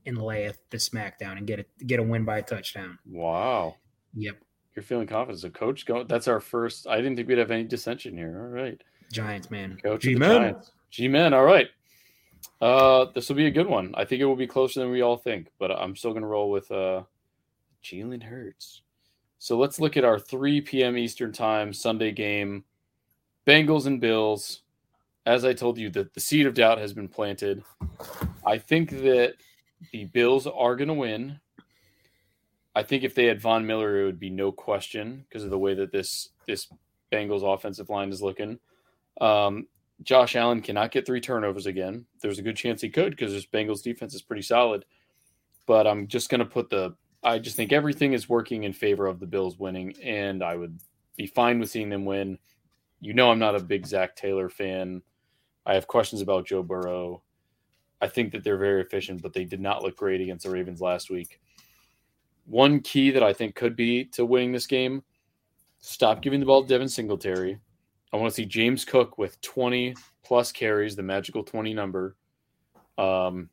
and 0.05 0.21
lay 0.21 0.51
the 0.69 0.77
smackdown 0.77 1.37
and 1.37 1.45
get 1.45 1.59
it 1.59 1.69
get 1.85 1.99
a 1.99 2.03
win 2.03 2.23
by 2.23 2.37
a 2.37 2.41
touchdown. 2.41 2.97
Wow. 3.05 3.75
Yep, 4.15 4.37
You're 4.75 4.83
feeling 4.83 5.05
confident. 5.05 5.41
So 5.41 5.49
coach 5.49 5.85
go 5.85 6.03
that's 6.03 6.27
our 6.27 6.39
first 6.39 6.87
I 6.87 6.97
didn't 6.97 7.17
think 7.17 7.27
we'd 7.27 7.37
have 7.37 7.51
any 7.51 7.65
dissension 7.65 8.17
here. 8.17 8.39
All 8.41 8.47
right. 8.47 8.81
Giants, 9.11 9.51
man. 9.51 9.77
Coach 9.83 10.05
of 10.05 10.09
the 10.09 10.13
G-Men. 10.13 10.41
Giants. 10.41 10.71
G-Men, 10.89 11.33
all 11.33 11.43
right. 11.43 11.67
Uh 12.59 13.05
this 13.13 13.29
will 13.29 13.35
be 13.35 13.47
a 13.47 13.51
good 13.51 13.67
one. 13.67 13.93
I 13.95 14.05
think 14.05 14.21
it 14.21 14.25
will 14.25 14.35
be 14.35 14.47
closer 14.47 14.79
than 14.79 14.91
we 14.91 15.01
all 15.01 15.17
think, 15.17 15.51
but 15.59 15.71
I'm 15.71 15.95
still 15.95 16.13
gonna 16.13 16.27
roll 16.27 16.49
with 16.49 16.71
uh 16.71 17.03
Jalen 17.83 18.23
Hurts. 18.23 18.81
So 19.39 19.57
let's 19.57 19.79
look 19.79 19.97
at 19.97 20.03
our 20.03 20.19
3 20.19 20.61
p.m. 20.61 20.97
Eastern 20.97 21.31
time 21.31 21.71
Sunday 21.73 22.11
game. 22.11 22.63
Bengals 23.45 23.85
and 23.85 24.01
Bills. 24.01 24.61
As 25.25 25.45
I 25.45 25.53
told 25.53 25.77
you, 25.77 25.89
that 25.91 26.13
the 26.13 26.19
seed 26.19 26.45
of 26.45 26.53
doubt 26.53 26.79
has 26.79 26.93
been 26.93 27.07
planted. 27.07 27.63
I 28.45 28.57
think 28.57 28.91
that 28.91 29.35
the 29.91 30.05
Bills 30.05 30.47
are 30.47 30.75
going 30.75 30.87
to 30.87 30.93
win. 30.93 31.39
I 32.75 32.83
think 32.83 33.03
if 33.03 33.13
they 33.13 33.25
had 33.25 33.41
Von 33.41 33.65
Miller, 33.65 34.01
it 34.01 34.05
would 34.05 34.19
be 34.19 34.29
no 34.29 34.51
question 34.51 35.25
because 35.27 35.43
of 35.43 35.49
the 35.49 35.59
way 35.59 35.73
that 35.73 35.91
this 35.91 36.29
this 36.45 36.67
Bengals 37.11 37.43
offensive 37.43 37.89
line 37.89 38.09
is 38.09 38.21
looking. 38.21 38.59
Um, 39.19 39.67
Josh 40.03 40.35
Allen 40.35 40.61
cannot 40.61 40.91
get 40.91 41.05
three 41.05 41.21
turnovers 41.21 41.65
again. 41.65 42.05
There's 42.21 42.39
a 42.39 42.43
good 42.43 42.55
chance 42.55 42.81
he 42.81 42.89
could 42.89 43.11
because 43.11 43.33
this 43.33 43.45
Bengals 43.45 43.83
defense 43.83 44.13
is 44.13 44.21
pretty 44.21 44.43
solid. 44.43 44.85
But 45.65 45.87
I'm 45.87 46.07
just 46.07 46.29
going 46.29 46.39
to 46.39 46.45
put 46.45 46.69
the. 46.69 46.95
I 47.23 47.39
just 47.39 47.55
think 47.55 47.73
everything 47.73 48.13
is 48.13 48.29
working 48.29 48.63
in 48.63 48.73
favor 48.73 49.07
of 49.07 49.19
the 49.19 49.25
Bills 49.25 49.57
winning, 49.57 49.93
and 50.03 50.43
I 50.43 50.55
would 50.55 50.79
be 51.17 51.27
fine 51.27 51.59
with 51.59 51.69
seeing 51.69 51.89
them 51.89 52.05
win. 52.05 52.37
You 53.01 53.13
know, 53.13 53.31
I'm 53.31 53.39
not 53.39 53.55
a 53.55 53.59
big 53.59 53.85
Zac 53.85 54.15
Taylor 54.15 54.49
fan. 54.49 55.01
I 55.65 55.73
have 55.73 55.87
questions 55.87 56.21
about 56.21 56.45
Joe 56.45 56.63
Burrow. 56.63 57.21
I 57.99 58.07
think 58.07 58.31
that 58.31 58.43
they're 58.43 58.57
very 58.57 58.81
efficient, 58.81 59.21
but 59.21 59.33
they 59.33 59.43
did 59.43 59.59
not 59.59 59.83
look 59.83 59.97
great 59.97 60.21
against 60.21 60.45
the 60.45 60.51
Ravens 60.51 60.79
last 60.79 61.09
week. 61.09 61.41
One 62.45 62.79
key 62.79 63.11
that 63.11 63.23
I 63.23 63.33
think 63.33 63.55
could 63.55 63.75
be 63.75 64.05
to 64.05 64.25
winning 64.25 64.51
this 64.51 64.67
game 64.67 65.03
stop 65.79 66.21
giving 66.21 66.39
the 66.39 66.45
ball 66.45 66.63
to 66.63 66.67
Devin 66.67 66.89
Singletary. 66.89 67.59
I 68.13 68.17
want 68.17 68.29
to 68.29 68.35
see 68.35 68.45
James 68.45 68.85
Cook 68.85 69.17
with 69.17 69.39
20 69.41 69.95
plus 70.23 70.51
carries, 70.51 70.95
the 70.95 71.03
magical 71.03 71.43
20 71.43 71.73
number. 71.73 72.15
Um, 72.97 73.49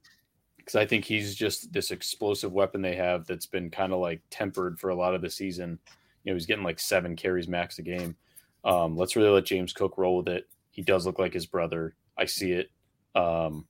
because 0.56 0.76
I 0.76 0.86
think 0.86 1.04
he's 1.04 1.34
just 1.34 1.72
this 1.72 1.90
explosive 1.90 2.52
weapon 2.52 2.80
they 2.80 2.96
have 2.96 3.26
that's 3.26 3.44
been 3.44 3.70
kind 3.70 3.92
of 3.92 3.98
like 3.98 4.22
tempered 4.30 4.78
for 4.78 4.88
a 4.88 4.94
lot 4.94 5.14
of 5.14 5.20
the 5.20 5.28
season. 5.28 5.78
You 6.22 6.32
know, 6.32 6.36
he's 6.36 6.46
getting 6.46 6.64
like 6.64 6.80
seven 6.80 7.16
carries 7.16 7.48
max 7.48 7.78
a 7.78 7.82
game. 7.82 8.16
Um, 8.64 8.96
let's 8.96 9.14
really 9.14 9.28
let 9.28 9.44
James 9.44 9.74
Cook 9.74 9.98
roll 9.98 10.16
with 10.16 10.28
it. 10.28 10.48
He 10.70 10.80
does 10.80 11.04
look 11.04 11.18
like 11.18 11.34
his 11.34 11.44
brother. 11.44 11.94
I 12.16 12.24
see 12.24 12.52
it. 12.52 12.70
Um, 13.14 13.66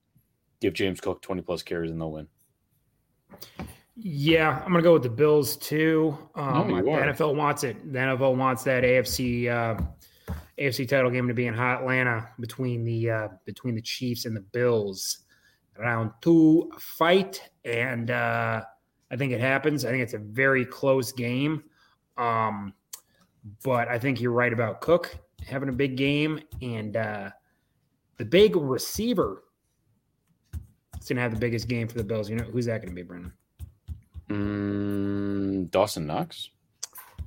give 0.61 0.73
James 0.73 1.01
Cook 1.01 1.20
20 1.20 1.42
plus 1.42 1.62
carries 1.62 1.90
and 1.90 2.01
they'll 2.01 2.12
win. 2.12 2.29
Yeah, 3.97 4.61
I'm 4.64 4.73
gonna 4.73 4.83
go 4.83 4.92
with 4.92 5.03
the 5.03 5.09
Bills 5.09 5.57
too. 5.57 6.16
Um, 6.35 6.68
No, 6.68 6.77
the. 6.77 7.12
NFL 7.12 7.37
wants 7.37 7.62
it. 7.64 7.92
The 7.92 7.99
NFL 7.99 8.37
wants 8.37 8.64
that 8.64 8.83
AFC 8.83 9.49
uh, 9.49 9.81
AFC 10.59 10.88
title 10.88 11.11
game 11.11 11.29
to 11.29 11.35
be 11.35 11.47
in 11.47 11.55
hot 11.55 11.81
Atlanta 11.81 12.29
between 12.38 12.85
the 12.85 13.11
uh, 13.11 13.29
between 13.45 13.75
the 13.75 13.83
Chiefs 13.83 14.25
and 14.25 14.37
the 14.37 14.40
Bills. 14.40 15.19
Round 15.79 16.12
two 16.21 16.71
fight, 16.79 17.43
and 17.64 18.11
uh, 18.11 18.62
I 19.11 19.17
think 19.17 19.33
it 19.33 19.40
happens. 19.40 19.85
I 19.85 19.90
think 19.90 20.03
it's 20.03 20.14
a 20.14 20.19
very 20.19 20.64
close 20.64 21.11
game, 21.11 21.64
um, 22.17 22.73
but 23.64 23.88
I 23.88 23.99
think 23.99 24.21
you're 24.21 24.33
right 24.33 24.53
about 24.53 24.81
Cook 24.81 25.17
having 25.45 25.69
a 25.69 25.73
big 25.73 25.97
game 25.97 26.40
and 26.62 26.97
uh, 26.97 27.31
the 28.19 28.25
big 28.25 28.55
receiver. 28.55 29.43
It's 30.97 31.09
gonna 31.09 31.21
have 31.21 31.35
the 31.35 31.40
biggest 31.40 31.69
game 31.69 31.88
for 31.88 31.99
the 31.99 32.05
Bills. 32.05 32.31
You 32.31 32.37
know 32.37 32.45
who's 32.45 32.67
that 32.67 32.81
gonna 32.81 32.95
be, 32.95 33.03
Brendan? 33.03 33.33
Mm, 34.31 35.71
Dawson 35.71 36.07
Knox. 36.07 36.51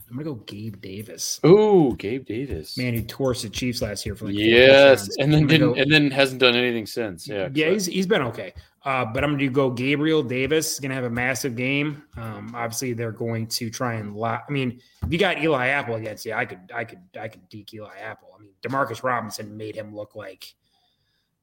I'm 0.09 0.17
gonna 0.17 0.23
go 0.23 0.35
Gabe 0.35 0.81
Davis. 0.81 1.39
Oh, 1.43 1.91
Gabe 1.93 2.25
Davis. 2.25 2.77
Man, 2.77 2.93
he 2.93 3.03
tore 3.03 3.33
the 3.33 3.49
Chiefs 3.49 3.81
last 3.81 4.05
year 4.05 4.15
for 4.15 4.25
like 4.25 4.35
yes, 4.35 5.09
and 5.17 5.33
then 5.33 5.47
didn't, 5.47 5.73
go- 5.73 5.79
and 5.79 5.91
then 5.91 6.09
hasn't 6.11 6.39
done 6.39 6.55
anything 6.55 6.85
since. 6.85 7.27
Yeah, 7.27 7.49
yeah, 7.53 7.69
he's 7.69 7.85
he's 7.85 8.07
been 8.07 8.21
okay. 8.23 8.53
Uh, 8.85 9.03
but 9.03 9.23
I'm 9.23 9.31
gonna 9.31 9.49
go 9.49 9.69
Gabriel 9.69 10.23
Davis. 10.23 10.75
He's 10.75 10.79
gonna 10.79 10.93
have 10.93 11.03
a 11.03 11.09
massive 11.09 11.57
game. 11.57 12.03
Um, 12.15 12.53
obviously, 12.55 12.93
they're 12.93 13.11
going 13.11 13.47
to 13.47 13.69
try 13.69 13.95
and 13.95 14.15
lock. 14.15 14.45
I 14.47 14.51
mean, 14.51 14.79
if 15.03 15.11
you 15.11 15.17
got 15.19 15.41
Eli 15.41 15.67
Apple 15.67 15.95
against 15.95 16.25
you, 16.25 16.33
I 16.33 16.45
could 16.45 16.71
I 16.73 16.85
could 16.85 17.01
I 17.19 17.27
could 17.27 17.49
deke 17.49 17.73
Eli 17.73 17.97
Apple. 18.01 18.29
I 18.33 18.41
mean, 18.41 18.51
Demarcus 18.61 19.03
Robinson 19.03 19.57
made 19.57 19.75
him 19.75 19.93
look 19.93 20.15
like 20.15 20.53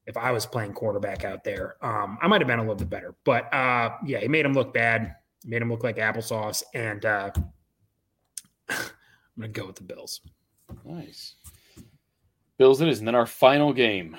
if 0.07 0.17
I 0.17 0.31
was 0.31 0.45
playing 0.45 0.73
quarterback 0.73 1.23
out 1.23 1.43
there, 1.43 1.75
um, 1.81 2.17
I 2.21 2.27
might 2.27 2.41
have 2.41 2.47
been 2.47 2.59
a 2.59 2.63
little 2.63 2.75
bit 2.75 2.89
better. 2.89 3.15
But 3.23 3.51
uh, 3.53 3.91
yeah, 4.05 4.19
he 4.19 4.27
made 4.27 4.45
him 4.45 4.53
look 4.53 4.73
bad. 4.73 5.15
Made 5.45 5.61
him 5.61 5.71
look 5.71 5.83
like 5.83 5.97
applesauce. 5.97 6.63
And 6.73 7.05
uh, 7.05 7.31
I'm 8.69 8.77
gonna 9.37 9.49
go 9.49 9.67
with 9.67 9.75
the 9.75 9.83
Bills. 9.83 10.21
Nice. 10.83 11.35
Bills 12.57 12.81
it 12.81 12.87
is. 12.87 12.99
And 12.99 13.07
then 13.07 13.15
our 13.15 13.25
final 13.25 13.73
game 13.73 14.15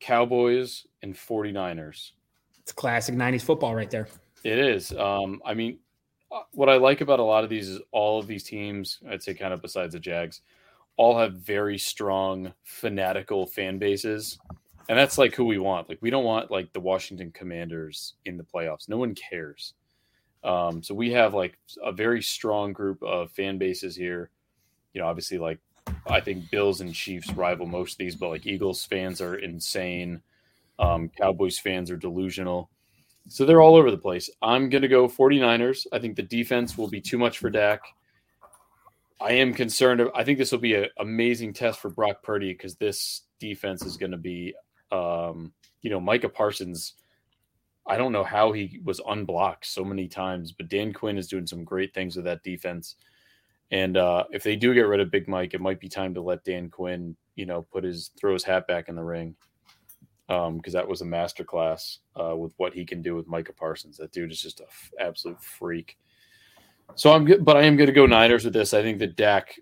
Cowboys 0.00 0.86
and 1.02 1.14
49ers. 1.14 2.12
It's 2.60 2.72
classic 2.72 3.14
'90s 3.14 3.42
football 3.42 3.74
right 3.74 3.90
there. 3.90 4.08
It 4.44 4.58
is. 4.58 4.92
Um, 4.92 5.40
I 5.44 5.54
mean, 5.54 5.78
uh, 6.30 6.42
what 6.52 6.68
I 6.68 6.76
like 6.76 7.00
about 7.00 7.18
a 7.18 7.24
lot 7.24 7.44
of 7.44 7.50
these 7.50 7.68
is 7.68 7.80
all 7.92 8.18
of 8.18 8.26
these 8.26 8.44
teams, 8.44 8.98
I'd 9.08 9.22
say 9.22 9.34
kind 9.34 9.52
of 9.52 9.62
besides 9.62 9.94
the 9.94 10.00
Jags, 10.00 10.42
all 10.96 11.18
have 11.18 11.34
very 11.34 11.78
strong 11.78 12.52
fanatical 12.64 13.46
fan 13.46 13.78
bases. 13.78 14.38
And 14.88 14.98
that's 14.98 15.18
like 15.18 15.34
who 15.34 15.44
we 15.44 15.58
want. 15.58 15.88
Like 15.88 15.98
we 16.00 16.10
don't 16.10 16.24
want 16.24 16.50
like 16.50 16.72
the 16.72 16.80
Washington 16.80 17.30
Commanders 17.32 18.14
in 18.24 18.36
the 18.36 18.44
playoffs. 18.44 18.88
No 18.88 18.96
one 18.98 19.14
cares. 19.14 19.74
Um, 20.44 20.82
so 20.82 20.94
we 20.94 21.10
have 21.12 21.34
like 21.34 21.58
a 21.82 21.92
very 21.92 22.22
strong 22.22 22.72
group 22.72 23.02
of 23.02 23.30
fan 23.32 23.58
bases 23.58 23.96
here. 23.96 24.30
You 24.92 25.00
know, 25.00 25.08
obviously 25.08 25.38
like 25.38 25.58
I 26.06 26.20
think 26.20 26.50
Bills 26.50 26.80
and 26.80 26.94
Chiefs 26.94 27.32
rival 27.32 27.66
most 27.66 27.92
of 27.92 27.98
these, 27.98 28.14
but 28.14 28.30
like 28.30 28.46
Eagles 28.46 28.84
fans 28.84 29.20
are 29.20 29.36
insane. 29.36 30.22
Um, 30.78 31.08
Cowboys 31.08 31.58
fans 31.58 31.90
are 31.90 31.96
delusional. 31.96 32.70
So 33.28 33.44
they're 33.44 33.60
all 33.60 33.76
over 33.76 33.90
the 33.90 33.98
place. 33.98 34.30
I'm 34.40 34.70
going 34.70 34.82
to 34.82 34.88
go 34.88 35.06
49ers. 35.06 35.86
I 35.92 35.98
think 35.98 36.16
the 36.16 36.22
defense 36.22 36.78
will 36.78 36.88
be 36.88 37.00
too 37.00 37.18
much 37.18 37.38
for 37.38 37.50
Dak. 37.50 37.82
I 39.20 39.32
am 39.32 39.52
concerned. 39.52 40.02
I 40.14 40.24
think 40.24 40.38
this 40.38 40.52
will 40.52 40.60
be 40.60 40.74
an 40.74 40.86
amazing 40.98 41.52
test 41.52 41.80
for 41.80 41.90
Brock 41.90 42.22
Purdy 42.22 42.52
because 42.52 42.76
this 42.76 43.22
defense 43.38 43.84
is 43.84 43.96
going 43.96 44.12
to 44.12 44.16
be, 44.16 44.54
um, 44.92 45.52
you 45.82 45.90
know, 45.90 46.00
Micah 46.00 46.28
Parsons. 46.28 46.94
I 47.88 47.96
don't 47.96 48.12
know 48.12 48.24
how 48.24 48.52
he 48.52 48.80
was 48.84 49.00
unblocked 49.08 49.66
so 49.66 49.84
many 49.84 50.08
times, 50.08 50.52
but 50.52 50.68
Dan 50.68 50.92
Quinn 50.92 51.18
is 51.18 51.28
doing 51.28 51.46
some 51.46 51.64
great 51.64 51.94
things 51.94 52.16
with 52.16 52.26
that 52.26 52.42
defense. 52.42 52.96
And 53.70 53.96
uh, 53.96 54.24
if 54.30 54.42
they 54.42 54.56
do 54.56 54.74
get 54.74 54.82
rid 54.82 55.00
of 55.00 55.10
Big 55.10 55.28
Mike, 55.28 55.54
it 55.54 55.60
might 55.60 55.80
be 55.80 55.88
time 55.88 56.14
to 56.14 56.20
let 56.20 56.44
Dan 56.44 56.70
Quinn, 56.70 57.16
you 57.34 57.46
know, 57.46 57.62
put 57.62 57.84
his 57.84 58.10
throw 58.18 58.32
his 58.32 58.44
hat 58.44 58.66
back 58.66 58.88
in 58.88 58.94
the 58.94 59.02
ring 59.02 59.34
because 60.28 60.74
that 60.74 60.86
was 60.86 61.00
a 61.00 61.06
masterclass 61.06 61.98
uh, 62.20 62.36
with 62.36 62.52
what 62.58 62.74
he 62.74 62.84
can 62.84 63.00
do 63.00 63.14
with 63.14 63.26
Micah 63.26 63.54
Parsons. 63.54 63.96
That 63.96 64.12
dude 64.12 64.30
is 64.30 64.42
just 64.42 64.60
an 64.60 64.66
absolute 65.00 65.42
freak. 65.42 65.96
So 66.94 67.12
I'm 67.12 67.24
good, 67.24 67.44
but 67.44 67.56
I 67.56 67.62
am 67.62 67.76
going 67.76 67.86
to 67.86 67.92
go 67.92 68.06
Niners 68.06 68.44
with 68.44 68.52
this. 68.52 68.74
I 68.74 68.82
think 68.82 68.98
that 68.98 69.16
Dak 69.16 69.58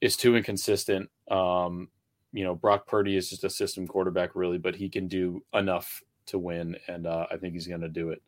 is 0.00 0.16
too 0.16 0.36
inconsistent. 0.36 1.10
Um, 1.30 1.88
you 2.32 2.44
know, 2.44 2.54
Brock 2.54 2.86
Purdy 2.86 3.16
is 3.16 3.28
just 3.28 3.44
a 3.44 3.50
system 3.50 3.86
quarterback, 3.86 4.34
really, 4.34 4.58
but 4.58 4.74
he 4.74 4.88
can 4.88 5.08
do 5.08 5.42
enough 5.52 6.02
to 6.26 6.38
win, 6.38 6.76
and 6.88 7.06
uh, 7.06 7.26
I 7.30 7.36
think 7.36 7.54
he's 7.54 7.66
going 7.66 7.80
to 7.80 7.88
do 7.88 8.10
it. 8.10 8.22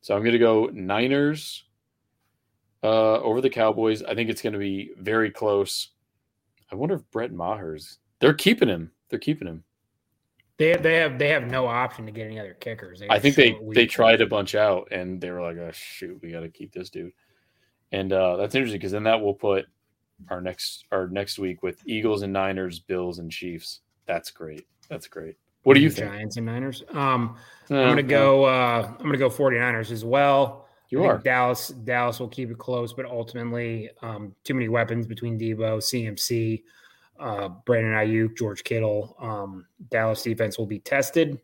So 0.00 0.14
I'm 0.14 0.22
going 0.22 0.32
to 0.32 0.38
go 0.38 0.70
Niners 0.72 1.64
uh, 2.82 3.20
over 3.20 3.40
the 3.40 3.50
Cowboys. 3.50 4.02
I 4.02 4.14
think 4.14 4.30
it's 4.30 4.42
going 4.42 4.52
to 4.52 4.58
be 4.58 4.90
very 4.98 5.30
close. 5.30 5.90
I 6.70 6.74
wonder 6.74 6.94
if 6.94 7.10
Brett 7.10 7.32
Maher's. 7.32 7.98
They're 8.20 8.34
keeping 8.34 8.68
him. 8.68 8.92
They're 9.08 9.18
keeping 9.18 9.48
him. 9.48 9.64
They 10.58 10.70
have, 10.70 10.82
they 10.82 10.94
have 10.96 11.18
they 11.18 11.28
have 11.28 11.44
no 11.50 11.66
option 11.66 12.06
to 12.06 12.12
get 12.12 12.26
any 12.26 12.40
other 12.40 12.54
kickers. 12.54 13.02
I 13.10 13.18
think 13.18 13.36
they 13.36 13.58
they 13.74 13.84
tried 13.86 14.22
a 14.22 14.26
bunch 14.26 14.54
out 14.54 14.88
and 14.90 15.20
they 15.20 15.30
were 15.30 15.42
like, 15.42 15.58
oh 15.58 15.70
shoot, 15.72 16.18
we 16.22 16.30
got 16.30 16.40
to 16.40 16.48
keep 16.48 16.72
this 16.72 16.88
dude. 16.88 17.12
And 17.92 18.12
uh, 18.12 18.36
that's 18.36 18.54
interesting 18.54 18.78
because 18.78 18.92
then 18.92 19.04
that 19.04 19.20
will 19.20 19.34
put 19.34 19.66
our 20.30 20.40
next 20.40 20.86
our 20.92 21.08
next 21.08 21.38
week 21.38 21.62
with 21.62 21.82
Eagles 21.86 22.22
and 22.22 22.32
Niners, 22.32 22.78
Bills 22.80 23.18
and 23.18 23.30
Chiefs. 23.30 23.80
That's 24.06 24.30
great. 24.30 24.66
That's 24.88 25.08
great. 25.08 25.36
What 25.66 25.74
do 25.74 25.80
you 25.80 25.90
think? 25.90 26.08
Giants 26.12 26.36
and 26.36 26.46
Niners. 26.46 26.84
Um, 26.92 27.36
Uh, 27.68 27.74
I'm 27.74 27.88
gonna 27.88 28.02
go. 28.04 28.44
Uh, 28.44 28.88
I'm 28.88 29.04
gonna 29.04 29.18
go 29.18 29.28
49ers 29.28 29.90
as 29.90 30.04
well. 30.04 30.68
You 30.90 31.02
I 31.02 31.08
are. 31.08 31.18
Dallas. 31.18 31.70
Dallas 31.70 32.20
will 32.20 32.28
keep 32.28 32.52
it 32.52 32.58
close, 32.58 32.92
but 32.92 33.04
ultimately, 33.04 33.90
um, 34.00 34.32
too 34.44 34.54
many 34.54 34.68
weapons 34.68 35.08
between 35.08 35.36
Deebo, 35.36 35.78
CMC, 35.82 36.62
uh, 37.18 37.48
Brandon 37.64 37.94
Aiyuk, 37.94 38.36
George 38.36 38.62
Kittle. 38.62 39.16
Um, 39.18 39.66
Dallas 39.90 40.22
defense 40.22 40.56
will 40.56 40.66
be 40.66 40.78
tested, 40.78 41.40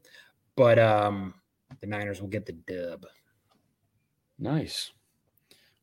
but 0.55 0.79
um, 0.79 1.35
the 1.81 1.89
Niners 1.89 2.21
will 2.21 2.29
get 2.29 2.47
the 2.47 2.53
dub. 2.53 3.05
Nice. 4.39 4.93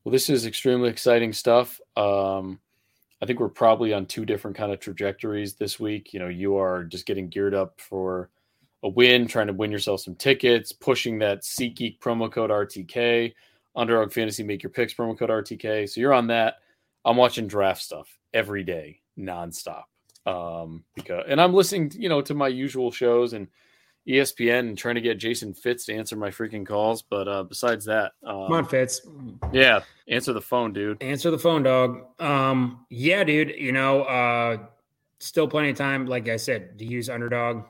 Well, 0.02 0.12
this 0.12 0.30
is 0.30 0.46
extremely 0.46 0.88
exciting 0.88 1.34
stuff. 1.34 1.78
Um, 1.94 2.58
I 3.20 3.26
think 3.26 3.38
we're 3.38 3.50
probably 3.50 3.92
on 3.92 4.06
two 4.06 4.24
different 4.24 4.56
kind 4.56 4.72
of 4.72 4.80
trajectories 4.80 5.52
this 5.56 5.78
week. 5.78 6.14
You 6.14 6.20
know, 6.20 6.28
you 6.28 6.56
are 6.56 6.84
just 6.84 7.04
getting 7.04 7.28
geared 7.28 7.52
up 7.52 7.78
for 7.78 8.30
a 8.82 8.88
win, 8.88 9.26
trying 9.26 9.46
to 9.48 9.52
win 9.52 9.70
yourself 9.70 10.00
some 10.00 10.14
tickets, 10.14 10.72
pushing 10.72 11.18
that 11.18 11.42
SeatGeek 11.42 11.98
promo 11.98 12.30
code 12.30 12.50
RTK, 12.50 13.32
Underdog 13.76 14.12
Fantasy 14.12 14.42
Make 14.42 14.62
Your 14.62 14.70
Picks 14.70 14.94
promo 14.94 15.18
code 15.18 15.30
RTK. 15.30 15.88
So 15.88 16.00
you're 16.00 16.14
on 16.14 16.28
that. 16.28 16.56
I'm 17.04 17.16
watching 17.16 17.46
draft 17.46 17.82
stuff 17.82 18.08
every 18.32 18.64
day, 18.64 19.00
nonstop. 19.18 19.84
Um, 20.26 20.84
because 20.94 21.24
and 21.28 21.40
I'm 21.40 21.54
listening, 21.54 21.92
you 21.96 22.08
know, 22.08 22.20
to 22.22 22.34
my 22.34 22.48
usual 22.48 22.90
shows 22.90 23.32
and 23.32 23.48
ESPN 24.08 24.60
and 24.60 24.78
trying 24.78 24.94
to 24.96 25.00
get 25.00 25.18
Jason 25.18 25.54
Fitz 25.54 25.86
to 25.86 25.94
answer 25.94 26.16
my 26.16 26.30
freaking 26.30 26.66
calls. 26.66 27.02
But 27.02 27.28
uh, 27.28 27.42
besides 27.44 27.84
that, 27.86 28.12
um, 28.24 28.46
Come 28.46 28.52
on, 28.52 28.64
Fitz. 28.66 29.02
yeah, 29.52 29.80
answer 30.08 30.32
the 30.32 30.40
phone, 30.40 30.72
dude. 30.72 31.02
Answer 31.02 31.30
the 31.30 31.38
phone, 31.38 31.62
dog. 31.62 32.02
Um, 32.18 32.84
yeah, 32.90 33.24
dude. 33.24 33.54
You 33.56 33.72
know, 33.72 34.02
uh, 34.02 34.58
still 35.20 35.48
plenty 35.48 35.70
of 35.70 35.76
time. 35.76 36.06
Like 36.06 36.28
I 36.28 36.36
said, 36.36 36.78
to 36.78 36.84
use 36.84 37.08
underdog, 37.08 37.64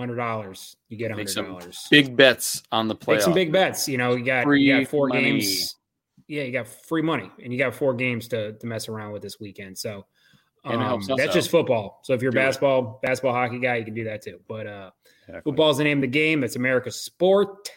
hundred 0.00 0.16
dollars. 0.16 0.76
You 0.88 0.96
get 0.96 1.10
hundred 1.12 1.32
dollars. 1.34 1.86
Big 1.90 2.16
bets 2.16 2.62
on 2.72 2.88
the 2.88 2.96
Make 3.06 3.20
some 3.20 3.34
big 3.34 3.52
bets. 3.52 3.88
You 3.88 3.98
know, 3.98 4.14
you 4.16 4.24
got 4.24 4.44
Free 4.44 4.62
you 4.62 4.80
got 4.80 4.88
four 4.90 5.08
money. 5.08 5.22
games. 5.22 5.76
Yeah, 6.26 6.42
you 6.42 6.52
got 6.52 6.66
free 6.66 7.02
money, 7.02 7.30
and 7.42 7.52
you 7.52 7.58
got 7.58 7.74
four 7.74 7.94
games 7.94 8.26
to 8.28 8.52
to 8.54 8.66
mess 8.66 8.88
around 8.88 9.12
with 9.12 9.22
this 9.22 9.38
weekend. 9.38 9.78
So 9.78 10.06
um, 10.64 11.00
that's 11.08 11.28
out. 11.28 11.32
just 11.34 11.50
football. 11.50 12.00
So 12.04 12.12
if 12.14 12.22
you're 12.22 12.30
a 12.30 12.32
Do 12.32 12.38
it. 12.38 12.42
basketball 12.42 13.00
basketball 13.02 13.32
hockey 13.34 13.58
guy, 13.60 13.76
you 13.76 13.84
can 13.84 13.94
do 13.94 14.04
that 14.04 14.22
too. 14.22 14.40
But 14.48 14.66
uh, 14.66 14.90
Exactly. 15.28 15.50
football's 15.50 15.78
the 15.78 15.84
name 15.84 15.98
of 15.98 16.02
the 16.02 16.08
game. 16.08 16.42
It's 16.44 16.56
America's 16.56 16.96
sport. 17.00 17.70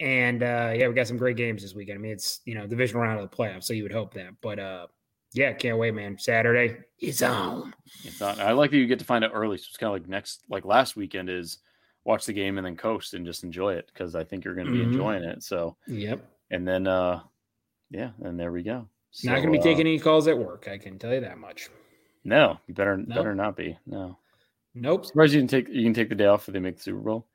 And 0.00 0.42
uh, 0.42 0.72
yeah, 0.74 0.88
we 0.88 0.94
got 0.94 1.06
some 1.06 1.16
great 1.16 1.36
games 1.36 1.62
this 1.62 1.74
weekend. 1.74 1.98
I 1.98 2.02
mean, 2.02 2.12
it's 2.12 2.40
you 2.44 2.54
know 2.54 2.66
division 2.66 2.98
round 2.98 3.20
of 3.20 3.30
the 3.30 3.36
playoffs, 3.36 3.64
so 3.64 3.72
you 3.72 3.84
would 3.84 3.92
hope 3.92 4.14
that. 4.14 4.30
But 4.40 4.58
uh, 4.58 4.86
Yeah, 5.34 5.52
can't 5.52 5.78
wait, 5.78 5.94
man. 5.94 6.18
Saturday 6.18 6.78
is 7.00 7.22
on. 7.22 7.74
It's 8.04 8.20
not. 8.20 8.38
I 8.38 8.52
like 8.52 8.70
that 8.70 8.76
you 8.76 8.86
get 8.86 8.98
to 8.98 9.04
find 9.04 9.24
out 9.24 9.30
early. 9.34 9.56
So 9.58 9.64
it's 9.68 9.76
kind 9.76 9.88
of 9.94 10.00
like 10.00 10.08
next, 10.08 10.42
like 10.50 10.64
last 10.64 10.94
weekend 10.96 11.30
is 11.30 11.58
watch 12.04 12.26
the 12.26 12.32
game 12.32 12.58
and 12.58 12.66
then 12.66 12.76
coast 12.76 13.14
and 13.14 13.24
just 13.24 13.44
enjoy 13.44 13.74
it 13.74 13.88
because 13.92 14.14
I 14.14 14.24
think 14.24 14.44
you're 14.44 14.54
going 14.54 14.66
to 14.66 14.72
be 14.72 14.80
Mhm. 14.80 14.92
enjoying 14.92 15.24
it. 15.24 15.42
So 15.42 15.76
Yep. 15.86 16.24
and 16.50 16.66
then, 16.66 16.86
uh 16.86 17.20
yeah, 17.90 18.10
and 18.22 18.38
there 18.40 18.52
we 18.52 18.62
go. 18.62 18.88
Not 19.24 19.36
going 19.36 19.46
to 19.46 19.52
be 19.52 19.58
uh, 19.58 19.62
taking 19.62 19.80
any 19.86 19.98
calls 19.98 20.26
at 20.28 20.36
work. 20.38 20.66
I 20.68 20.78
can 20.78 20.98
tell 20.98 21.12
you 21.12 21.20
that 21.20 21.36
much. 21.38 21.68
No, 22.24 22.58
you 22.66 22.74
better 22.74 22.96
No. 22.96 23.14
better 23.14 23.34
not 23.34 23.56
be. 23.56 23.78
No, 23.86 24.18
Nope. 24.74 25.04
surprised 25.06 25.34
you 25.34 25.40
can 25.40 25.48
take 25.48 25.68
you 25.68 25.84
can 25.84 25.94
take 25.94 26.08
the 26.08 26.14
day 26.14 26.26
off 26.26 26.48
if 26.48 26.52
they 26.54 26.60
make 26.60 26.76
the 26.76 26.82
Super 26.82 27.00
Bowl. 27.00 27.26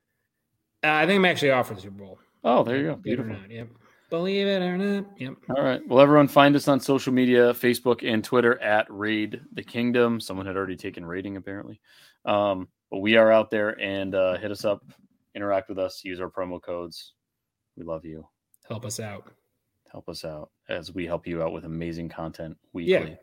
Uh, 0.83 0.87
I 0.93 1.05
think 1.05 1.17
I'm 1.17 1.25
actually 1.25 1.51
off 1.51 1.67
for 1.67 1.73
the 1.75 1.81
Super 1.81 1.97
Bowl. 2.03 2.19
Oh, 2.43 2.63
there 2.63 2.77
you 2.77 2.83
go. 2.83 2.95
Believe 2.95 3.19
it 3.19 3.21
or 3.21 3.25
Beautiful. 3.25 3.41
not, 3.41 3.51
Yep. 3.51 3.67
Believe 4.09 4.47
it 4.47 4.61
or 4.61 4.77
not. 4.77 5.05
Yep. 5.17 5.33
All 5.49 5.63
right. 5.63 5.85
Well, 5.87 5.99
everyone, 5.99 6.29
find 6.29 6.55
us 6.55 6.67
on 6.67 6.79
social 6.79 7.11
media 7.11 7.53
Facebook 7.53 8.09
and 8.09 8.23
Twitter 8.23 8.57
at 8.61 8.85
Raid 8.89 9.41
the 9.51 9.63
Kingdom. 9.63 10.21
Someone 10.21 10.45
had 10.45 10.55
already 10.55 10.77
taken 10.77 11.05
rating, 11.05 11.35
apparently. 11.35 11.81
Um, 12.23 12.69
but 12.89 12.99
we 12.99 13.17
are 13.17 13.31
out 13.31 13.49
there 13.49 13.79
and 13.81 14.15
uh, 14.15 14.37
hit 14.37 14.49
us 14.49 14.63
up, 14.63 14.81
interact 15.35 15.67
with 15.67 15.77
us, 15.77 16.05
use 16.05 16.21
our 16.21 16.29
promo 16.29 16.61
codes. 16.61 17.13
We 17.75 17.83
love 17.83 18.05
you. 18.05 18.25
Help 18.67 18.85
us 18.85 18.99
out. 18.99 19.29
Help 19.91 20.07
us 20.07 20.23
out 20.23 20.51
as 20.69 20.93
we 20.93 21.05
help 21.05 21.27
you 21.27 21.43
out 21.43 21.51
with 21.51 21.65
amazing 21.65 22.07
content 22.07 22.57
weekly. 22.71 23.11
Yeah. 23.11 23.15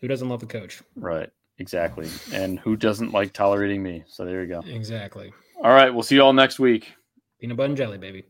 Who 0.00 0.08
doesn't 0.08 0.28
love 0.28 0.40
the 0.40 0.46
coach? 0.46 0.82
Right. 0.94 1.30
Exactly. 1.58 2.08
And 2.32 2.58
who 2.60 2.76
doesn't 2.76 3.12
like 3.12 3.32
tolerating 3.32 3.82
me? 3.82 4.04
So 4.06 4.24
there 4.24 4.42
you 4.42 4.48
go. 4.48 4.60
Exactly. 4.66 5.32
All 5.62 5.72
right. 5.72 5.92
We'll 5.92 6.02
see 6.02 6.14
you 6.16 6.22
all 6.22 6.32
next 6.32 6.58
week. 6.58 6.92
Peanut 7.40 7.56
butter 7.56 7.68
and 7.68 7.76
jelly, 7.76 7.98
baby. 7.98 8.24